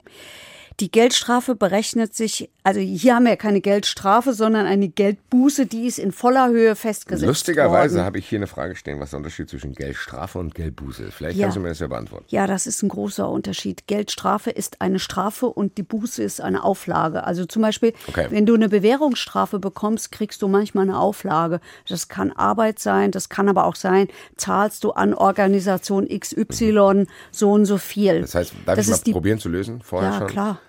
Die 0.80 0.89
Geldstrafe 0.89 1.56
berechnet 1.56 2.15
sich, 2.15 2.50
also 2.63 2.80
hier 2.80 3.15
haben 3.15 3.24
wir 3.24 3.32
ja 3.32 3.36
keine 3.36 3.60
Geldstrafe, 3.60 4.34
sondern 4.34 4.65
eine 4.65 4.88
Geldbuße, 4.88 5.65
die 5.65 5.88
ist 5.88 6.00
in 6.00 6.13
voller 6.13 6.48
Höhe 6.50 6.74
festgesetzt. 6.78 7.28
Lustigerweise 7.28 8.06
habe 8.06 8.18
ich 8.18 8.30
hier 8.30 8.39
eine 8.39 8.48
Frage 8.48 8.78
stehen, 8.78 8.98
was 9.02 9.10
der 9.10 9.18
Unterschied 9.18 9.50
zwischen 9.50 9.74
Geldstrafe 9.74 10.39
und 10.39 10.56
Geldbuße 10.56 11.04
ist. 11.04 11.15
Vielleicht 11.15 11.38
ja. 11.38 11.46
kannst 11.46 11.58
du 11.58 11.62
mir 11.62 11.70
das 11.70 11.80
ja 11.80 11.88
beantworten. 11.88 12.26
Ja, 12.30 12.48
das 12.48 12.65
ist 12.65 12.82
ein 12.82 12.88
großer 12.88 13.30
Unterschied. 13.30 13.88
Geldstrafe 13.88 14.52
ist 14.52 14.80
eine 14.80 15.00
Strafe 15.00 15.48
und 15.48 15.78
die 15.78 15.84
Buße 15.84 16.24
ist 16.24 16.39
eine 16.39 16.63
Auflage. 16.63 17.26
Also 17.26 17.46
zum 17.46 17.62
Beispiel, 17.62 17.94
okay. 18.08 18.28
wenn 18.30 18.46
du 18.46 18.54
eine 18.54 18.70
Bewährungsstrafe 18.70 19.60
bekommst, 19.60 20.13
kriegst 20.13 20.42
du 20.42 20.48
manchmal 20.48 20.84
eine 20.84 20.98
Auflage. 20.98 21.60
Das 21.89 22.08
kann 22.08 22.32
Arbeit 22.32 22.80
sein, 22.80 23.12
das 23.12 23.28
kann 23.28 23.50
aber 23.50 23.65
auch 23.65 23.76
sein, 23.76 24.08
zahlst 24.38 24.86
du 24.86 24.92
an 24.92 25.13
Organisation 25.13 26.08
XY 26.08 26.72
mhm. 26.72 27.08
so 27.32 27.52
und 27.52 27.65
so 27.65 27.78
viel. 27.78 28.22
Das 28.22 28.36
heißt, 28.36 28.54
darf 28.65 28.78
das 28.78 28.88
ich 28.88 29.08
mal 29.08 29.13
probieren 29.13 29.39
zu 29.39 29.50
lösen 29.50 29.82
vorher 29.82 30.12
ja, 30.12 30.18
schon? 30.18 30.28
Ja, 30.28 30.32
klar. 30.32 30.60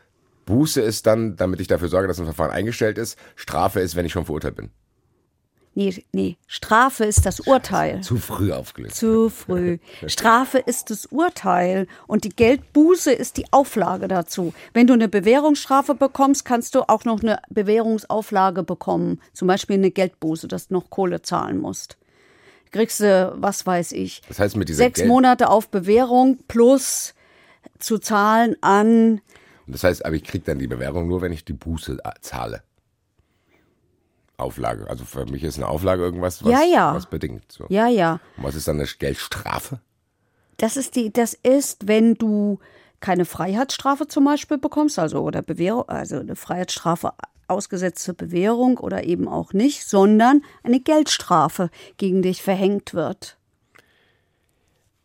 Buße 0.46 0.80
ist 0.80 1.06
dann, 1.06 1.36
damit 1.36 1.60
ich 1.60 1.66
dafür 1.66 1.88
sorge, 1.88 2.08
dass 2.08 2.18
ein 2.18 2.24
Verfahren 2.24 2.50
eingestellt 2.50 2.98
ist. 2.98 3.18
Strafe 3.36 3.80
ist, 3.80 3.96
wenn 3.96 4.06
ich 4.06 4.12
schon 4.12 4.24
verurteilt 4.24 4.56
bin. 4.56 4.70
Nee, 5.74 6.04
nee, 6.12 6.36
Strafe 6.48 7.04
ist 7.04 7.26
das 7.26 7.38
Urteil. 7.40 8.00
Zu 8.00 8.16
früh 8.16 8.50
aufgelöst. 8.52 8.96
Zu 8.96 9.30
früh. 9.30 9.78
Strafe 10.06 10.58
ist 10.58 10.90
das 10.90 11.06
Urteil 11.06 11.86
und 12.08 12.24
die 12.24 12.30
Geldbuße 12.30 13.12
ist 13.12 13.36
die 13.36 13.52
Auflage 13.52 14.08
dazu. 14.08 14.52
Wenn 14.74 14.88
du 14.88 14.94
eine 14.94 15.08
Bewährungsstrafe 15.08 15.94
bekommst, 15.94 16.44
kannst 16.44 16.74
du 16.74 16.82
auch 16.88 17.04
noch 17.04 17.22
eine 17.22 17.38
Bewährungsauflage 17.50 18.64
bekommen. 18.64 19.20
Zum 19.32 19.46
Beispiel 19.46 19.76
eine 19.76 19.92
Geldbuße, 19.92 20.48
dass 20.48 20.68
du 20.68 20.74
noch 20.74 20.90
Kohle 20.90 21.22
zahlen 21.22 21.58
musst. 21.58 21.96
Kriegst 22.72 23.00
du, 23.00 23.32
was 23.36 23.64
weiß 23.64 23.92
ich, 23.92 24.22
das 24.28 24.40
heißt 24.40 24.56
mit 24.56 24.68
dieser 24.68 24.78
sechs 24.78 24.98
Geld 24.98 25.08
Monate 25.08 25.50
auf 25.50 25.68
Bewährung 25.68 26.38
plus 26.48 27.14
zu 27.78 27.98
zahlen 27.98 28.56
an 28.60 29.20
das 29.72 29.84
heißt, 29.84 30.04
aber 30.04 30.16
ich 30.16 30.24
kriege 30.24 30.44
dann 30.44 30.58
die 30.58 30.66
Bewährung 30.66 31.08
nur, 31.08 31.22
wenn 31.22 31.32
ich 31.32 31.44
die 31.44 31.52
Buße 31.52 31.98
äh, 32.04 32.10
zahle. 32.20 32.62
Auflage. 34.36 34.88
Also 34.88 35.04
für 35.04 35.26
mich 35.26 35.44
ist 35.44 35.58
eine 35.58 35.68
Auflage 35.68 36.02
irgendwas, 36.02 36.42
was, 36.42 36.50
ja, 36.50 36.62
ja. 36.62 36.94
was 36.94 37.06
bedingt. 37.06 37.52
So. 37.52 37.66
Ja, 37.68 37.88
ja. 37.88 38.20
Und 38.38 38.44
was 38.44 38.54
ist 38.54 38.66
dann 38.66 38.78
eine 38.78 38.86
Geldstrafe? 38.86 39.80
Das 40.56 40.76
ist 40.76 40.96
die, 40.96 41.12
das 41.12 41.34
ist, 41.34 41.88
wenn 41.88 42.14
du 42.14 42.58
keine 43.00 43.24
Freiheitsstrafe 43.24 44.08
zum 44.08 44.24
Beispiel 44.24 44.58
bekommst, 44.58 44.98
also 44.98 45.20
oder 45.20 45.42
Bewährung, 45.42 45.88
also 45.88 46.18
eine 46.18 46.36
Freiheitsstrafe 46.36 47.12
ausgesetzte 47.48 48.14
Bewährung 48.14 48.78
oder 48.78 49.04
eben 49.04 49.28
auch 49.28 49.52
nicht, 49.52 49.86
sondern 49.86 50.42
eine 50.62 50.80
Geldstrafe 50.80 51.70
gegen 51.96 52.22
dich 52.22 52.42
verhängt 52.42 52.94
wird. 52.94 53.36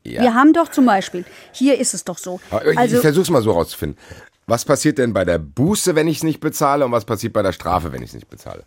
Ja. 0.03 0.21
Wir 0.21 0.33
haben 0.35 0.53
doch 0.53 0.69
zum 0.69 0.85
Beispiel, 0.85 1.25
hier 1.51 1.79
ist 1.79 1.95
es 1.95 2.03
doch 2.03 2.19
so. 2.19 2.39
Also, 2.51 2.97
ich 2.97 3.01
versuche 3.01 3.23
es 3.23 3.29
mal 3.31 3.41
so 3.41 3.51
rauszufinden. 3.51 3.99
Was 4.47 4.65
passiert 4.65 4.97
denn 4.97 5.13
bei 5.13 5.25
der 5.25 5.39
Buße, 5.39 5.95
wenn 5.95 6.07
ich 6.07 6.17
es 6.17 6.23
nicht 6.23 6.39
bezahle 6.39 6.85
und 6.85 6.91
was 6.91 7.05
passiert 7.05 7.33
bei 7.33 7.41
der 7.41 7.51
Strafe, 7.51 7.91
wenn 7.91 8.03
ich 8.03 8.09
es 8.09 8.13
nicht 8.15 8.29
bezahle? 8.29 8.63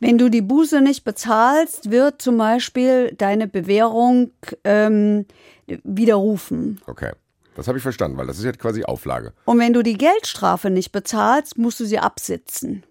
Wenn 0.00 0.18
du 0.18 0.28
die 0.28 0.42
Buße 0.42 0.80
nicht 0.80 1.04
bezahlst, 1.04 1.90
wird 1.90 2.20
zum 2.20 2.36
Beispiel 2.36 3.14
deine 3.16 3.46
Bewährung 3.46 4.32
ähm, 4.64 5.26
widerrufen. 5.66 6.80
Okay. 6.86 7.12
Das 7.54 7.68
habe 7.68 7.78
ich 7.78 7.82
verstanden, 7.82 8.16
weil 8.16 8.26
das 8.26 8.38
ist 8.38 8.44
jetzt 8.44 8.58
quasi 8.58 8.84
Auflage. 8.84 9.32
Und 9.44 9.60
wenn 9.60 9.72
du 9.72 9.82
die 9.82 9.96
Geldstrafe 9.96 10.70
nicht 10.70 10.90
bezahlst, 10.90 11.56
musst 11.56 11.78
du 11.78 11.84
sie 11.84 12.00
absitzen. 12.00 12.82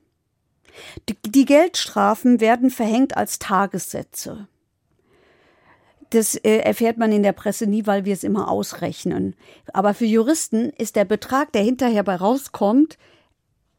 Die, 1.09 1.17
die 1.25 1.45
Geldstrafen 1.45 2.39
werden 2.39 2.69
verhängt 2.69 3.17
als 3.17 3.39
Tagessätze. 3.39 4.47
Das 6.13 6.36
äh, 6.36 6.58
erfährt 6.58 6.99
man 6.99 7.12
in 7.12 7.23
der 7.23 7.32
Presse 7.32 7.65
nie, 7.65 7.88
weil 7.88 8.06
wir 8.06 8.13
es 8.13 8.23
immer 8.23 8.47
ausrechnen. 8.47 9.36
Aber 9.73 9.95
für 9.95 10.06
Juristen 10.06 10.69
ist 10.69 10.95
der 10.95 11.06
Betrag, 11.06 11.52
der 11.54 11.63
hinterher 11.63 12.04
bei 12.04 12.15
rauskommt, 12.15 12.99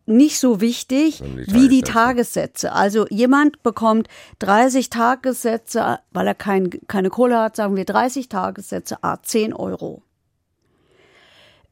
nicht 0.06 0.40
so 0.40 0.60
wichtig 0.60 1.22
die 1.22 1.54
wie 1.54 1.68
die 1.68 1.82
Tagessätze. 1.82 2.72
Also 2.72 3.06
jemand 3.08 3.62
bekommt 3.62 4.08
30 4.40 4.90
Tagessätze, 4.90 6.00
weil 6.10 6.26
er 6.26 6.34
kein, 6.34 6.70
keine 6.88 7.08
Kohle 7.08 7.38
hat, 7.38 7.54
sagen 7.54 7.76
wir 7.76 7.84
30 7.84 8.28
Tagessätze, 8.28 9.04
a 9.04 9.22
10 9.22 9.52
Euro. 9.52 10.02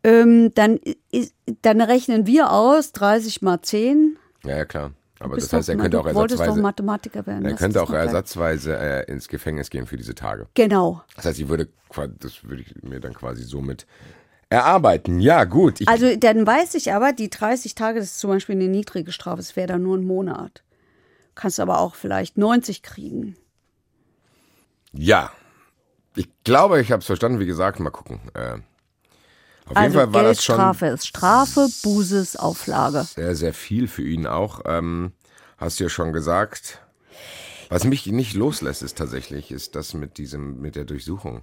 Ähm, 0.04 0.54
dann, 0.54 0.78
ist, 1.10 1.34
dann 1.62 1.80
rechnen 1.80 2.28
wir 2.28 2.52
aus 2.52 2.92
30 2.92 3.42
mal 3.42 3.60
10. 3.60 4.16
Ja, 4.44 4.58
ja, 4.58 4.64
klar. 4.64 4.92
Aber 5.22 5.36
das 5.36 5.52
heißt, 5.52 5.68
er 5.68 5.76
könnte 5.76 6.00
auch 6.00 6.06
ersatzweise. 6.06 6.60
Mathematiker 6.60 7.26
werden. 7.26 7.44
Er 7.44 7.54
könnte 7.54 7.82
auch 7.82 7.90
ersatzweise 7.90 8.76
äh, 8.76 9.10
ins 9.10 9.28
Gefängnis 9.28 9.70
gehen 9.70 9.86
für 9.86 9.96
diese 9.96 10.14
Tage. 10.14 10.46
Genau. 10.54 11.02
Das 11.16 11.26
heißt, 11.26 11.40
ich 11.40 11.48
würde, 11.48 11.68
das 12.18 12.44
würde 12.44 12.62
ich 12.62 12.82
mir 12.82 13.00
dann 13.00 13.14
quasi 13.14 13.44
somit 13.44 13.86
erarbeiten. 14.48 15.20
Ja, 15.20 15.44
gut. 15.44 15.80
also 15.86 16.14
dann 16.16 16.46
weiß 16.46 16.74
ich 16.74 16.92
aber, 16.92 17.12
die 17.12 17.30
30 17.30 17.74
Tage, 17.74 18.00
das 18.00 18.08
ist 18.08 18.18
zum 18.20 18.30
Beispiel 18.30 18.56
eine 18.56 18.68
niedrige 18.68 19.12
Strafe, 19.12 19.40
es 19.40 19.56
wäre 19.56 19.68
dann 19.68 19.82
nur 19.82 19.96
ein 19.96 20.04
Monat. 20.04 20.62
Kannst 21.34 21.60
aber 21.60 21.80
auch 21.80 21.94
vielleicht 21.94 22.36
90 22.36 22.82
kriegen. 22.82 23.36
Ja. 24.92 25.32
Ich 26.14 26.28
glaube, 26.44 26.80
ich 26.80 26.92
habe 26.92 27.00
es 27.00 27.06
verstanden. 27.06 27.40
Wie 27.40 27.46
gesagt, 27.46 27.80
mal 27.80 27.90
gucken. 27.90 28.20
Äh, 28.34 28.58
auf 29.66 29.76
also 29.76 29.82
jeden 29.82 29.94
Fall 29.94 30.12
war 30.12 30.22
das 30.24 30.44
schon. 30.44 30.56
Strafe 30.56 30.86
ist 30.86 31.06
Strafe, 31.06 31.68
Buße 31.82 32.38
Auflage. 32.38 33.04
Sehr, 33.04 33.34
sehr 33.34 33.54
viel 33.54 33.88
für 33.88 34.02
ihn 34.02 34.26
auch. 34.26 34.60
Ähm, 34.66 35.12
hast 35.56 35.80
du 35.80 35.84
ja 35.84 35.90
schon 35.90 36.12
gesagt. 36.12 36.80
Was 37.68 37.84
mich 37.84 38.06
nicht 38.06 38.34
loslässt, 38.34 38.82
ist 38.82 38.98
tatsächlich, 38.98 39.50
ist 39.50 39.76
das 39.76 39.94
mit 39.94 40.18
diesem, 40.18 40.60
mit 40.60 40.76
der 40.76 40.84
Durchsuchung. 40.84 41.42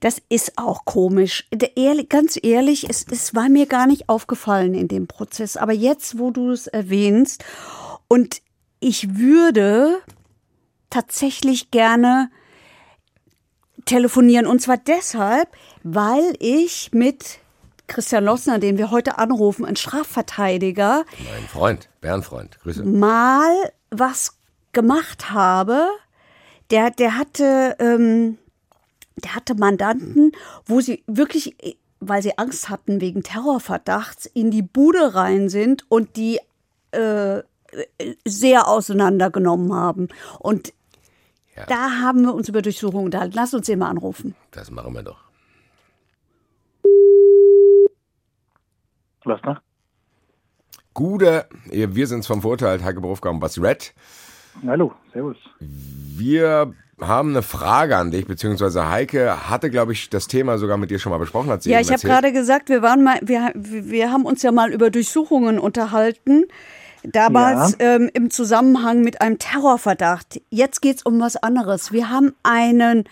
Das 0.00 0.22
ist 0.28 0.58
auch 0.58 0.84
komisch. 0.84 1.48
Ehrlich, 1.74 2.08
ganz 2.08 2.38
ehrlich, 2.40 2.88
es, 2.88 3.06
es 3.10 3.34
war 3.34 3.48
mir 3.48 3.66
gar 3.66 3.86
nicht 3.86 4.08
aufgefallen 4.08 4.74
in 4.74 4.88
dem 4.88 5.06
Prozess. 5.06 5.56
Aber 5.56 5.72
jetzt, 5.72 6.18
wo 6.18 6.30
du 6.30 6.50
es 6.50 6.66
erwähnst, 6.66 7.44
und 8.06 8.42
ich 8.80 9.16
würde 9.16 9.98
tatsächlich 10.90 11.70
gerne 11.70 12.30
telefonieren. 13.86 14.46
Und 14.46 14.60
zwar 14.60 14.76
deshalb, 14.76 15.48
weil 15.84 16.34
ich 16.40 16.90
mit 16.92 17.38
Christian 17.86 18.24
Lossner, 18.24 18.58
den 18.58 18.78
wir 18.78 18.90
heute 18.90 19.18
anrufen, 19.18 19.64
ein 19.64 19.76
Strafverteidiger. 19.76 21.04
Mein 21.32 21.48
Freund, 21.48 21.88
Bärenfreund, 22.00 22.58
Grüße. 22.60 22.82
Mal 22.82 23.52
was 23.90 24.36
gemacht 24.72 25.30
habe. 25.30 25.86
Der, 26.70 26.90
der 26.90 27.18
hatte, 27.18 27.76
ähm, 27.78 28.38
der 29.16 29.34
hatte 29.34 29.54
Mandanten, 29.54 30.32
wo 30.64 30.80
sie 30.80 31.04
wirklich, 31.06 31.54
weil 32.00 32.22
sie 32.22 32.38
Angst 32.38 32.70
hatten 32.70 33.02
wegen 33.02 33.22
Terrorverdachts, 33.22 34.26
in 34.26 34.50
die 34.50 34.62
Bude 34.62 35.14
rein 35.14 35.50
sind 35.50 35.84
und 35.90 36.16
die 36.16 36.40
äh, 36.92 37.42
sehr 38.24 38.68
auseinandergenommen 38.68 39.74
haben. 39.74 40.08
Und 40.38 40.72
ja. 41.56 41.66
Da 41.66 42.00
haben 42.00 42.22
wir 42.22 42.34
uns 42.34 42.48
über 42.48 42.62
Durchsuchung 42.62 43.04
unterhalten. 43.04 43.34
Lass 43.36 43.54
uns 43.54 43.66
den 43.66 43.78
mal 43.78 43.88
anrufen. 43.88 44.34
Das 44.50 44.72
machen 44.72 44.92
wir 44.92 45.04
doch. 45.04 45.18
Was 49.24 49.42
noch? 49.42 49.60
Gute, 50.92 51.46
wir 51.70 52.06
sind 52.06 52.24
vom 52.24 52.40
Verurteilt, 52.40 52.84
Heike 52.84 53.00
Berufka 53.00 53.28
und 53.28 53.40
Basti 53.40 53.60
Red. 53.60 53.92
Hallo, 54.66 54.92
servus. 55.12 55.36
Wir 55.58 56.72
haben 57.00 57.30
eine 57.30 57.42
Frage 57.42 57.96
an 57.96 58.12
dich, 58.12 58.26
beziehungsweise 58.26 58.88
Heike 58.88 59.50
hatte, 59.50 59.70
glaube 59.70 59.92
ich, 59.92 60.10
das 60.10 60.28
Thema 60.28 60.58
sogar 60.58 60.76
mit 60.76 60.90
dir 60.90 61.00
schon 61.00 61.10
mal 61.10 61.18
besprochen. 61.18 61.50
Hat 61.50 61.62
sie 61.62 61.70
ja, 61.70 61.80
ich 61.80 61.90
habe 61.90 62.00
gerade 62.00 62.32
gesagt, 62.32 62.68
wir 62.68 62.82
waren 62.82 63.02
mal, 63.02 63.18
wir, 63.22 63.52
wir 63.54 64.12
haben 64.12 64.24
uns 64.24 64.42
ja 64.42 64.52
mal 64.52 64.72
über 64.72 64.90
Durchsuchungen 64.90 65.58
unterhalten. 65.58 66.44
Damals 67.02 67.76
ja. 67.80 67.96
ähm, 67.96 68.10
im 68.14 68.30
Zusammenhang 68.30 69.02
mit 69.02 69.20
einem 69.20 69.38
Terrorverdacht. 69.38 70.40
Jetzt 70.50 70.80
geht 70.80 70.98
es 70.98 71.02
um 71.02 71.20
was 71.20 71.36
anderes. 71.36 71.92
Wir 71.92 72.08
haben 72.08 72.32
einen, 72.42 73.04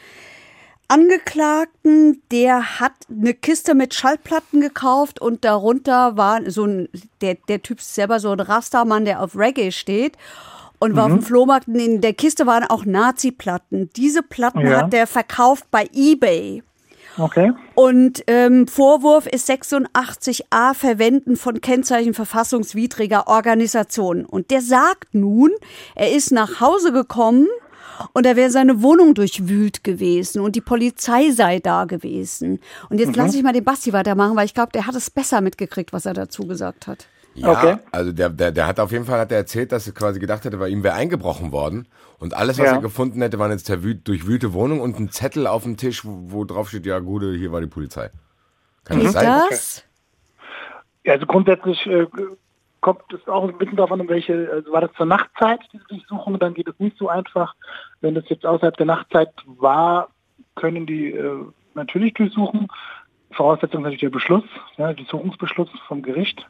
Angeklagten, 0.92 2.20
der 2.30 2.78
hat 2.78 2.92
eine 3.10 3.32
Kiste 3.32 3.74
mit 3.74 3.94
Schallplatten 3.94 4.60
gekauft 4.60 5.22
und 5.22 5.42
darunter 5.42 6.18
war 6.18 6.40
so 6.50 6.66
ein, 6.66 6.90
der, 7.22 7.36
der 7.48 7.62
Typ 7.62 7.80
ist 7.80 7.94
selber 7.94 8.20
so 8.20 8.30
ein 8.30 8.40
Rastermann, 8.40 9.06
der 9.06 9.22
auf 9.22 9.34
Reggae 9.34 9.72
steht 9.72 10.18
und 10.80 10.94
war 10.94 11.08
mhm. 11.08 11.14
auf 11.14 11.20
dem 11.20 11.26
Flohmarkt. 11.26 11.66
In 11.68 12.02
der 12.02 12.12
Kiste 12.12 12.46
waren 12.46 12.64
auch 12.64 12.84
Nazi-Platten. 12.84 13.88
Diese 13.96 14.22
Platten 14.22 14.66
ja. 14.66 14.82
hat 14.82 14.92
der 14.92 15.06
verkauft 15.06 15.64
bei 15.70 15.88
eBay. 15.94 16.62
Okay. 17.16 17.52
Und 17.74 18.22
ähm, 18.26 18.66
Vorwurf 18.66 19.26
ist 19.26 19.48
86a 19.48 20.74
Verwenden 20.74 21.36
von 21.36 21.62
Kennzeichen 21.62 22.12
verfassungswidriger 22.12 23.28
Organisationen. 23.28 24.26
Und 24.26 24.50
der 24.50 24.60
sagt 24.60 25.14
nun, 25.14 25.52
er 25.94 26.12
ist 26.12 26.32
nach 26.32 26.60
Hause 26.60 26.92
gekommen 26.92 27.48
und 28.12 28.26
da 28.26 28.36
wäre 28.36 28.50
seine 28.50 28.82
Wohnung 28.82 29.14
durchwühlt 29.14 29.84
gewesen 29.84 30.40
und 30.40 30.56
die 30.56 30.60
Polizei 30.60 31.30
sei 31.30 31.58
da 31.58 31.84
gewesen. 31.84 32.60
Und 32.90 32.98
jetzt 32.98 33.10
mhm. 33.10 33.14
lasse 33.14 33.36
ich 33.36 33.42
mal 33.42 33.52
den 33.52 33.64
Basti 33.64 33.92
weitermachen, 33.92 34.36
weil 34.36 34.46
ich 34.46 34.54
glaube, 34.54 34.72
der 34.72 34.86
hat 34.86 34.94
es 34.94 35.10
besser 35.10 35.40
mitgekriegt, 35.40 35.92
was 35.92 36.06
er 36.06 36.14
dazu 36.14 36.46
gesagt 36.46 36.86
hat. 36.86 37.06
Ja, 37.34 37.50
okay. 37.50 37.76
also 37.92 38.12
der, 38.12 38.28
der, 38.28 38.52
der 38.52 38.66
hat 38.66 38.78
auf 38.78 38.92
jeden 38.92 39.06
Fall 39.06 39.18
hat 39.18 39.32
er 39.32 39.38
erzählt, 39.38 39.72
dass 39.72 39.86
er 39.86 39.94
quasi 39.94 40.20
gedacht 40.20 40.44
hätte, 40.44 40.58
bei 40.58 40.68
ihm 40.68 40.82
wäre 40.82 40.94
eingebrochen 40.94 41.50
worden. 41.50 41.88
Und 42.18 42.34
alles, 42.34 42.58
was 42.58 42.66
ja. 42.66 42.72
er 42.74 42.80
gefunden 42.80 43.22
hätte, 43.22 43.38
waren 43.38 43.50
jetzt 43.50 43.68
durchwühlte 43.70 44.52
Wohnung 44.52 44.80
und 44.80 44.98
ein 44.98 45.10
Zettel 45.10 45.46
auf 45.46 45.62
dem 45.62 45.76
Tisch, 45.76 46.04
wo, 46.04 46.24
wo 46.26 46.44
drauf 46.44 46.68
steht, 46.68 46.86
ja, 46.86 46.98
Gude, 46.98 47.34
hier 47.34 47.50
war 47.50 47.60
die 47.60 47.66
Polizei. 47.66 48.10
Kann 48.84 49.02
das 49.02 49.12
sein? 49.12 49.42
Das? 49.50 49.84
Ja, 51.04 51.14
also 51.14 51.26
grundsätzlich 51.26 51.86
äh, 51.86 52.06
kommt 52.82 53.12
es 53.12 53.26
auch 53.28 53.48
ein 53.48 53.56
bisschen 53.56 53.76
darauf 53.76 53.92
an, 53.92 54.06
welche, 54.08 54.50
also 54.52 54.72
war 54.72 54.82
das 54.82 54.92
zur 54.94 55.06
Nachtzeit, 55.06 55.60
diese 55.72 55.84
Durchsuchung, 55.84 56.38
dann 56.38 56.52
geht 56.52 56.68
es 56.68 56.78
nicht 56.78 56.98
so 56.98 57.08
einfach. 57.08 57.54
Wenn 58.02 58.14
das 58.14 58.28
jetzt 58.28 58.44
außerhalb 58.44 58.76
der 58.76 58.86
Nachtzeit 58.86 59.30
war, 59.46 60.08
können 60.56 60.84
die 60.84 61.12
äh, 61.12 61.44
natürlich 61.74 62.12
durchsuchen. 62.14 62.68
Voraussetzung 63.30 63.80
ist 63.80 63.84
natürlich 63.84 64.00
der 64.00 64.10
Beschluss, 64.10 64.44
ja, 64.76 64.92
Durchsuchungsbeschluss 64.92 65.70
vom 65.86 66.02
Gericht. 66.02 66.46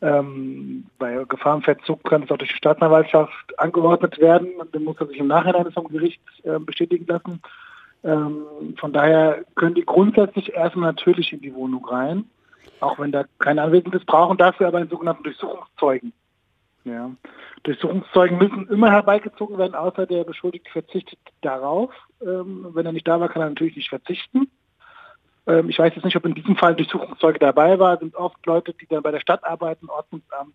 Ähm, 0.00 0.86
bei 0.98 1.24
Gefahrenverzug 1.28 2.04
kann 2.04 2.22
es 2.22 2.30
auch 2.30 2.38
durch 2.38 2.50
die 2.50 2.56
Staatsanwaltschaft 2.56 3.58
angeordnet 3.58 4.18
werden. 4.18 4.48
Dann 4.72 4.84
muss 4.84 4.96
er 5.00 5.06
sich 5.06 5.18
im 5.18 5.26
Nachhinein 5.26 5.72
vom 5.72 5.88
Gericht 5.88 6.22
äh, 6.44 6.58
bestätigen 6.58 7.06
lassen. 7.06 7.42
Ähm, 8.04 8.44
von 8.78 8.92
daher 8.92 9.44
können 9.56 9.74
die 9.74 9.84
grundsätzlich 9.84 10.52
erstmal 10.52 10.90
natürlich 10.90 11.32
in 11.32 11.40
die 11.40 11.54
Wohnung 11.54 11.84
rein, 11.86 12.26
auch 12.80 12.98
wenn 12.98 13.12
da 13.12 13.24
kein 13.38 13.58
Anwesendes 13.58 14.04
brauchen, 14.04 14.36
dafür 14.36 14.68
aber 14.68 14.78
einen 14.78 14.90
sogenannten 14.90 15.22
Durchsuchungszeugen. 15.24 16.12
Ja. 16.84 17.10
Durchsuchungszeugen 17.62 18.38
müssen 18.38 18.68
immer 18.68 18.90
herbeigezogen 18.90 19.56
werden, 19.56 19.74
außer 19.74 20.06
der 20.06 20.24
Beschuldigte 20.24 20.70
verzichtet 20.70 21.18
darauf. 21.40 21.90
Ähm, 22.20 22.68
wenn 22.72 22.86
er 22.86 22.92
nicht 22.92 23.08
da 23.08 23.20
war, 23.20 23.28
kann 23.28 23.42
er 23.42 23.48
natürlich 23.48 23.76
nicht 23.76 23.88
verzichten. 23.88 24.50
Ähm, 25.46 25.70
ich 25.70 25.78
weiß 25.78 25.94
jetzt 25.94 26.04
nicht, 26.04 26.16
ob 26.16 26.26
in 26.26 26.34
diesem 26.34 26.56
Fall 26.56 26.74
Durchsuchungszeuge 26.74 27.38
dabei 27.38 27.78
war. 27.78 27.98
Sind 27.98 28.14
oft 28.14 28.44
Leute, 28.46 28.74
die 28.74 28.86
dann 28.86 29.02
bei 29.02 29.10
der 29.10 29.20
Stadt 29.20 29.44
arbeiten, 29.44 29.88
Ordnungsamt 29.88 30.54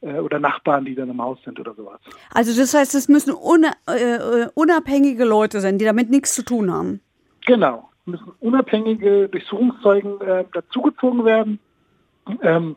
äh, 0.00 0.18
oder 0.18 0.38
Nachbarn, 0.38 0.84
die 0.84 0.94
dann 0.94 1.10
im 1.10 1.20
Haus 1.20 1.38
sind 1.44 1.60
oder 1.60 1.74
sowas. 1.74 2.00
Also 2.32 2.58
das 2.58 2.72
heißt, 2.72 2.94
es 2.94 3.08
müssen 3.08 3.34
äh, 3.34 4.46
unabhängige 4.54 5.24
Leute 5.24 5.60
sein, 5.60 5.78
die 5.78 5.84
damit 5.84 6.08
nichts 6.10 6.34
zu 6.34 6.44
tun 6.44 6.72
haben. 6.72 7.00
Genau, 7.46 7.87
es 7.87 7.87
müssen 8.08 8.32
unabhängige 8.40 9.28
Durchsuchungszeugen 9.28 10.20
äh, 10.20 10.44
dazugezogen 10.52 11.24
werden. 11.24 11.58
Ähm, 12.42 12.76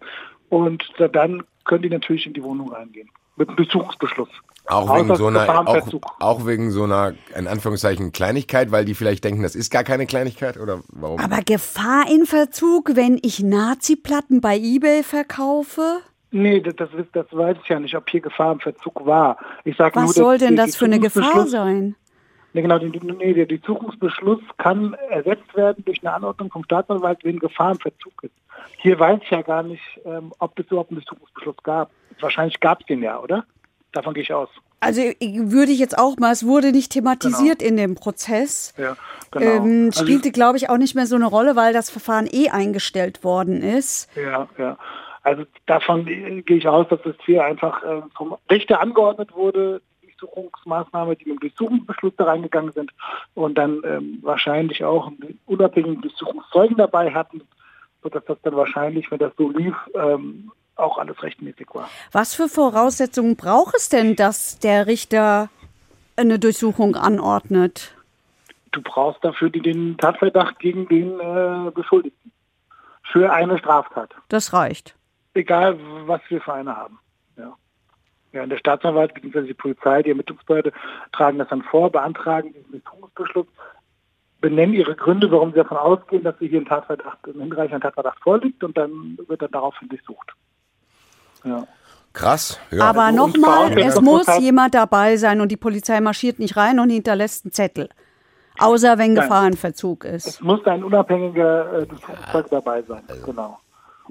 und 0.50 0.84
dann 0.98 1.44
können 1.66 1.84
die 1.84 1.90
natürlich 1.90 2.26
in 2.26 2.34
die 2.34 2.44
Wohnung 2.44 2.72
reingehen. 2.72 3.10
Mit 3.38 3.48
einem 3.48 3.58
Durchsuchungsbeschluss. 3.58 4.30
Auch 4.68 4.96
wegen, 4.96 5.16
so 5.16 5.28
einer, 5.28 5.68
auch, 5.68 5.88
auch, 6.20 6.46
wegen 6.46 6.72
so 6.72 6.84
einer, 6.84 7.14
in 7.36 7.48
Anführungszeichen, 7.48 8.12
Kleinigkeit, 8.12 8.72
weil 8.72 8.86
die 8.86 8.94
vielleicht 8.94 9.24
denken, 9.24 9.42
das 9.42 9.56
ist 9.56 9.72
gar 9.72 9.84
keine 9.84 10.06
Kleinigkeit 10.06 10.58
oder 10.58 10.82
warum? 10.90 11.20
Aber 11.20 11.42
Gefahr 11.44 12.06
in 12.10 12.26
Verzug, 12.26 12.96
wenn 12.96 13.20
ich 13.22 13.42
Nazi-Platten 13.42 14.40
bei 14.40 14.58
Ebay 14.58 15.04
verkaufe? 15.04 16.02
Nee, 16.32 16.62
das, 16.62 16.76
das, 16.76 16.90
das 17.12 17.26
weiß 17.32 17.58
ich 17.64 17.70
ja 17.70 17.80
nicht, 17.80 17.96
ob 17.96 18.10
hier 18.10 18.22
Gefahr 18.22 18.54
im 18.54 18.60
Verzug 18.60 19.06
war. 19.06 19.38
Ich 19.66 19.76
sag 19.78 19.96
Was 19.96 20.04
nur, 20.04 20.14
soll 20.14 20.38
denn 20.38 20.56
das 20.56 20.76
für 20.76 20.86
eine 20.86 21.00
Gefahr 21.00 21.48
sein? 21.48 21.96
Nee, 22.54 22.62
genau, 22.62 22.78
nee, 22.78 23.34
der 23.34 23.46
Durchsuchungsbeschluss 23.46 24.42
kann 24.58 24.94
ersetzt 25.10 25.56
werden 25.56 25.86
durch 25.86 26.02
eine 26.02 26.14
Anordnung 26.14 26.52
vom 26.52 26.64
Staatsanwalt, 26.66 27.20
wenn 27.24 27.40
Gefahr 27.40 27.72
im 27.72 27.80
Verzug 27.80 28.24
ist. 28.24 28.34
Hier 28.78 29.00
weiß 29.00 29.20
ich 29.24 29.30
ja 29.30 29.42
gar 29.42 29.64
nicht, 29.64 29.82
ähm, 30.06 30.34
ob 30.40 30.60
es 30.60 30.66
überhaupt 30.68 30.92
einen 30.92 31.00
Durchsuchungsbeschluss 31.00 31.58
gab. 31.64 31.92
Wahrscheinlich 32.20 32.60
gab 32.60 32.82
es 32.82 32.88
den 32.88 33.02
ja, 33.02 33.20
oder? 33.20 33.46
Davon 33.94 34.14
gehe 34.14 34.24
ich 34.24 34.34
aus. 34.34 34.50
Also 34.80 35.02
würde 35.02 35.72
ich 35.72 35.80
jetzt 35.80 35.98
auch 35.98 36.18
mal, 36.18 36.32
es 36.32 36.46
wurde 36.46 36.72
nicht 36.72 36.92
thematisiert 36.92 37.60
genau. 37.60 37.70
in 37.70 37.78
dem 37.78 37.96
Prozess. 37.96 38.74
Ja, 38.78 38.98
genau. 39.30 39.46
Ähm, 39.46 39.86
also 39.92 40.04
spielte, 40.04 40.30
also, 40.30 40.32
glaube 40.32 40.58
ich, 40.58 40.70
auch 40.70 40.78
nicht 40.78 40.96
mehr 40.96 41.06
so 41.06 41.16
eine 41.16 41.28
Rolle, 41.28 41.56
weil 41.56 41.72
das 41.72 41.92
Verfahren 41.92 42.28
eh 42.30 42.50
eingestellt 42.50 43.24
worden 43.24 43.62
ist. 43.62 44.10
Ja, 44.16 44.48
ja. 44.58 44.78
Also 45.24 45.44
davon 45.68 46.06
gehe 46.06 46.58
ich 46.58 46.68
aus, 46.68 46.88
dass 46.90 47.00
es 47.06 47.16
hier 47.26 47.46
einfach 47.46 47.84
äh, 47.84 48.02
vom 48.16 48.36
Richter 48.50 48.82
angeordnet 48.82 49.36
wurde, 49.36 49.82
Durchsuchungsmaßnahme, 50.22 51.16
die 51.16 51.26
mit 51.26 51.36
dem 51.36 51.40
Durchsuchungsbeschluss 51.40 52.14
da 52.18 52.26
reingegangen 52.26 52.72
sind 52.72 52.92
und 53.34 53.58
dann 53.58 53.82
ähm, 53.86 54.20
wahrscheinlich 54.22 54.84
auch 54.84 55.08
einen 55.08 55.40
unabhängigen 55.46 56.02
Durchsuchungszeugen 56.02 56.78
dabei 56.78 57.14
hatten, 57.14 57.42
sodass 58.04 58.24
das 58.26 58.38
dann 58.44 58.56
wahrscheinlich, 58.56 59.10
wenn 59.12 59.20
das 59.20 59.34
so 59.38 59.50
lief, 59.50 59.76
ähm, 59.96 60.52
auch 60.76 60.98
alles 60.98 61.22
rechtmäßig 61.22 61.68
war. 61.74 61.90
Was 62.12 62.36
für 62.36 62.48
Voraussetzungen 62.48 63.36
braucht 63.36 63.76
es 63.76 63.90
denn, 63.90 64.16
dass 64.16 64.60
der 64.60 64.88
Richter 64.88 65.50
eine 66.16 66.40
Durchsuchung 66.40 66.96
anordnet? 66.96 67.96
Du 68.72 68.82
brauchst 68.82 69.24
dafür 69.24 69.50
den 69.50 69.98
Tatverdacht 69.98 70.60
gegen 70.60 70.88
den 70.88 71.20
äh, 71.20 71.72
Beschuldigten. 71.72 72.32
Für 73.04 73.34
eine 73.34 73.58
Straftat. 73.58 74.16
Das 74.30 74.54
reicht. 74.54 74.96
Egal, 75.34 75.78
was 76.06 76.22
wir 76.30 76.40
für 76.40 76.54
eine 76.54 76.76
haben. 76.76 76.98
Ja. 78.34 78.42
Ja, 78.42 78.46
der 78.46 78.58
Staatsanwalt 78.58 79.14
bzw. 79.14 79.48
die 79.48 79.54
Polizei, 79.54 80.04
die 80.04 80.10
Ermittlungsbehörde 80.10 80.72
tragen 81.12 81.38
das 81.38 81.50
dann 81.50 81.64
vor, 81.64 81.92
beantragen 81.92 82.54
diesen 82.54 82.72
Durchsuchungsbeschluss, 82.72 83.48
benennen 84.40 84.74
ihre 84.74 84.96
Gründe, 84.96 85.32
warum 85.32 85.52
sie 85.52 85.58
davon 85.58 85.78
ausgehen, 85.78 86.24
dass 86.24 86.38
sie 86.40 86.48
hier 86.48 86.62
ein 86.62 86.66
Tatverdacht, 86.66 87.20
ein 87.28 87.40
hinreichender 87.42 87.82
Tatverdacht 87.82 88.20
vorliegt 88.22 88.64
und 88.64 88.78
dann 88.78 89.18
wird 89.28 89.42
dann 89.42 89.52
daraufhin 89.52 89.90
durchsucht. 89.90 90.34
Ja. 91.44 91.68
Krass. 92.14 92.60
Ja. 92.72 92.90
Aber 92.90 93.12
nochmal, 93.12 93.78
es 93.80 94.00
muss 94.02 94.28
jemand 94.40 94.76
dabei 94.76 95.16
sein 95.16 95.40
und 95.40 95.50
die 95.50 95.58
Polizei 95.58 96.02
marschiert 96.02 96.40
nicht 96.40 96.58
rein 96.58 96.80
und 96.80 96.90
hinterlässt 96.90 97.46
einen 97.46 97.54
Zettel. 97.54 97.90
Außer 98.60 98.98
wenn 98.98 99.14
Nein. 99.14 99.24
Gefahrenverzug 99.24 100.04
ist. 100.04 100.28
Es 100.28 100.42
muss 100.42 100.66
ein 100.66 100.84
unabhängiger 100.84 101.82
äh, 101.82 101.86
Durchsuchungszeug 101.86 102.50
dabei 102.50 102.82
sein. 102.82 103.02
Also. 103.08 103.26
Genau. 103.26 103.60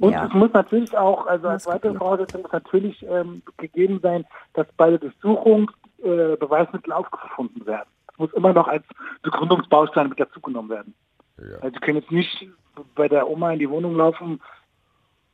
Und 0.00 0.12
ja. 0.12 0.26
es 0.26 0.32
muss 0.32 0.50
natürlich 0.54 0.96
auch, 0.96 1.26
also 1.26 1.48
als 1.48 1.66
weitere 1.66 1.94
Voraussetzung 1.94 2.42
muss 2.42 2.52
natürlich 2.52 3.04
ähm, 3.06 3.42
gegeben 3.58 4.00
sein, 4.02 4.24
dass 4.54 4.66
bei 4.78 4.88
der 4.88 4.98
Durchsuchung 4.98 5.70
äh, 5.98 6.36
Beweismittel 6.36 6.92
aufgefunden 6.92 7.66
werden. 7.66 7.88
Es 8.12 8.18
muss 8.18 8.32
immer 8.32 8.54
noch 8.54 8.66
als 8.66 8.84
Begründungsbaustein 9.22 10.08
mit 10.08 10.18
dazugenommen 10.18 10.70
werden. 10.70 10.94
Ja. 11.38 11.58
Also 11.60 11.74
Sie 11.74 11.80
können 11.80 11.98
jetzt 11.98 12.10
nicht 12.10 12.48
bei 12.94 13.08
der 13.08 13.28
Oma 13.28 13.52
in 13.52 13.58
die 13.58 13.68
Wohnung 13.68 13.94
laufen, 13.94 14.40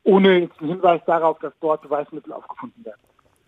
ohne 0.02 0.40
jetzt 0.40 0.60
einen 0.60 0.70
Hinweis 0.70 1.00
darauf, 1.06 1.38
dass 1.38 1.52
dort 1.60 1.82
Beweismittel 1.82 2.32
aufgefunden 2.32 2.84
werden. 2.84 3.00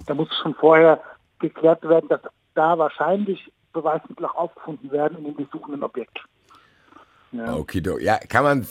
Da 0.07 0.15
muss 0.15 0.29
schon 0.41 0.55
vorher 0.55 1.01
geklärt 1.41 1.83
werden, 1.89 2.09
dass 2.09 2.21
da 2.55 2.79
wahrscheinlich 2.79 3.53
Beweismittel 3.73 4.27
auch 4.27 4.37
aufgefunden 4.37 4.91
werden 4.93 5.19
in 5.19 5.25
dem 5.25 5.37
gesuchenden 5.37 5.83
Objekt. 5.83 6.21
Ja. 7.33 7.57
Okay, 7.57 7.83
ja, 8.01 8.19
kann 8.19 8.45
man 8.45 8.67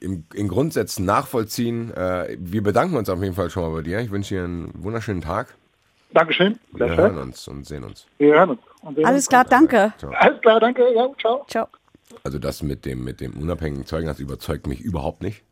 im, 0.00 0.24
in 0.34 0.48
Grundsätzen 0.48 1.04
nachvollziehen. 1.04 1.92
Äh, 1.92 2.36
wir 2.38 2.62
bedanken 2.62 2.96
uns 2.96 3.08
auf 3.08 3.22
jeden 3.22 3.34
Fall 3.34 3.50
schon 3.50 3.62
mal 3.64 3.70
bei 3.70 3.82
dir. 3.82 4.00
Ich 4.00 4.10
wünsche 4.10 4.34
dir 4.34 4.44
einen 4.44 4.70
wunderschönen 4.74 5.20
Tag. 5.20 5.54
Dankeschön. 6.12 6.58
Wir 6.72 6.96
hören 6.96 7.18
uns 7.18 7.48
und 7.48 7.66
sehen 7.66 7.82
uns. 7.82 8.06
Wir 8.18 8.34
hören 8.34 8.50
uns. 8.50 9.04
Alles 9.04 9.28
klar, 9.28 9.44
danke. 9.44 9.92
Ciao. 9.98 10.12
Alles 10.12 10.40
klar, 10.40 10.60
danke. 10.60 10.82
Ja, 10.94 11.08
ciao. 11.18 11.44
Ciao. 11.48 11.66
Also 12.22 12.38
das 12.38 12.62
mit 12.62 12.84
dem, 12.84 13.02
mit 13.02 13.20
dem 13.20 13.32
unabhängigen 13.32 13.86
Zeugen, 13.86 14.06
das 14.06 14.20
überzeugt 14.20 14.66
mich 14.66 14.80
überhaupt 14.80 15.22
nicht. 15.22 15.42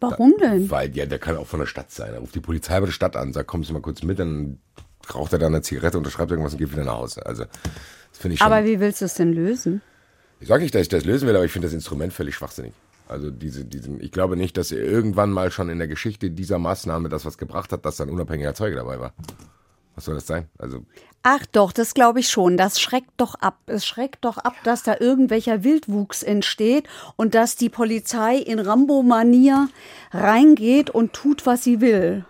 Warum 0.00 0.36
denn? 0.40 0.70
Weil, 0.70 0.94
ja, 0.94 1.06
der 1.06 1.18
kann 1.18 1.36
auch 1.36 1.46
von 1.46 1.60
der 1.60 1.66
Stadt 1.66 1.90
sein. 1.90 2.12
Er 2.12 2.20
ruft 2.20 2.34
die 2.34 2.40
Polizei 2.40 2.78
bei 2.78 2.86
der 2.86 2.92
Stadt 2.92 3.16
an, 3.16 3.32
sagt, 3.32 3.48
kommst 3.48 3.70
du 3.70 3.74
mal 3.74 3.80
kurz 3.80 4.02
mit, 4.02 4.18
dann 4.18 4.58
raucht 5.12 5.32
er 5.32 5.38
da 5.38 5.46
eine 5.46 5.62
Zigarette, 5.62 5.98
unterschreibt 5.98 6.30
irgendwas 6.30 6.52
und 6.52 6.58
geht 6.58 6.70
wieder 6.70 6.84
nach 6.84 6.98
Hause. 6.98 7.24
Also, 7.24 7.44
das 7.44 8.18
finde 8.18 8.34
ich 8.34 8.40
schon. 8.40 8.46
Aber 8.46 8.64
wie 8.64 8.78
willst 8.78 9.00
du 9.00 9.06
es 9.06 9.14
denn 9.14 9.32
lösen? 9.32 9.80
Ich 10.40 10.48
sage 10.48 10.62
nicht, 10.62 10.74
dass 10.74 10.82
ich 10.82 10.88
das 10.88 11.04
lösen 11.04 11.26
will, 11.28 11.34
aber 11.34 11.44
ich 11.44 11.52
finde 11.52 11.66
das 11.66 11.74
Instrument 11.74 12.12
völlig 12.12 12.34
schwachsinnig. 12.34 12.72
Also 13.08 13.30
diese, 13.30 13.64
diesen, 13.64 14.02
ich 14.02 14.12
glaube 14.12 14.36
nicht, 14.36 14.56
dass 14.56 14.70
irgendwann 14.70 15.32
mal 15.32 15.50
schon 15.50 15.70
in 15.70 15.78
der 15.78 15.88
Geschichte 15.88 16.30
dieser 16.30 16.58
Maßnahme 16.58 17.08
das 17.08 17.24
was 17.24 17.38
gebracht 17.38 17.72
hat, 17.72 17.84
dass 17.84 17.96
da 17.96 18.04
ein 18.04 18.10
unabhängiger 18.10 18.54
Zeuge 18.54 18.76
dabei 18.76 19.00
war. 19.00 19.14
Was 19.94 20.04
soll 20.04 20.14
das 20.14 20.26
sein? 20.26 20.48
Also 20.58 20.84
Ach 21.22 21.44
doch, 21.46 21.72
das 21.72 21.94
glaube 21.94 22.20
ich 22.20 22.28
schon. 22.28 22.56
Das 22.56 22.80
schreckt 22.80 23.10
doch 23.16 23.34
ab. 23.34 23.58
Es 23.66 23.84
schreckt 23.84 24.24
doch 24.24 24.38
ab, 24.38 24.54
dass 24.62 24.82
da 24.82 24.96
irgendwelcher 25.00 25.64
Wildwuchs 25.64 26.22
entsteht 26.22 26.88
und 27.16 27.34
dass 27.34 27.56
die 27.56 27.68
Polizei 27.68 28.36
in 28.36 28.60
Rambo-Manier 28.60 29.68
reingeht 30.12 30.90
und 30.90 31.14
tut, 31.14 31.46
was 31.46 31.64
sie 31.64 31.80
will. 31.80 32.24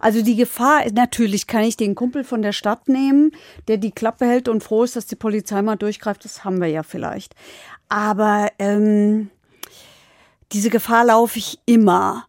Also 0.00 0.22
die 0.22 0.36
Gefahr, 0.36 0.82
natürlich 0.92 1.46
kann 1.46 1.62
ich 1.62 1.76
den 1.76 1.94
Kumpel 1.94 2.24
von 2.24 2.42
der 2.42 2.52
Stadt 2.52 2.88
nehmen, 2.88 3.32
der 3.66 3.76
die 3.76 3.90
Klappe 3.90 4.26
hält 4.26 4.48
und 4.48 4.62
froh 4.62 4.84
ist, 4.84 4.96
dass 4.96 5.06
die 5.06 5.16
Polizei 5.16 5.62
mal 5.62 5.76
durchgreift. 5.76 6.24
Das 6.24 6.44
haben 6.44 6.60
wir 6.60 6.68
ja 6.68 6.82
vielleicht. 6.82 7.34
Aber 7.88 8.48
ähm, 8.58 9.30
diese 10.52 10.70
Gefahr 10.70 11.04
laufe 11.04 11.38
ich 11.38 11.58
immer. 11.66 12.26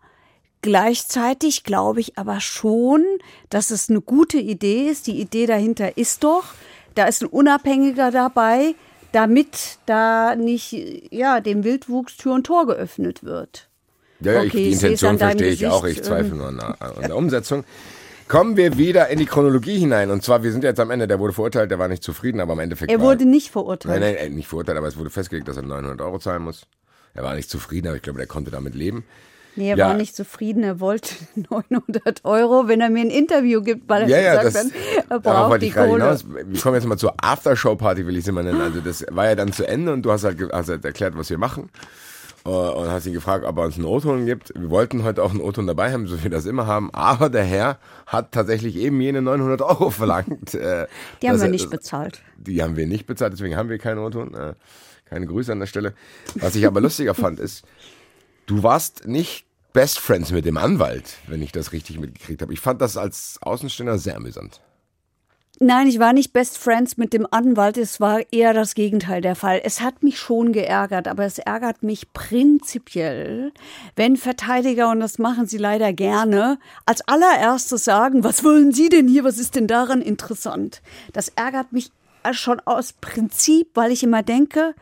Gleichzeitig 0.61 1.63
glaube 1.63 2.01
ich 2.01 2.17
aber 2.17 2.41
schon, 2.41 3.05
dass 3.49 3.71
es 3.71 3.89
eine 3.89 4.01
gute 4.01 4.39
Idee 4.39 4.89
ist. 4.89 5.07
Die 5.07 5.19
Idee 5.19 5.45
dahinter 5.45 5.97
ist 5.97 6.23
doch, 6.23 6.43
da 6.95 7.05
ist 7.05 7.21
ein 7.23 7.29
Unabhängiger 7.29 8.11
dabei, 8.11 8.75
damit 9.13 9.79
da 9.85 10.35
nicht 10.35 10.73
ja, 11.11 11.39
dem 11.39 11.63
Wildwuchs 11.63 12.17
Tür 12.17 12.33
und 12.33 12.45
Tor 12.45 12.67
geöffnet 12.67 13.23
wird. 13.23 13.68
Ja, 14.21 14.33
ja 14.33 14.39
okay, 14.39 14.47
ich, 14.47 14.51
die 14.51 14.71
Intention 14.71 15.17
verstehe 15.17 15.51
ich 15.51 15.67
auch. 15.67 15.85
Ich 15.85 16.01
zweifle 16.03 16.35
nur 16.35 16.47
an, 16.47 16.59
an 16.59 17.01
der 17.01 17.15
Umsetzung. 17.15 17.63
Kommen 18.27 18.57
wir 18.57 18.77
wieder 18.77 19.07
in 19.07 19.17
die 19.17 19.25
Chronologie 19.25 19.79
hinein. 19.79 20.11
Und 20.11 20.23
zwar, 20.23 20.43
wir 20.43 20.51
sind 20.51 20.63
jetzt 20.63 20.79
am 20.79 20.91
Ende. 20.91 21.07
Der 21.07 21.19
wurde 21.19 21.33
verurteilt, 21.33 21.71
der 21.71 21.79
war 21.79 21.87
nicht 21.87 22.03
zufrieden, 22.03 22.39
aber 22.39 22.53
im 22.53 22.59
Endeffekt. 22.59 22.91
Er 22.91 23.01
wurde 23.01 23.25
nicht 23.25 23.49
verurteilt. 23.49 23.99
Nein, 23.99 24.15
nein, 24.19 24.35
nicht 24.35 24.47
verurteilt, 24.47 24.77
aber 24.77 24.87
es 24.87 24.97
wurde 24.97 25.09
festgelegt, 25.09 25.47
dass 25.47 25.57
er 25.57 25.63
900 25.63 25.99
Euro 26.01 26.19
zahlen 26.19 26.43
muss. 26.43 26.67
Er 27.15 27.23
war 27.23 27.33
nicht 27.33 27.49
zufrieden, 27.49 27.87
aber 27.87 27.95
ich 27.95 28.03
glaube, 28.03 28.17
der 28.17 28.27
konnte 28.27 28.51
damit 28.51 28.75
leben. 28.75 29.03
Nee, 29.55 29.71
er 29.71 29.77
ja. 29.77 29.87
war 29.87 29.93
nicht 29.95 30.15
zufrieden. 30.15 30.63
Er 30.63 30.79
wollte 30.79 31.15
900 31.49 32.23
Euro, 32.23 32.67
wenn 32.67 32.81
er 32.81 32.89
mir 32.89 33.01
ein 33.01 33.09
Interview 33.09 33.61
gibt, 33.61 33.89
weil 33.89 34.03
er 34.03 34.09
ja, 34.09 34.19
ja, 34.19 34.43
gesagt 34.43 34.65
hat, 34.65 35.05
er 35.09 35.19
braucht 35.19 35.61
die 35.61 35.71
Kohle. 35.71 36.03
Hinaus. 36.03 36.25
Wir 36.29 36.61
kommen 36.61 36.75
jetzt 36.75 36.85
mal 36.85 36.97
zur 36.97 37.15
Aftershow-Party, 37.21 38.05
will 38.05 38.15
ich 38.15 38.23
es 38.23 38.27
immer 38.27 38.43
nennen. 38.43 38.61
Also 38.61 38.79
das 38.79 39.05
war 39.09 39.25
ja 39.25 39.35
dann 39.35 39.51
zu 39.51 39.67
Ende 39.67 39.91
und 39.91 40.03
du 40.03 40.11
hast 40.11 40.23
halt, 40.23 40.39
hast 40.51 40.69
halt 40.69 40.85
erklärt, 40.85 41.17
was 41.17 41.29
wir 41.29 41.37
machen. 41.37 41.69
Äh, 42.49 42.71
und 42.73 42.87
hast 42.89 43.05
ihn 43.05 43.13
gefragt, 43.13 43.45
ob 43.45 43.57
er 43.57 43.65
uns 43.65 43.75
einen 43.75 43.85
O-Ton 43.85 44.25
gibt. 44.25 44.51
Wir 44.55 44.69
wollten 44.69 45.03
heute 45.03 45.21
auch 45.23 45.31
einen 45.31 45.41
O-Ton 45.41 45.67
dabei 45.67 45.91
haben, 45.91 46.07
so 46.07 46.17
wie 46.19 46.23
wir 46.23 46.31
das 46.31 46.45
immer 46.45 46.65
haben. 46.65 46.89
Aber 46.93 47.29
der 47.29 47.43
Herr 47.43 47.77
hat 48.07 48.31
tatsächlich 48.31 48.75
eben 48.75 48.99
jene 48.99 49.21
900 49.21 49.61
Euro 49.61 49.89
verlangt. 49.91 50.55
Äh, 50.55 50.87
die 51.21 51.29
haben 51.29 51.39
wir 51.39 51.49
nicht 51.49 51.69
bezahlt. 51.69 52.21
Die 52.37 52.63
haben 52.63 52.75
wir 52.75 52.87
nicht 52.87 53.05
bezahlt, 53.05 53.33
deswegen 53.33 53.55
haben 53.55 53.69
wir 53.69 53.77
keinen 53.77 53.99
O-Ton. 53.99 54.33
Äh, 54.33 54.53
keine 55.05 55.27
Grüße 55.27 55.51
an 55.51 55.59
der 55.59 55.67
Stelle. 55.67 55.93
Was 56.35 56.55
ich 56.55 56.65
aber 56.65 56.81
lustiger 56.81 57.13
fand, 57.13 57.39
ist, 57.39 57.65
du 58.45 58.63
warst 58.63 59.07
nicht 59.07 59.45
Best 59.73 59.99
Friends 59.99 60.31
mit 60.31 60.45
dem 60.45 60.57
Anwalt, 60.57 61.17
wenn 61.27 61.41
ich 61.41 61.51
das 61.51 61.71
richtig 61.71 61.99
mitgekriegt 61.99 62.41
habe. 62.41 62.53
Ich 62.53 62.59
fand 62.59 62.81
das 62.81 62.97
als 62.97 63.37
Außenstehender 63.41 63.99
sehr 63.99 64.17
amüsant. 64.17 64.61
Nein, 65.61 65.87
ich 65.87 65.99
war 65.99 66.13
nicht 66.13 66.31
Best 66.31 66.57
Friends 66.57 66.95
mit 66.95 67.11
dem 67.11 67.27
Anwalt, 67.29 67.77
es 67.77 67.99
war 67.99 68.21
eher 68.31 68.53
das 68.53 68.75
Gegenteil 68.75 69.19
der 69.19 69.35
Fall. 69.35 69.59
Es 69.61 69.81
hat 69.81 70.03
mich 70.03 70.17
schon 70.17 70.53
geärgert, 70.53 71.05
aber 71.09 71.25
es 71.25 71.37
ärgert 71.37 71.83
mich 71.83 72.13
prinzipiell, 72.13 73.51
wenn 73.97 74.15
Verteidiger, 74.15 74.89
und 74.89 75.01
das 75.01 75.19
machen 75.19 75.47
sie 75.47 75.57
leider 75.57 75.91
gerne, 75.91 76.59
als 76.85 77.05
allererstes 77.09 77.83
sagen, 77.83 78.23
was 78.23 78.45
wollen 78.45 78.71
Sie 78.71 78.87
denn 78.87 79.09
hier, 79.09 79.25
was 79.25 79.37
ist 79.37 79.55
denn 79.55 79.67
daran 79.67 80.01
interessant? 80.01 80.81
Das 81.11 81.27
ärgert 81.35 81.73
mich 81.73 81.91
schon 82.31 82.61
aus 82.61 82.93
Prinzip, 82.93 83.71
weil 83.73 83.91
ich 83.91 84.01
immer 84.01 84.23
denke, 84.23 84.73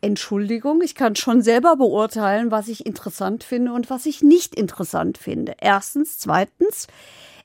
Entschuldigung, 0.00 0.80
ich 0.80 0.94
kann 0.94 1.16
schon 1.16 1.42
selber 1.42 1.74
beurteilen, 1.74 2.52
was 2.52 2.68
ich 2.68 2.86
interessant 2.86 3.42
finde 3.42 3.72
und 3.72 3.90
was 3.90 4.06
ich 4.06 4.22
nicht 4.22 4.54
interessant 4.54 5.18
finde. 5.18 5.56
Erstens. 5.60 6.18
Zweitens, 6.18 6.86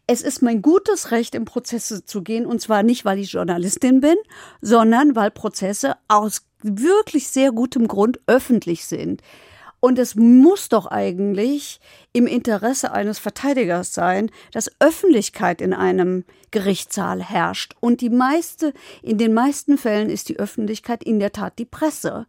es 0.10 0.24
ist 0.24 0.41
mein 0.41 0.64
gutes 0.64 1.12
Recht, 1.12 1.36
in 1.36 1.45
Prozesse 1.45 2.03
zu 2.03 2.24
gehen. 2.24 2.47
Und 2.47 2.60
zwar 2.62 2.82
nicht, 2.82 3.05
weil 3.05 3.20
ich 3.20 3.34
Journalistin 3.34 4.01
bin, 4.01 4.16
sondern 4.60 5.16
weil 5.16 5.30
Prozesse 5.30 5.97
aus 6.07 6.47
wirklich 6.64 7.28
sehr 7.28 7.51
gutem 7.51 7.88
Grund 7.88 8.20
öffentlich 8.26 8.86
sind. 8.86 9.22
Und 9.80 9.99
es 9.99 10.16
muss 10.16 10.68
doch 10.68 10.88
eigentlich 10.88 11.80
im 12.12 12.26
Interesse 12.26 12.91
eines 12.91 13.20
Verteidigers 13.20 13.93
sein, 13.93 14.32
dass 14.51 14.72
Öffentlichkeit 14.80 15.62
in 15.62 15.76
einem 15.76 16.26
Gerichtssaal 16.49 17.22
herrscht. 17.24 17.76
Und 17.80 18.01
die 18.01 18.10
meiste, 18.10 18.74
in 19.03 19.20
den 19.20 19.36
meisten 19.36 19.78
Fällen 19.78 20.10
ist 20.10 20.28
die 20.28 20.39
Öffentlichkeit 20.39 21.03
in 21.03 21.20
der 21.20 21.34
Tat 21.34 21.60
die 21.60 21.66
Presse. 21.66 22.26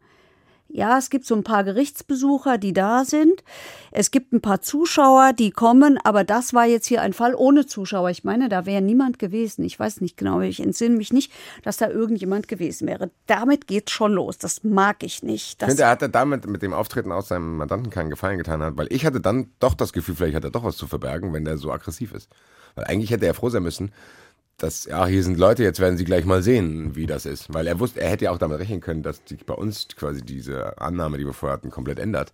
Ja, 0.72 0.98
es 0.98 1.10
gibt 1.10 1.26
so 1.26 1.34
ein 1.34 1.42
paar 1.42 1.64
Gerichtsbesucher, 1.64 2.56
die 2.56 2.72
da 2.72 3.04
sind. 3.04 3.42
Es 3.90 4.12
gibt 4.12 4.32
ein 4.32 4.40
paar 4.40 4.62
Zuschauer, 4.62 5.32
die 5.32 5.50
kommen, 5.50 5.98
aber 6.04 6.22
das 6.22 6.54
war 6.54 6.64
jetzt 6.64 6.86
hier 6.86 7.02
ein 7.02 7.12
Fall 7.12 7.34
ohne 7.34 7.66
Zuschauer. 7.66 8.10
Ich 8.10 8.22
meine, 8.22 8.48
da 8.48 8.66
wäre 8.66 8.80
niemand 8.80 9.18
gewesen. 9.18 9.64
Ich 9.64 9.78
weiß 9.78 10.00
nicht 10.00 10.16
genau, 10.16 10.40
ich 10.40 10.60
entsinne 10.60 10.96
mich 10.96 11.12
nicht, 11.12 11.32
dass 11.64 11.76
da 11.76 11.88
irgendjemand 11.88 12.46
gewesen 12.46 12.86
wäre. 12.86 13.10
Damit 13.26 13.66
geht's 13.66 13.90
schon 13.90 14.12
los. 14.12 14.38
Das 14.38 14.62
mag 14.62 15.02
ich 15.02 15.24
nicht. 15.24 15.60
ich 15.60 15.68
finde, 15.68 15.82
er 15.82 15.90
hat 15.90 16.14
damit 16.14 16.46
mit 16.46 16.62
dem 16.62 16.72
Auftreten 16.72 17.10
aus 17.10 17.28
seinem 17.28 17.56
Mandanten 17.56 17.90
keinen 17.90 18.10
Gefallen 18.10 18.38
getan 18.38 18.62
hat, 18.62 18.76
weil 18.76 18.86
ich 18.90 19.04
hatte 19.04 19.20
dann 19.20 19.50
doch 19.58 19.74
das 19.74 19.92
Gefühl, 19.92 20.14
vielleicht 20.14 20.36
hat 20.36 20.44
er 20.44 20.50
doch 20.50 20.64
was 20.64 20.76
zu 20.76 20.86
verbergen, 20.86 21.32
wenn 21.32 21.44
der 21.44 21.58
so 21.58 21.72
aggressiv 21.72 22.12
ist. 22.14 22.30
Weil 22.76 22.84
eigentlich 22.84 23.10
hätte 23.10 23.26
er 23.26 23.34
froh 23.34 23.48
sein 23.48 23.64
müssen, 23.64 23.90
dass, 24.62 24.84
ja, 24.84 25.06
hier 25.06 25.22
sind 25.22 25.38
Leute, 25.38 25.62
jetzt 25.62 25.80
werden 25.80 25.96
sie 25.96 26.04
gleich 26.04 26.24
mal 26.24 26.42
sehen, 26.42 26.94
wie 26.94 27.06
das 27.06 27.26
ist. 27.26 27.52
Weil 27.52 27.66
er 27.66 27.80
wusste, 27.80 28.00
er 28.00 28.10
hätte 28.10 28.26
ja 28.26 28.30
auch 28.30 28.38
damit 28.38 28.58
rechnen 28.58 28.80
können, 28.80 29.02
dass 29.02 29.22
sich 29.26 29.44
bei 29.46 29.54
uns 29.54 29.88
quasi 29.96 30.22
diese 30.22 30.78
Annahme, 30.80 31.18
die 31.18 31.26
wir 31.26 31.32
vorher 31.32 31.56
hatten, 31.56 31.70
komplett 31.70 31.98
ändert. 31.98 32.32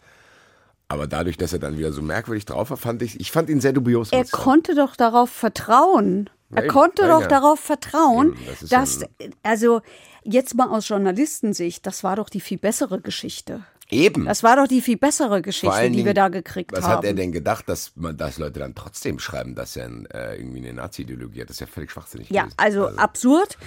Aber 0.89 1.07
dadurch, 1.07 1.37
dass 1.37 1.53
er 1.53 1.59
dann 1.59 1.79
wieder 1.79 1.93
so 1.93 2.03
merkwürdig 2.03 2.45
drauf 2.45 2.71
war, 2.71 2.77
fand 2.77 3.03
ich, 3.03 3.19
ich 3.21 3.33
fand 3.33 3.51
ihn 3.51 3.61
sehr 3.61 3.73
dubios. 3.73 4.13
Er 4.13 4.25
konnte 4.25 4.75
doch 4.75 4.95
darauf 4.95 5.31
vertrauen. 5.31 6.31
Er 6.55 6.67
ja, 6.67 6.73
konnte 6.73 7.03
ja, 7.03 7.09
doch 7.09 7.23
ja. 7.23 7.29
darauf 7.29 7.59
vertrauen, 7.59 8.35
eben, 8.35 8.47
das 8.61 8.69
dass, 8.69 9.01
also 9.43 9.81
jetzt 10.23 10.55
mal 10.55 10.69
aus 10.69 10.89
Journalistensicht, 10.89 11.85
das 11.87 12.05
war 12.05 12.17
doch 12.17 12.29
die 12.29 12.41
viel 12.41 12.59
bessere 12.59 13.01
Geschichte. 13.01 13.65
Eben. 13.89 14.25
Das 14.25 14.43
war 14.43 14.57
doch 14.57 14.67
die 14.67 14.81
viel 14.81 14.97
bessere 14.97 15.43
Geschichte, 15.43 15.81
Dingen, 15.83 15.93
die 15.93 16.05
wir 16.05 16.15
da 16.15 16.29
gekriegt 16.29 16.73
was 16.73 16.83
haben. 16.83 16.91
Was 16.91 16.97
hat 16.99 17.05
er 17.05 17.15
denn 17.15 17.31
gedacht, 17.31 17.69
dass 17.69 17.93
man, 17.95 18.17
dass 18.17 18.39
Leute 18.39 18.59
dann 18.59 18.75
trotzdem 18.75 19.19
schreiben, 19.19 19.55
dass 19.55 19.77
er 19.77 19.89
äh, 20.13 20.37
irgendwie 20.37 20.59
eine 20.59 20.73
Nazi-Ideologie 20.73 21.43
hat? 21.43 21.51
Das 21.51 21.57
ist 21.57 21.61
ja 21.61 21.67
völlig 21.67 21.93
schwachsinnig. 21.93 22.29
Ja, 22.31 22.49
also, 22.57 22.87
also, 22.87 22.99
absurd. 22.99 23.59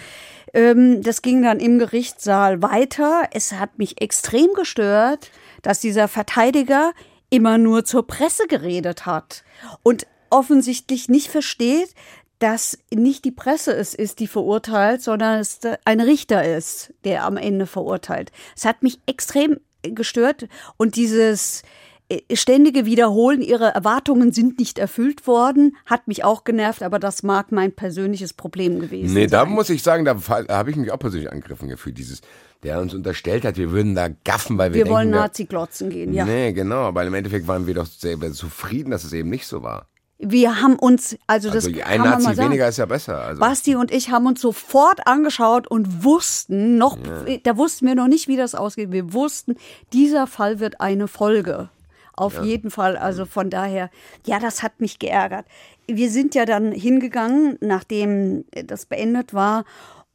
Ähm, 0.54 1.02
das 1.04 1.22
ging 1.22 1.42
dann 1.42 1.60
im 1.60 1.80
Gerichtssaal 1.80 2.62
weiter. 2.62 3.30
Es 3.32 3.54
hat 3.54 3.78
mich 3.78 4.02
extrem 4.02 4.54
gestört, 4.56 5.32
dass 5.62 5.80
dieser 5.80 6.08
Verteidiger 6.08 6.92
immer 7.30 7.58
nur 7.58 7.86
zur 7.86 8.06
Presse 8.06 8.48
geredet 8.48 9.06
hat 9.06 9.44
und 9.84 10.06
offensichtlich 10.30 11.10
nicht 11.10 11.28
versteht, 11.28 11.94
dass 12.40 12.80
nicht 12.94 13.26
die 13.26 13.32
Presse 13.32 13.74
es 13.74 13.94
ist, 13.94 14.20
die 14.20 14.28
verurteilt, 14.28 15.02
sondern 15.02 15.40
es 15.40 15.60
ein 15.84 16.00
Richter 16.00 16.44
ist, 16.44 16.94
der 17.04 17.26
am 17.26 17.38
Ende 17.38 17.68
verurteilt. 17.68 18.32
Es 18.56 18.66
hat 18.66 18.82
mich 18.82 19.00
extrem 19.06 19.60
gestört 19.84 20.48
und 20.78 20.96
dieses 20.96 21.64
äh, 22.10 22.36
ständige 22.36 22.86
Wiederholen, 22.86 23.42
ihre 23.42 23.68
Erwartungen 23.68 24.32
sind 24.32 24.58
nicht 24.58 24.80
erfüllt 24.80 25.28
worden, 25.28 25.78
hat 25.86 26.08
mich 26.08 26.24
auch 26.24 26.44
genervt, 26.44 26.82
aber 26.82 26.98
das 26.98 27.22
mag 27.22 27.52
mein 27.52 27.72
persönliches 27.72 28.34
Problem 28.34 28.80
gewesen 28.80 29.14
nee, 29.14 29.22
sein. 29.22 29.24
Nee, 29.24 29.28
da 29.28 29.46
muss 29.46 29.70
ich 29.70 29.84
sagen, 29.84 30.06
da 30.06 30.18
habe 30.28 30.72
ich 30.72 30.76
mich 30.76 30.92
auch 30.92 30.98
persönlich 30.98 31.32
angegriffen 31.32 31.70
gefühlt, 31.70 31.98
dieses, 31.98 32.22
der 32.64 32.82
uns 32.82 32.96
unterstellt 32.96 33.46
hat, 33.46 33.58
wir 33.58 33.72
würden 33.72 33.94
da 33.94 34.10
gaffen, 34.26 34.58
weil 34.58 34.72
wir, 34.72 34.80
wir 34.80 34.84
denken, 34.86 34.96
wollen 34.96 35.10
Nazi-Glotzen 35.12 35.92
gehen, 35.92 36.14
ja. 36.14 36.26
Nee, 36.26 36.52
genau, 36.54 36.82
aber 36.82 37.06
im 37.06 37.14
Endeffekt 37.14 37.48
waren 37.48 37.68
wir 37.68 37.76
doch 37.76 37.86
selber 37.86 38.32
zufrieden, 38.32 38.90
dass 38.90 39.04
es 39.04 39.14
eben 39.14 39.30
nicht 39.30 39.46
so 39.46 39.62
war. 39.62 39.88
Wir 40.22 40.62
haben 40.62 40.76
uns, 40.76 41.18
also 41.28 41.50
das 41.50 41.66
also 41.66 41.82
ein 41.82 42.02
Nazi 42.02 42.38
weniger 42.38 42.68
ist 42.68 42.78
ja 42.78 42.86
besser. 42.86 43.22
Also. 43.22 43.40
Basti 43.40 43.76
und 43.76 43.90
ich 43.90 44.12
haben 44.12 44.26
uns 44.28 44.42
sofort 44.42 45.08
angeschaut 45.08 45.66
und 45.68 46.04
wussten 46.04 46.78
noch, 46.78 46.98
ja. 46.98 47.38
da 47.44 47.56
wussten 47.56 47.88
wir 47.88 47.96
noch 47.96 48.08
nicht, 48.08 48.28
wie 48.28 48.36
das 48.36 48.54
ausgeht. 48.54 48.92
Wir 48.92 49.14
wussten, 49.14 49.56
dieser 49.94 50.28
Fall 50.28 50.60
wird 50.60 50.82
eine 50.82 51.08
Folge. 51.08 51.70
Auf 52.14 52.36
ja. 52.36 52.44
jeden 52.44 52.70
Fall. 52.70 52.98
Also 52.98 53.26
von 53.26 53.50
daher, 53.50 53.90
ja, 54.26 54.40
das 54.40 54.62
hat 54.62 54.82
mich 54.82 55.00
geärgert. 55.00 55.46
Wir 55.88 56.12
sind 56.12 56.36
ja 56.36 56.44
dann 56.44 56.74
hingegangen, 56.74 57.58
nachdem 57.62 58.44
das 58.52 58.86
beendet 58.86 59.34
war 59.34 59.64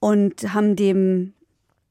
und 0.00 0.52
haben 0.52 0.76
dem 0.76 1.32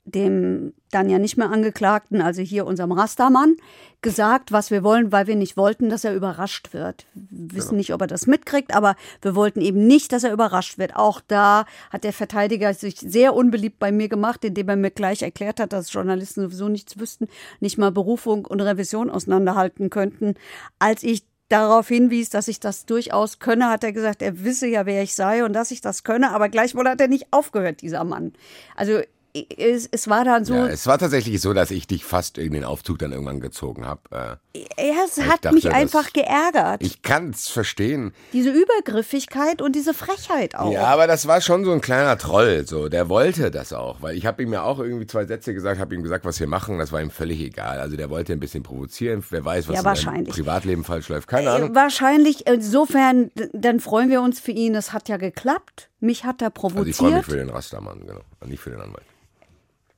dem 0.05 0.73
dann 0.91 1.09
ja 1.09 1.17
nicht 1.17 1.37
mehr 1.37 1.49
Angeklagten, 1.49 2.21
also 2.21 2.41
hier 2.41 2.65
unserem 2.65 2.91
Rastermann, 2.91 3.55
gesagt, 4.01 4.51
was 4.51 4.69
wir 4.69 4.83
wollen, 4.83 5.11
weil 5.11 5.27
wir 5.27 5.35
nicht 5.35 5.55
wollten, 5.55 5.89
dass 5.89 6.03
er 6.03 6.13
überrascht 6.13 6.73
wird. 6.73 7.07
Wir 7.13 7.55
wissen 7.55 7.69
genau. 7.69 7.77
nicht, 7.77 7.93
ob 7.93 8.01
er 8.01 8.07
das 8.07 8.27
mitkriegt, 8.27 8.75
aber 8.75 8.95
wir 9.21 9.33
wollten 9.33 9.61
eben 9.61 9.87
nicht, 9.87 10.11
dass 10.11 10.25
er 10.25 10.33
überrascht 10.33 10.77
wird. 10.77 10.95
Auch 10.95 11.21
da 11.25 11.65
hat 11.89 12.03
der 12.03 12.13
Verteidiger 12.13 12.73
sich 12.73 12.99
sehr 12.99 13.33
unbeliebt 13.33 13.79
bei 13.79 13.91
mir 13.91 14.09
gemacht, 14.09 14.43
indem 14.43 14.69
er 14.69 14.75
mir 14.75 14.91
gleich 14.91 15.21
erklärt 15.21 15.59
hat, 15.59 15.71
dass 15.71 15.91
Journalisten 15.91 16.41
sowieso 16.41 16.67
nichts 16.67 16.99
wüssten, 16.99 17.27
nicht 17.61 17.77
mal 17.77 17.91
Berufung 17.91 18.45
und 18.45 18.59
Revision 18.59 19.09
auseinanderhalten 19.09 19.89
könnten. 19.89 20.35
Als 20.79 21.03
ich 21.03 21.23
darauf 21.53 21.87
hinwies, 21.87 22.29
dass 22.29 22.47
ich 22.47 22.59
das 22.59 22.85
durchaus 22.85 23.39
könne, 23.39 23.69
hat 23.69 23.83
er 23.83 23.93
gesagt, 23.93 24.21
er 24.21 24.43
wisse 24.43 24.67
ja, 24.67 24.85
wer 24.85 25.03
ich 25.03 25.13
sei 25.13 25.45
und 25.45 25.53
dass 25.53 25.71
ich 25.71 25.81
das 25.81 26.03
könne, 26.03 26.31
aber 26.31 26.49
gleichwohl 26.49 26.89
hat 26.89 26.99
er 26.99 27.07
nicht 27.07 27.27
aufgehört, 27.31 27.81
dieser 27.81 28.03
Mann. 28.03 28.33
Also 28.75 29.01
es, 29.33 29.87
es 29.91 30.07
war 30.07 30.23
dann 30.23 30.45
so. 30.45 30.53
Ja, 30.53 30.67
es 30.67 30.85
war 30.85 30.99
tatsächlich 30.99 31.41
so, 31.41 31.53
dass 31.53 31.71
ich 31.71 31.87
dich 31.87 32.05
fast 32.05 32.37
in 32.37 32.53
den 32.53 32.63
Aufzug 32.63 32.99
dann 32.99 33.11
irgendwann 33.11 33.39
gezogen 33.39 33.85
habe. 33.85 34.39
Äh, 34.53 34.63
es 34.77 35.19
hat 35.19 35.45
dachte, 35.45 35.55
mich 35.55 35.71
einfach 35.71 36.13
geärgert. 36.13 36.83
Ich 36.83 37.01
kann 37.01 37.31
es 37.31 37.47
verstehen. 37.47 38.13
Diese 38.31 38.51
Übergriffigkeit 38.51 39.61
und 39.61 39.75
diese 39.75 39.95
Frechheit 39.95 40.55
auch. 40.55 40.71
Ja, 40.71 40.85
aber 40.85 41.07
das 41.07 41.27
war 41.27 41.41
schon 41.41 41.65
so 41.65 41.71
ein 41.71 41.81
kleiner 41.81 42.17
Troll. 42.19 42.65
So, 42.67 42.89
der 42.89 43.09
wollte 43.09 43.49
das 43.49 43.73
auch, 43.73 44.01
weil 44.01 44.15
ich 44.15 44.27
habe 44.27 44.43
ihm 44.43 44.53
ja 44.53 44.63
auch 44.63 44.79
irgendwie 44.79 45.07
zwei 45.07 45.25
Sätze 45.25 45.55
gesagt, 45.55 45.79
habe 45.79 45.95
ihm 45.95 46.03
gesagt, 46.03 46.25
was 46.25 46.39
wir 46.39 46.47
machen. 46.47 46.77
Das 46.77 46.91
war 46.91 47.01
ihm 47.01 47.09
völlig 47.09 47.39
egal. 47.41 47.79
Also 47.79 47.97
der 47.97 48.11
wollte 48.11 48.33
ein 48.33 48.39
bisschen 48.39 48.61
provozieren. 48.61 49.23
Wer 49.31 49.43
weiß, 49.43 49.67
was 49.67 49.83
ja, 49.83 49.95
seinem 49.95 50.25
Privatleben 50.25 50.83
falsch 50.83 51.09
läuft. 51.09 51.27
Keine 51.27 51.47
äh, 51.47 51.53
Ahnung. 51.53 51.75
Wahrscheinlich. 51.75 52.45
Insofern, 52.45 53.31
dann 53.53 53.79
freuen 53.79 54.11
wir 54.11 54.21
uns 54.21 54.39
für 54.39 54.51
ihn. 54.51 54.75
Es 54.75 54.93
hat 54.93 55.09
ja 55.09 55.17
geklappt. 55.17 55.89
Mich 55.99 56.25
hat 56.25 56.41
er 56.41 56.51
provoziert. 56.51 56.79
Also 56.79 56.89
ich 56.89 56.95
freue 56.97 57.15
mich 57.15 57.25
für 57.25 57.37
den 57.37 57.49
Rastermann, 57.49 58.05
genau, 58.05 58.21
nicht 58.45 58.59
für 58.59 58.69
den 58.69 58.81
Anwalt. 58.81 59.05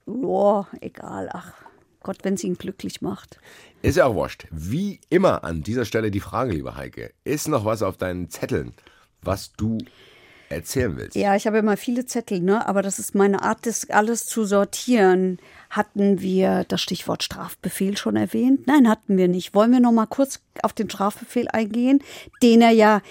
Boah, 0.05 0.67
egal, 0.81 1.29
ach 1.33 1.53
Gott, 2.01 2.19
wenn 2.23 2.35
es 2.35 2.43
ihn 2.43 2.55
glücklich 2.55 3.01
macht. 3.01 3.39
Ist 3.81 3.97
ja 3.97 4.05
auch 4.05 4.13
wurscht. 4.13 4.45
Wie 4.51 4.99
immer 5.09 5.43
an 5.43 5.63
dieser 5.63 5.85
Stelle 5.85 6.11
die 6.11 6.19
Frage, 6.19 6.53
liebe 6.53 6.75
Heike, 6.75 7.11
ist 7.23 7.47
noch 7.47 7.65
was 7.65 7.81
auf 7.81 7.97
deinen 7.97 8.29
Zetteln, 8.29 8.73
was 9.23 9.53
du 9.53 9.79
erzählen 10.49 10.95
willst? 10.97 11.15
Ja, 11.15 11.35
ich 11.35 11.47
habe 11.47 11.57
immer 11.57 11.77
viele 11.77 12.05
Zettel, 12.05 12.39
ne? 12.39 12.67
aber 12.67 12.81
das 12.81 12.99
ist 12.99 13.15
meine 13.15 13.41
Art, 13.41 13.65
das 13.65 13.89
alles 13.89 14.25
zu 14.25 14.45
sortieren. 14.45 15.39
Hatten 15.69 16.21
wir 16.21 16.63
das 16.67 16.81
Stichwort 16.81 17.23
Strafbefehl 17.23 17.97
schon 17.97 18.15
erwähnt? 18.15 18.67
Nein, 18.67 18.89
hatten 18.89 19.17
wir 19.17 19.27
nicht. 19.27 19.53
Wollen 19.53 19.71
wir 19.71 19.79
noch 19.79 19.91
mal 19.91 20.05
kurz 20.05 20.39
auf 20.61 20.73
den 20.73 20.89
Strafbefehl 20.89 21.47
eingehen, 21.49 21.99
den 22.41 22.61
er 22.61 22.71
ja 22.71 23.01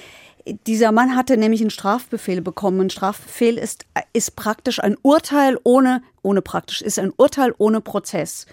dieser 0.67 0.93
Mann 0.93 1.17
hatte 1.17 1.37
nämlich 1.37 1.61
einen 1.61 1.71
Strafbefehl 1.71 2.43
bekommen. 2.43 2.83
Ein 2.83 2.91
Strafbefehl 2.91 3.57
ist, 3.57 3.87
ist 4.13 4.37
praktisch 4.37 4.79
ein 4.79 4.97
Urteil 5.03 5.59
ohne, 5.65 6.03
ohne 6.23 6.43
praktisch, 6.43 6.83
ist 6.83 6.99
ein 6.99 7.13
Urteil 7.17 7.55
ohne 7.59 7.81
Prozess. 7.81 8.47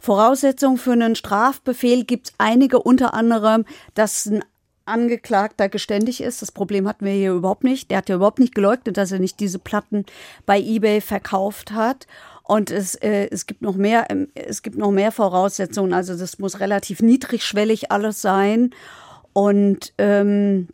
Voraussetzung 0.00 0.78
für 0.78 0.92
einen 0.92 1.14
Strafbefehl 1.14 2.04
gibt 2.04 2.28
es 2.28 2.34
einige, 2.38 2.80
unter 2.80 3.14
anderem, 3.14 3.64
dass 3.94 4.26
ein 4.26 4.42
Angeklagter 4.90 5.68
geständig 5.68 6.20
ist. 6.22 6.42
Das 6.42 6.52
Problem 6.52 6.86
hatten 6.86 7.04
wir 7.04 7.12
hier 7.12 7.32
überhaupt 7.32 7.64
nicht. 7.64 7.90
Der 7.90 7.98
hat 7.98 8.08
ja 8.08 8.16
überhaupt 8.16 8.38
nicht 8.38 8.54
geleugnet, 8.54 8.96
dass 8.96 9.12
er 9.12 9.18
nicht 9.18 9.40
diese 9.40 9.58
Platten 9.58 10.04
bei 10.46 10.60
eBay 10.60 11.00
verkauft 11.00 11.72
hat. 11.72 12.06
Und 12.42 12.70
es, 12.70 12.96
äh, 12.96 13.28
es 13.30 13.46
gibt 13.46 13.62
noch 13.62 13.76
mehr, 13.76 14.06
ähm, 14.10 14.28
es 14.34 14.62
gibt 14.62 14.76
noch 14.76 14.90
mehr 14.90 15.12
Voraussetzungen. 15.12 15.92
Also 15.92 16.16
das 16.16 16.38
muss 16.38 16.60
relativ 16.60 17.00
niedrigschwellig 17.00 17.92
alles 17.92 18.20
sein. 18.20 18.70
Und 19.32 19.92
ähm, 19.98 20.68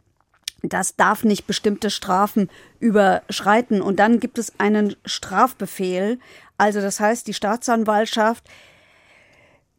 das 0.62 0.96
darf 0.96 1.22
nicht 1.22 1.46
bestimmte 1.46 1.90
Strafen 1.90 2.48
überschreiten. 2.80 3.82
Und 3.82 3.98
dann 3.98 4.20
gibt 4.20 4.38
es 4.38 4.58
einen 4.58 4.96
Strafbefehl. 5.04 6.18
Also 6.58 6.80
das 6.80 7.00
heißt, 7.00 7.26
die 7.26 7.34
Staatsanwaltschaft 7.34 8.44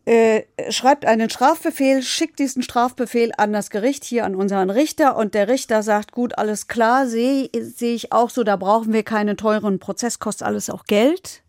äh, 0.08 0.46
schreibt 0.70 1.06
einen 1.06 1.30
Strafbefehl, 1.30 2.02
schickt 2.02 2.40
diesen 2.40 2.64
Strafbefehl 2.64 3.32
an 3.36 3.52
das 3.52 3.70
Gericht, 3.70 4.06
hier 4.06 4.24
an 4.24 4.36
unseren 4.36 4.70
Richter. 4.70 5.18
Und 5.18 5.34
der 5.34 5.50
Richter 5.50 5.84
sagt, 5.84 6.14
gut, 6.14 6.38
alles 6.38 6.68
klar, 6.68 7.08
sehe 7.08 7.50
seh 7.60 7.94
ich 7.94 8.14
auch 8.14 8.30
so, 8.30 8.46
da 8.46 8.56
brauchen 8.56 8.94
wir 8.94 9.04
keinen 9.04 9.36
teuren 9.36 9.80
Prozess, 9.80 10.20
kostet 10.20 10.48
alles 10.48 10.70
auch 10.70 10.86
Geld. 10.86 11.44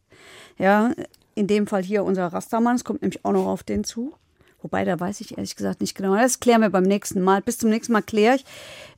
Ja, 0.59 0.90
in 1.36 1.46
dem 1.46 1.68
Fall 1.68 1.84
hier 1.84 2.02
unser 2.02 2.26
Rastermann, 2.26 2.74
es 2.74 2.82
kommt 2.82 3.02
nämlich 3.02 3.24
auch 3.24 3.30
noch 3.30 3.46
auf 3.46 3.62
den 3.62 3.84
zu. 3.84 4.12
Wobei, 4.61 4.84
da 4.84 4.98
weiß 4.98 5.20
ich 5.20 5.38
ehrlich 5.38 5.54
gesagt 5.54 5.80
nicht 5.80 5.94
genau. 5.94 6.16
Das 6.16 6.40
klären 6.40 6.62
wir 6.62 6.70
beim 6.70 6.82
nächsten 6.82 7.22
Mal. 7.22 7.42
Bis 7.42 7.59
zum 7.59 7.70
nächsten 7.70 7.92
Mal 7.92 8.02
kläre 8.02 8.34
ich, 8.34 8.44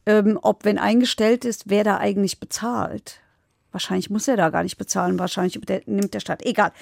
ähm, 0.07 0.39
ob, 0.41 0.65
wenn 0.65 0.79
eingestellt 0.79 1.45
ist, 1.45 1.65
wer 1.69 1.85
da 1.85 1.99
eigentlich 1.99 2.41
bezahlt. 2.41 3.21
Wahrscheinlich 3.73 4.11
muss 4.11 4.27
er 4.27 4.37
da 4.37 4.49
gar 4.49 4.63
nicht 4.63 4.79
bezahlen. 4.79 5.19
Wahrscheinlich 5.19 5.61
nimmt 5.87 6.15
der 6.15 6.21
Staat. 6.21 6.45
Egal. 6.45 6.73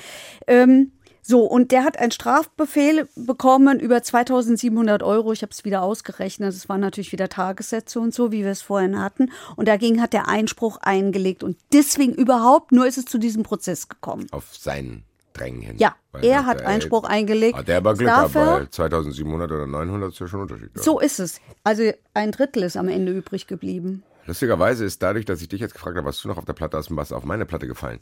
Ähm, 0.47 0.93
so, 1.31 1.43
und 1.43 1.73
der 1.73 1.85
hat 1.85 1.99
einen 1.99 2.11
Strafbefehl 2.11 3.07
bekommen 3.15 3.81
über 3.81 4.03
2700 4.03 5.03
Euro. 5.03 5.35
Ich 5.35 5.43
habe 5.43 5.53
es 5.53 5.63
wieder 5.63 5.83
ausgerechnet. 5.83 6.55
Es 6.55 6.71
waren 6.71 6.81
natürlich 6.81 7.13
wieder 7.13 7.29
Tagessätze 7.29 8.01
und 8.01 8.15
so, 8.15 8.33
wie 8.33 8.45
wir 8.45 8.51
es 8.51 8.63
vorhin 8.63 8.99
hatten. 8.99 9.31
Und 9.55 9.69
dagegen 9.69 10.01
hat 10.01 10.15
der 10.15 10.27
Einspruch 10.27 10.79
eingelegt. 10.79 11.43
Und 11.45 11.59
deswegen 11.71 12.15
überhaupt 12.15 12.73
nur 12.73 12.87
ist 12.87 12.97
es 12.97 13.05
zu 13.05 13.19
diesem 13.19 13.43
Prozess 13.43 13.91
gekommen. 13.91 14.27
Auf 14.31 14.57
seinen 14.57 15.05
Drängen 15.35 15.61
hin. 15.61 15.77
Ja, 15.77 15.97
Weil 16.13 16.25
er 16.25 16.47
hat 16.47 16.63
Einspruch 16.63 17.05
eingelegt. 17.05 17.59
Hat 17.59 17.69
der 17.69 17.77
aber 17.77 17.93
Glück 17.93 18.09
gehabt, 18.09 18.35
weil 18.35 18.71
2700 18.71 19.53
oder 19.53 19.67
900 19.67 20.15
ist 20.15 20.21
ja 20.21 20.29
schon 20.29 20.41
ein 20.41 20.43
Unterschied. 20.45 20.71
So 20.77 20.99
ist 20.99 21.21
es. 21.21 21.43
Also 21.63 21.93
ein 22.15 22.33
Drittel 22.33 22.63
ist 22.63 22.79
am 22.79 22.89
Ende 22.89 23.13
übrig 23.13 23.47
geblieben. 23.47 24.03
Lustigerweise 24.25 24.87
ist 24.87 25.03
dadurch, 25.03 25.27
dass 25.27 25.43
ich 25.43 25.49
dich 25.49 25.61
jetzt 25.61 25.75
gefragt 25.75 25.99
habe, 25.99 26.07
was 26.09 26.23
du 26.23 26.29
noch 26.29 26.39
auf 26.39 26.47
der 26.47 26.55
Platte 26.55 26.79
hast 26.79 26.91
und 26.91 26.97
was 26.97 27.13
auf 27.13 27.25
meine 27.25 27.45
Platte 27.45 27.67
gefallen. 27.67 28.01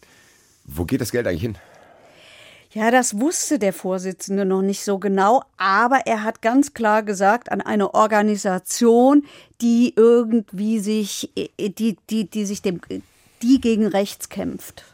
Wo 0.65 0.85
geht 0.85 1.01
das 1.01 1.11
Geld 1.11 1.27
eigentlich 1.27 1.43
hin? 1.43 1.59
Ja, 2.77 2.91
das 2.91 3.19
wusste 3.19 3.59
der 3.59 3.73
Vorsitzende 3.73 4.45
noch 4.45 4.61
nicht 4.61 4.85
so 4.85 4.99
genau, 4.99 5.43
aber 5.57 6.01
er 6.05 6.23
hat 6.23 6.43
ganz 6.43 6.75
klar 6.75 7.03
gesagt 7.03 7.51
an 7.51 7.63
eine 7.63 7.95
Organisation, 7.95 9.25
die 9.63 9.95
irgendwie 9.97 10.79
sich, 10.81 11.33
die, 11.59 11.97
die, 12.11 12.29
die 12.29 12.45
sich 12.45 12.61
dem, 12.61 12.83
die 13.41 13.63
gegen 13.63 13.87
rechts 13.87 14.29
kämpft. 14.29 14.85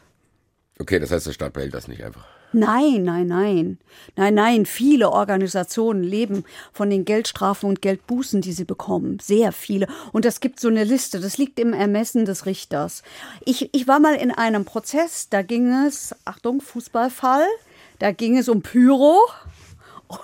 Okay, 0.79 0.97
das 0.97 1.11
heißt, 1.11 1.27
der 1.27 1.33
Staat 1.33 1.51
behält 1.51 1.73
das 1.73 1.89
nicht 1.89 2.05
einfach. 2.05 2.23
Nein, 2.53 3.03
nein, 3.03 3.27
nein. 3.27 3.77
Nein, 4.15 4.33
nein. 4.35 4.65
Viele 4.65 5.09
Organisationen 5.09 6.03
leben 6.03 6.45
von 6.71 6.89
den 6.89 7.03
Geldstrafen 7.03 7.67
und 7.67 7.81
Geldbußen, 7.81 8.39
die 8.39 8.53
sie 8.53 8.63
bekommen. 8.63 9.17
Sehr 9.21 9.51
viele. 9.51 9.87
Und 10.13 10.23
das 10.23 10.39
gibt 10.39 10.61
so 10.61 10.69
eine 10.69 10.85
Liste. 10.85 11.19
Das 11.19 11.37
liegt 11.37 11.59
im 11.59 11.73
Ermessen 11.73 12.23
des 12.23 12.45
Richters. 12.45 13.03
Ich, 13.43 13.73
ich 13.73 13.89
war 13.89 13.99
mal 13.99 14.15
in 14.15 14.31
einem 14.31 14.63
Prozess, 14.63 15.27
da 15.29 15.41
ging 15.41 15.73
es, 15.85 16.15
Achtung, 16.25 16.61
Fußballfall, 16.61 17.45
da 17.99 18.11
ging 18.11 18.37
es 18.37 18.49
um 18.49 18.61
Pyro. 18.61 19.17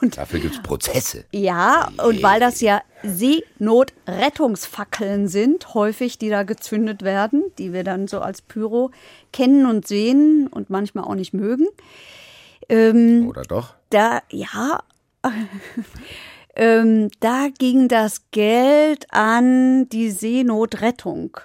Und, 0.01 0.17
Dafür 0.17 0.39
gibt 0.39 0.55
es 0.55 0.61
Prozesse. 0.61 1.25
Ja, 1.31 1.89
und 2.03 2.21
weil 2.21 2.39
das 2.39 2.61
ja 2.61 2.83
Seenotrettungsfackeln 3.03 5.27
sind, 5.27 5.73
häufig, 5.73 6.19
die 6.19 6.29
da 6.29 6.43
gezündet 6.43 7.01
werden, 7.01 7.43
die 7.57 7.73
wir 7.73 7.83
dann 7.83 8.07
so 8.07 8.19
als 8.19 8.41
Pyro 8.41 8.91
kennen 9.33 9.65
und 9.65 9.87
sehen 9.87 10.47
und 10.47 10.69
manchmal 10.69 11.05
auch 11.05 11.15
nicht 11.15 11.33
mögen. 11.33 11.67
Ähm, 12.67 13.27
Oder 13.27 13.43
doch? 13.43 13.75
Da, 13.89 14.21
ja. 14.29 14.79
ähm, 16.55 17.09
da 17.19 17.47
ging 17.57 17.87
das 17.87 18.29
Geld 18.31 19.07
an 19.09 19.89
die 19.89 20.11
Seenotrettung. 20.11 21.37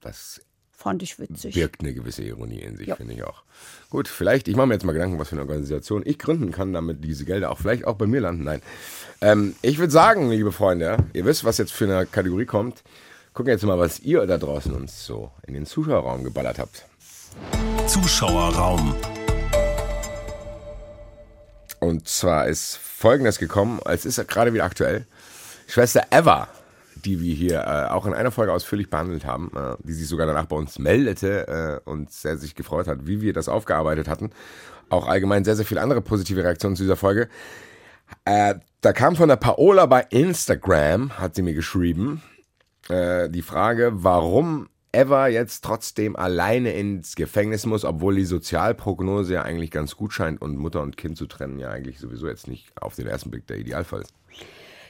Das 0.00 0.40
fand 0.86 1.02
ich 1.02 1.18
witzig. 1.18 1.56
Birgt 1.56 1.80
eine 1.80 1.92
gewisse 1.92 2.22
Ironie 2.22 2.60
in 2.60 2.76
sich, 2.76 2.86
ja. 2.86 2.94
finde 2.94 3.14
ich 3.14 3.24
auch. 3.24 3.42
Gut, 3.90 4.06
vielleicht, 4.06 4.46
ich 4.46 4.54
mache 4.54 4.68
mir 4.68 4.74
jetzt 4.74 4.84
mal 4.84 4.92
Gedanken, 4.92 5.18
was 5.18 5.30
für 5.30 5.32
eine 5.32 5.40
Organisation 5.40 6.02
ich 6.04 6.16
gründen 6.16 6.52
kann, 6.52 6.72
damit 6.72 7.02
diese 7.02 7.24
Gelder 7.24 7.50
auch 7.50 7.58
vielleicht 7.58 7.84
auch 7.84 7.96
bei 7.96 8.06
mir 8.06 8.20
landen. 8.20 8.44
Nein. 8.44 8.62
Ähm, 9.20 9.56
ich 9.62 9.78
würde 9.78 9.90
sagen, 9.90 10.30
liebe 10.30 10.52
Freunde, 10.52 10.98
ihr 11.12 11.24
wisst, 11.24 11.42
was 11.42 11.58
jetzt 11.58 11.72
für 11.72 11.86
eine 11.86 12.06
Kategorie 12.06 12.44
kommt. 12.46 12.84
Gucken 13.34 13.50
jetzt 13.50 13.64
mal, 13.64 13.80
was 13.80 13.98
ihr 13.98 14.24
da 14.26 14.38
draußen 14.38 14.72
uns 14.72 15.04
so 15.04 15.32
in 15.44 15.54
den 15.54 15.66
Zuschauerraum 15.66 16.22
geballert 16.22 16.60
habt. 16.60 16.84
Zuschauerraum. 17.88 18.94
Und 21.80 22.06
zwar 22.06 22.46
ist 22.46 22.76
folgendes 22.76 23.40
gekommen, 23.40 23.80
es 23.86 24.04
ist 24.06 24.24
gerade 24.28 24.54
wieder 24.54 24.62
aktuell. 24.62 25.04
Schwester 25.66 26.06
Eva 26.12 26.46
die 27.06 27.20
wir 27.20 27.34
hier 27.34 27.60
äh, 27.60 27.92
auch 27.92 28.04
in 28.04 28.14
einer 28.14 28.32
Folge 28.32 28.52
ausführlich 28.52 28.90
behandelt 28.90 29.24
haben, 29.24 29.50
äh, 29.54 29.76
die 29.82 29.92
sich 29.92 30.08
sogar 30.08 30.26
danach 30.26 30.46
bei 30.46 30.56
uns 30.56 30.78
meldete 30.78 31.82
äh, 31.86 31.88
und 31.88 32.10
sehr 32.10 32.36
sich 32.36 32.54
gefreut 32.54 32.88
hat, 32.88 33.06
wie 33.06 33.20
wir 33.20 33.32
das 33.32 33.48
aufgearbeitet 33.48 34.08
hatten. 34.08 34.30
Auch 34.88 35.06
allgemein 35.06 35.44
sehr, 35.44 35.56
sehr 35.56 35.64
viele 35.64 35.80
andere 35.80 36.00
positive 36.00 36.42
Reaktionen 36.42 36.76
zu 36.76 36.82
dieser 36.82 36.96
Folge. 36.96 37.28
Äh, 38.24 38.56
da 38.80 38.92
kam 38.92 39.16
von 39.16 39.28
der 39.28 39.36
Paola 39.36 39.86
bei 39.86 40.06
Instagram, 40.10 41.18
hat 41.18 41.34
sie 41.34 41.42
mir 41.42 41.54
geschrieben, 41.54 42.22
äh, 42.88 43.30
die 43.30 43.42
Frage, 43.42 43.92
warum 43.94 44.68
Eva 44.92 45.28
jetzt 45.28 45.62
trotzdem 45.62 46.16
alleine 46.16 46.72
ins 46.72 47.16
Gefängnis 47.16 47.66
muss, 47.66 47.84
obwohl 47.84 48.16
die 48.16 48.24
Sozialprognose 48.24 49.34
ja 49.34 49.42
eigentlich 49.42 49.70
ganz 49.70 49.96
gut 49.96 50.12
scheint 50.12 50.40
und 50.40 50.56
Mutter 50.56 50.82
und 50.82 50.96
Kind 50.96 51.18
zu 51.18 51.26
trennen 51.26 51.58
ja 51.58 51.70
eigentlich 51.70 51.98
sowieso 51.98 52.28
jetzt 52.28 52.48
nicht 52.48 52.70
auf 52.80 52.94
den 52.94 53.06
ersten 53.06 53.30
Blick 53.30 53.46
der 53.46 53.58
Idealfall 53.58 54.02
ist. 54.02 54.14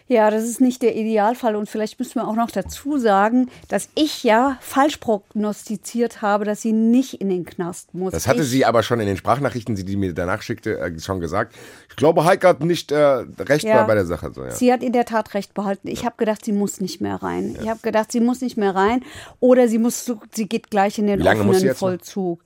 Ja, 0.09 0.30
das 0.30 0.44
ist 0.44 0.61
nicht 0.61 0.82
der 0.82 0.94
Idealfall. 0.94 1.57
Und 1.57 1.68
vielleicht 1.68 1.98
müssen 1.98 2.14
wir 2.16 2.28
auch 2.28 2.36
noch 2.36 2.50
dazu 2.50 2.96
sagen, 2.98 3.50
dass 3.68 3.88
ich 3.96 4.22
ja 4.22 4.57
falsch 4.61 4.98
prognostiziert 4.98 6.22
habe, 6.22 6.44
dass 6.44 6.62
sie 6.62 6.72
nicht 6.72 7.20
in 7.20 7.28
den 7.28 7.44
Knast 7.44 7.92
muss. 7.92 8.12
Das 8.12 8.28
hatte 8.28 8.42
ich, 8.42 8.48
sie 8.48 8.64
aber 8.64 8.84
schon 8.84 9.00
in 9.00 9.07
den 9.07 9.16
Sprachnachrichten, 9.16 9.74
die 9.74 9.82
sie 9.82 9.96
mir 9.96 10.14
danach 10.14 10.42
schickte, 10.42 10.78
äh, 10.78 10.98
schon 11.00 11.18
gesagt. 11.18 11.57
Ich 11.90 11.96
glaube, 11.96 12.24
Heike 12.24 12.46
hat 12.46 12.61
nicht 12.61 12.92
äh, 12.92 12.96
recht 12.96 13.64
ja, 13.64 13.82
bei 13.84 13.94
der 13.94 14.07
Sache. 14.07 14.30
So, 14.32 14.44
ja. 14.44 14.52
Sie 14.52 14.72
hat 14.72 14.82
in 14.82 14.92
der 14.92 15.07
Tat 15.07 15.34
recht 15.34 15.54
behalten. 15.54 15.88
Ich 15.88 16.00
ja. 16.00 16.07
habe 16.07 16.16
gedacht, 16.18 16.44
sie 16.44 16.52
muss 16.52 16.80
nicht 16.80 17.00
mehr 17.00 17.16
rein. 17.16 17.57
Ich 17.61 17.68
habe 17.68 17.80
gedacht, 17.82 18.12
sie 18.12 18.20
muss 18.20 18.40
nicht 18.40 18.57
mehr 18.57 18.74
rein. 18.74 19.02
Oder 19.40 19.66
sie 19.66 19.78
muss, 19.78 20.11
sie 20.32 20.48
geht 20.48 20.70
gleich 20.70 20.98
in 20.98 21.09
den 21.09 21.26
offenen 21.26 21.74
Vollzug. 21.74 22.40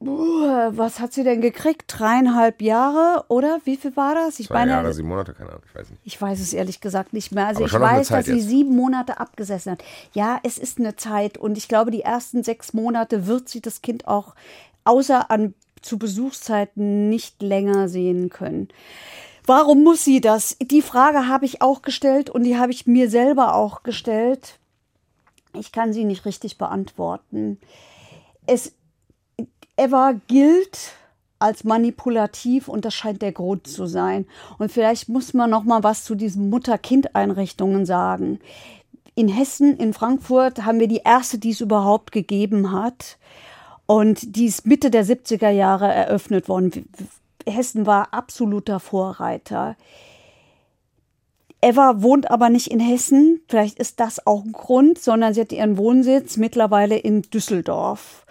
Was 0.00 1.00
hat 1.00 1.12
sie 1.12 1.24
denn 1.24 1.40
gekriegt? 1.40 1.84
Dreieinhalb 1.86 2.60
Jahre, 2.60 3.24
oder? 3.28 3.60
Wie 3.64 3.76
viel 3.76 3.96
war 3.96 4.14
das? 4.14 4.38
Ich 4.38 4.48
Zwei 4.48 4.54
meine, 4.54 4.72
Jahre, 4.72 4.92
sieben 4.92 5.08
Monate, 5.08 5.32
keine 5.32 5.50
Ahnung, 5.50 5.62
ich 5.66 5.74
weiß 5.74 5.90
nicht. 5.90 6.02
Ich 6.04 6.20
weiß 6.20 6.40
es 6.40 6.52
ehrlich 6.52 6.80
gesagt 6.80 7.12
nicht 7.12 7.32
mehr. 7.32 7.46
Also 7.46 7.64
Aber 7.64 7.66
ich 7.66 7.80
weiß, 7.80 8.08
dass 8.08 8.26
sie 8.26 8.40
sieben 8.40 8.76
Monate 8.76 9.18
abgesessen 9.18 9.72
hat. 9.72 9.84
Ja, 10.12 10.40
es 10.42 10.58
ist 10.58 10.78
eine 10.78 10.96
Zeit 10.96 11.38
und 11.38 11.56
ich 11.56 11.68
glaube, 11.68 11.90
die 11.90 12.02
ersten 12.02 12.42
sechs 12.42 12.74
Monate 12.74 13.26
wird 13.26 13.48
sie 13.48 13.60
das 13.60 13.82
Kind 13.82 14.06
auch 14.06 14.34
außer 14.84 15.30
an 15.30 15.54
zu 15.80 15.98
Besuchszeiten 15.98 17.08
nicht 17.08 17.42
länger 17.42 17.88
sehen 17.88 18.30
können. 18.30 18.68
Warum 19.46 19.84
muss 19.84 20.04
sie 20.04 20.20
das? 20.20 20.56
Die 20.60 20.82
Frage 20.82 21.28
habe 21.28 21.44
ich 21.44 21.60
auch 21.60 21.82
gestellt 21.82 22.30
und 22.30 22.44
die 22.44 22.58
habe 22.58 22.72
ich 22.72 22.86
mir 22.86 23.10
selber 23.10 23.54
auch 23.54 23.82
gestellt. 23.82 24.58
Ich 25.52 25.70
kann 25.70 25.92
sie 25.92 26.04
nicht 26.04 26.24
richtig 26.24 26.56
beantworten. 26.56 27.60
Es 28.46 28.72
Eva 29.76 30.14
gilt 30.28 30.92
als 31.38 31.64
manipulativ 31.64 32.68
und 32.68 32.84
das 32.84 32.94
scheint 32.94 33.20
der 33.22 33.32
Grund 33.32 33.66
zu 33.66 33.86
sein. 33.86 34.26
Und 34.58 34.72
vielleicht 34.72 35.08
muss 35.08 35.34
man 35.34 35.50
noch 35.50 35.64
mal 35.64 35.82
was 35.82 36.04
zu 36.04 36.14
diesen 36.14 36.48
Mutter-Kind-Einrichtungen 36.48 37.84
sagen. 37.84 38.38
In 39.14 39.28
Hessen, 39.28 39.76
in 39.76 39.92
Frankfurt 39.92 40.64
haben 40.64 40.80
wir 40.80 40.88
die 40.88 41.02
erste, 41.04 41.38
die 41.38 41.50
es 41.50 41.60
überhaupt 41.60 42.12
gegeben 42.12 42.72
hat. 42.72 43.18
Und 43.86 44.36
die 44.36 44.46
ist 44.46 44.66
Mitte 44.66 44.90
der 44.90 45.04
70er 45.04 45.50
Jahre 45.50 45.92
eröffnet 45.92 46.48
worden. 46.48 46.88
Hessen 47.46 47.84
war 47.84 48.14
absoluter 48.14 48.80
Vorreiter. 48.80 49.76
Eva 51.60 52.02
wohnt 52.02 52.30
aber 52.30 52.50
nicht 52.50 52.68
in 52.68 52.80
Hessen, 52.80 53.40
vielleicht 53.48 53.78
ist 53.78 53.98
das 53.98 54.26
auch 54.26 54.44
ein 54.44 54.52
Grund, 54.52 54.98
sondern 54.98 55.32
sie 55.32 55.40
hat 55.40 55.52
ihren 55.52 55.78
Wohnsitz 55.78 56.36
mittlerweile 56.36 56.96
in 56.96 57.22
Düsseldorf. 57.22 58.23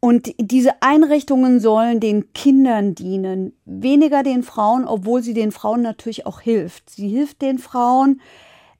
Und 0.00 0.32
diese 0.38 0.80
Einrichtungen 0.80 1.58
sollen 1.60 1.98
den 1.98 2.32
Kindern 2.32 2.94
dienen, 2.94 3.52
weniger 3.64 4.22
den 4.22 4.44
Frauen, 4.44 4.86
obwohl 4.86 5.22
sie 5.22 5.34
den 5.34 5.50
Frauen 5.50 5.82
natürlich 5.82 6.24
auch 6.24 6.40
hilft. 6.40 6.90
Sie 6.90 7.08
hilft 7.08 7.42
den 7.42 7.58
Frauen, 7.58 8.20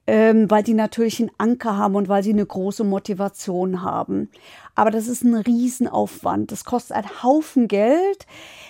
ähm, 0.06 0.48
weil 0.48 0.62
die 0.62 0.74
natürlich 0.74 1.20
einen 1.20 1.32
Anker 1.36 1.76
haben 1.76 1.96
und 1.96 2.08
weil 2.08 2.22
sie 2.22 2.32
eine 2.32 2.46
große 2.46 2.84
Motivation 2.84 3.82
haben. 3.82 4.30
Aber 4.76 4.92
das 4.92 5.08
ist 5.08 5.24
ein 5.24 5.34
Riesenaufwand. 5.34 6.52
Das 6.52 6.64
kostet 6.64 6.96
einen 6.96 7.22
Haufen 7.22 7.66
Geld. 7.66 8.26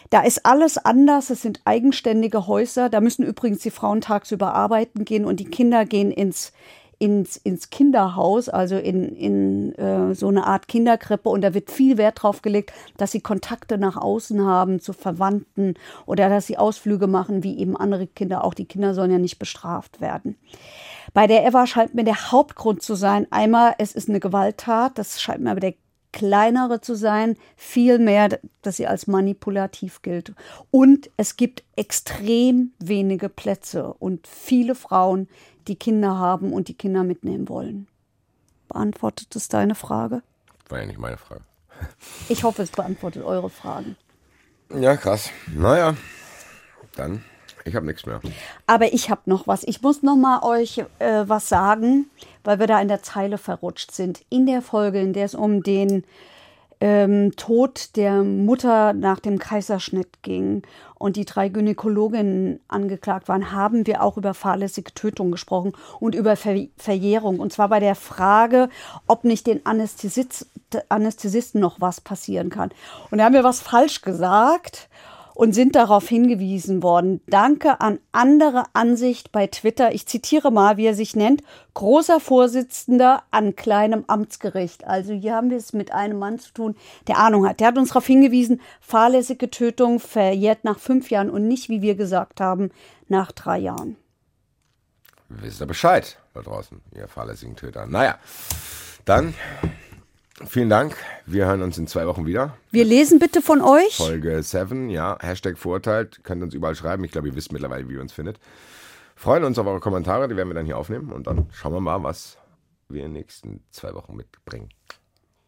Da 0.08 0.22
ist 0.22 0.46
alles 0.46 0.78
anders. 0.78 1.28
Es 1.28 1.42
sind 1.42 1.60
eigenständige 1.66 2.46
Häuser. 2.46 2.88
Da 2.88 3.02
müssen 3.02 3.26
übrigens 3.26 3.60
die 3.60 3.70
Frauen 3.70 4.00
tagsüber 4.00 4.54
arbeiten 4.54 5.04
gehen 5.04 5.26
und 5.26 5.38
die 5.38 5.44
Kinder 5.44 5.84
gehen 5.84 6.10
ins 6.10 6.52
ins, 6.98 7.36
ins 7.36 7.70
Kinderhaus, 7.70 8.48
also 8.48 8.76
in, 8.76 9.14
in 9.14 9.74
äh, 9.76 10.14
so 10.14 10.28
eine 10.28 10.46
Art 10.46 10.68
Kinderkrippe. 10.68 11.28
Und 11.28 11.42
da 11.42 11.54
wird 11.54 11.70
viel 11.70 11.96
Wert 11.96 12.22
drauf 12.22 12.42
gelegt, 12.42 12.72
dass 12.96 13.12
sie 13.12 13.20
Kontakte 13.20 13.78
nach 13.78 13.96
außen 13.96 14.44
haben 14.44 14.80
zu 14.80 14.92
Verwandten 14.92 15.74
oder 16.06 16.28
dass 16.28 16.46
sie 16.46 16.58
Ausflüge 16.58 17.06
machen, 17.06 17.42
wie 17.44 17.58
eben 17.58 17.76
andere 17.76 18.06
Kinder. 18.06 18.44
Auch 18.44 18.54
die 18.54 18.66
Kinder 18.66 18.94
sollen 18.94 19.12
ja 19.12 19.18
nicht 19.18 19.38
bestraft 19.38 20.00
werden. 20.00 20.36
Bei 21.14 21.26
der 21.26 21.46
Eva 21.46 21.66
scheint 21.66 21.94
mir 21.94 22.04
der 22.04 22.32
Hauptgrund 22.32 22.82
zu 22.82 22.94
sein, 22.94 23.26
einmal, 23.30 23.74
es 23.78 23.92
ist 23.92 24.08
eine 24.08 24.20
Gewalttat, 24.20 24.98
das 24.98 25.20
scheint 25.20 25.40
mir 25.40 25.52
aber 25.52 25.60
der 25.60 25.74
kleinere 26.12 26.80
zu 26.80 26.94
sein, 26.94 27.36
vielmehr, 27.56 28.40
dass 28.62 28.76
sie 28.76 28.86
als 28.86 29.06
manipulativ 29.06 30.02
gilt. 30.02 30.32
Und 30.70 31.10
es 31.16 31.36
gibt 31.36 31.64
extrem 31.76 32.72
wenige 32.78 33.28
Plätze 33.28 33.92
und 33.94 34.26
viele 34.26 34.74
Frauen, 34.74 35.28
die 35.68 35.76
Kinder 35.76 36.18
haben 36.18 36.52
und 36.52 36.68
die 36.68 36.74
Kinder 36.74 37.04
mitnehmen 37.04 37.48
wollen. 37.48 37.86
Beantwortet 38.68 39.34
es 39.36 39.48
deine 39.48 39.74
Frage? 39.74 40.22
War 40.68 40.80
ja 40.80 40.86
nicht 40.86 40.98
meine 40.98 41.16
Frage. 41.16 41.42
Ich 42.28 42.44
hoffe, 42.44 42.62
es 42.62 42.70
beantwortet 42.70 43.24
eure 43.24 43.50
Fragen. 43.50 43.96
Ja, 44.74 44.96
krass. 44.96 45.30
Naja, 45.46 45.96
dann, 46.96 47.24
ich 47.64 47.74
habe 47.74 47.86
nichts 47.86 48.04
mehr. 48.04 48.20
Aber 48.66 48.92
ich 48.92 49.10
habe 49.10 49.22
noch 49.26 49.46
was. 49.46 49.62
Ich 49.64 49.80
muss 49.80 50.02
noch 50.02 50.16
mal 50.16 50.42
euch 50.42 50.78
äh, 50.98 51.24
was 51.26 51.48
sagen, 51.48 52.10
weil 52.44 52.58
wir 52.58 52.66
da 52.66 52.80
in 52.80 52.88
der 52.88 53.02
Zeile 53.02 53.38
verrutscht 53.38 53.92
sind. 53.92 54.24
In 54.28 54.46
der 54.46 54.60
Folge, 54.60 55.00
in 55.00 55.12
der 55.12 55.24
es 55.24 55.34
um 55.34 55.62
den 55.62 56.04
ähm, 56.80 57.32
Tod 57.36 57.96
der 57.96 58.22
Mutter 58.22 58.92
nach 58.92 59.20
dem 59.20 59.38
Kaiserschnitt 59.38 60.22
ging 60.22 60.62
und 60.94 61.16
die 61.16 61.24
drei 61.24 61.48
Gynäkologinnen 61.48 62.60
angeklagt 62.68 63.28
waren, 63.28 63.52
haben 63.52 63.86
wir 63.86 64.02
auch 64.02 64.16
über 64.16 64.34
fahrlässige 64.34 64.94
Tötung 64.94 65.30
gesprochen 65.30 65.72
und 66.00 66.14
über 66.14 66.36
Ver 66.36 66.66
Verjährung. 66.76 67.40
Und 67.40 67.52
zwar 67.52 67.68
bei 67.68 67.80
der 67.80 67.94
Frage, 67.94 68.68
ob 69.06 69.24
nicht 69.24 69.46
den 69.46 69.64
Anästhesist 69.66 70.46
Anästhesisten 70.88 71.60
noch 71.60 71.80
was 71.80 72.00
passieren 72.00 72.50
kann. 72.50 72.70
Und 73.10 73.18
da 73.18 73.24
haben 73.24 73.34
wir 73.34 73.44
was 73.44 73.60
falsch 73.60 74.02
gesagt 74.02 74.88
und 75.38 75.52
sind 75.52 75.76
darauf 75.76 76.08
hingewiesen 76.08 76.82
worden. 76.82 77.20
Danke 77.28 77.80
an 77.80 78.00
andere 78.10 78.64
Ansicht 78.72 79.30
bei 79.30 79.46
Twitter. 79.46 79.94
Ich 79.94 80.04
zitiere 80.08 80.50
mal, 80.50 80.78
wie 80.78 80.86
er 80.86 80.94
sich 80.94 81.14
nennt. 81.14 81.44
Großer 81.74 82.18
Vorsitzender 82.18 83.22
an 83.30 83.54
kleinem 83.54 84.02
Amtsgericht. 84.08 84.84
Also 84.84 85.12
hier 85.12 85.36
haben 85.36 85.50
wir 85.50 85.56
es 85.56 85.72
mit 85.72 85.92
einem 85.92 86.18
Mann 86.18 86.40
zu 86.40 86.52
tun, 86.52 86.76
der 87.06 87.18
Ahnung 87.18 87.46
hat. 87.46 87.60
Der 87.60 87.68
hat 87.68 87.78
uns 87.78 87.90
darauf 87.90 88.04
hingewiesen, 88.04 88.60
fahrlässige 88.80 89.48
Tötung 89.48 90.00
verjährt 90.00 90.64
nach 90.64 90.80
fünf 90.80 91.08
Jahren 91.08 91.30
und 91.30 91.46
nicht, 91.46 91.68
wie 91.68 91.82
wir 91.82 91.94
gesagt 91.94 92.40
haben, 92.40 92.72
nach 93.06 93.30
drei 93.30 93.58
Jahren. 93.58 93.96
Wisst 95.28 95.60
ihr 95.60 95.66
Bescheid 95.66 96.18
da 96.34 96.42
draußen, 96.42 96.80
ihr 96.96 97.06
fahrlässigen 97.06 97.54
Töter. 97.54 97.86
Naja, 97.86 98.18
dann 99.04 99.34
Vielen 100.46 100.68
Dank. 100.70 100.96
Wir 101.26 101.46
hören 101.46 101.62
uns 101.62 101.78
in 101.78 101.86
zwei 101.86 102.06
Wochen 102.06 102.26
wieder. 102.26 102.56
Wir 102.70 102.84
lesen 102.84 103.18
bitte 103.18 103.42
von 103.42 103.60
euch. 103.60 103.96
Folge 103.96 104.42
7, 104.42 104.88
ja. 104.90 105.18
Hashtag 105.20 105.58
verurteilt. 105.58 106.20
Könnt 106.22 106.42
uns 106.42 106.54
überall 106.54 106.74
schreiben. 106.74 107.04
Ich 107.04 107.12
glaube, 107.12 107.28
ihr 107.28 107.34
wisst 107.34 107.52
mittlerweile, 107.52 107.88
wie 107.88 107.94
ihr 107.94 108.00
uns 108.00 108.12
findet. 108.12 108.38
Freuen 109.16 109.42
uns 109.44 109.58
auf 109.58 109.66
eure 109.66 109.80
Kommentare. 109.80 110.28
Die 110.28 110.36
werden 110.36 110.48
wir 110.48 110.54
dann 110.54 110.66
hier 110.66 110.78
aufnehmen. 110.78 111.12
Und 111.12 111.26
dann 111.26 111.48
schauen 111.52 111.72
wir 111.72 111.80
mal, 111.80 112.02
was 112.02 112.38
wir 112.88 113.00
in 113.00 113.08
den 113.08 113.14
nächsten 113.14 113.64
zwei 113.70 113.92
Wochen 113.94 114.14
mitbringen. 114.14 114.68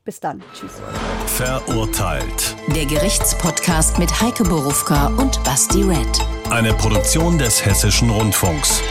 Bis 0.05 0.19
dann. 0.19 0.43
Tschüss. 0.55 0.81
Verurteilt. 1.27 2.57
Der 2.75 2.87
Gerichtspodcast 2.87 3.99
mit 3.99 4.21
Heike 4.21 4.45
Borufka 4.45 5.09
und 5.19 5.43
Basti 5.45 5.83
Red. 5.83 6.51
Eine 6.51 6.73
Produktion 6.75 7.39
des 7.39 7.65
Hessischen 7.65 8.11
Rundfunks. 8.11 8.83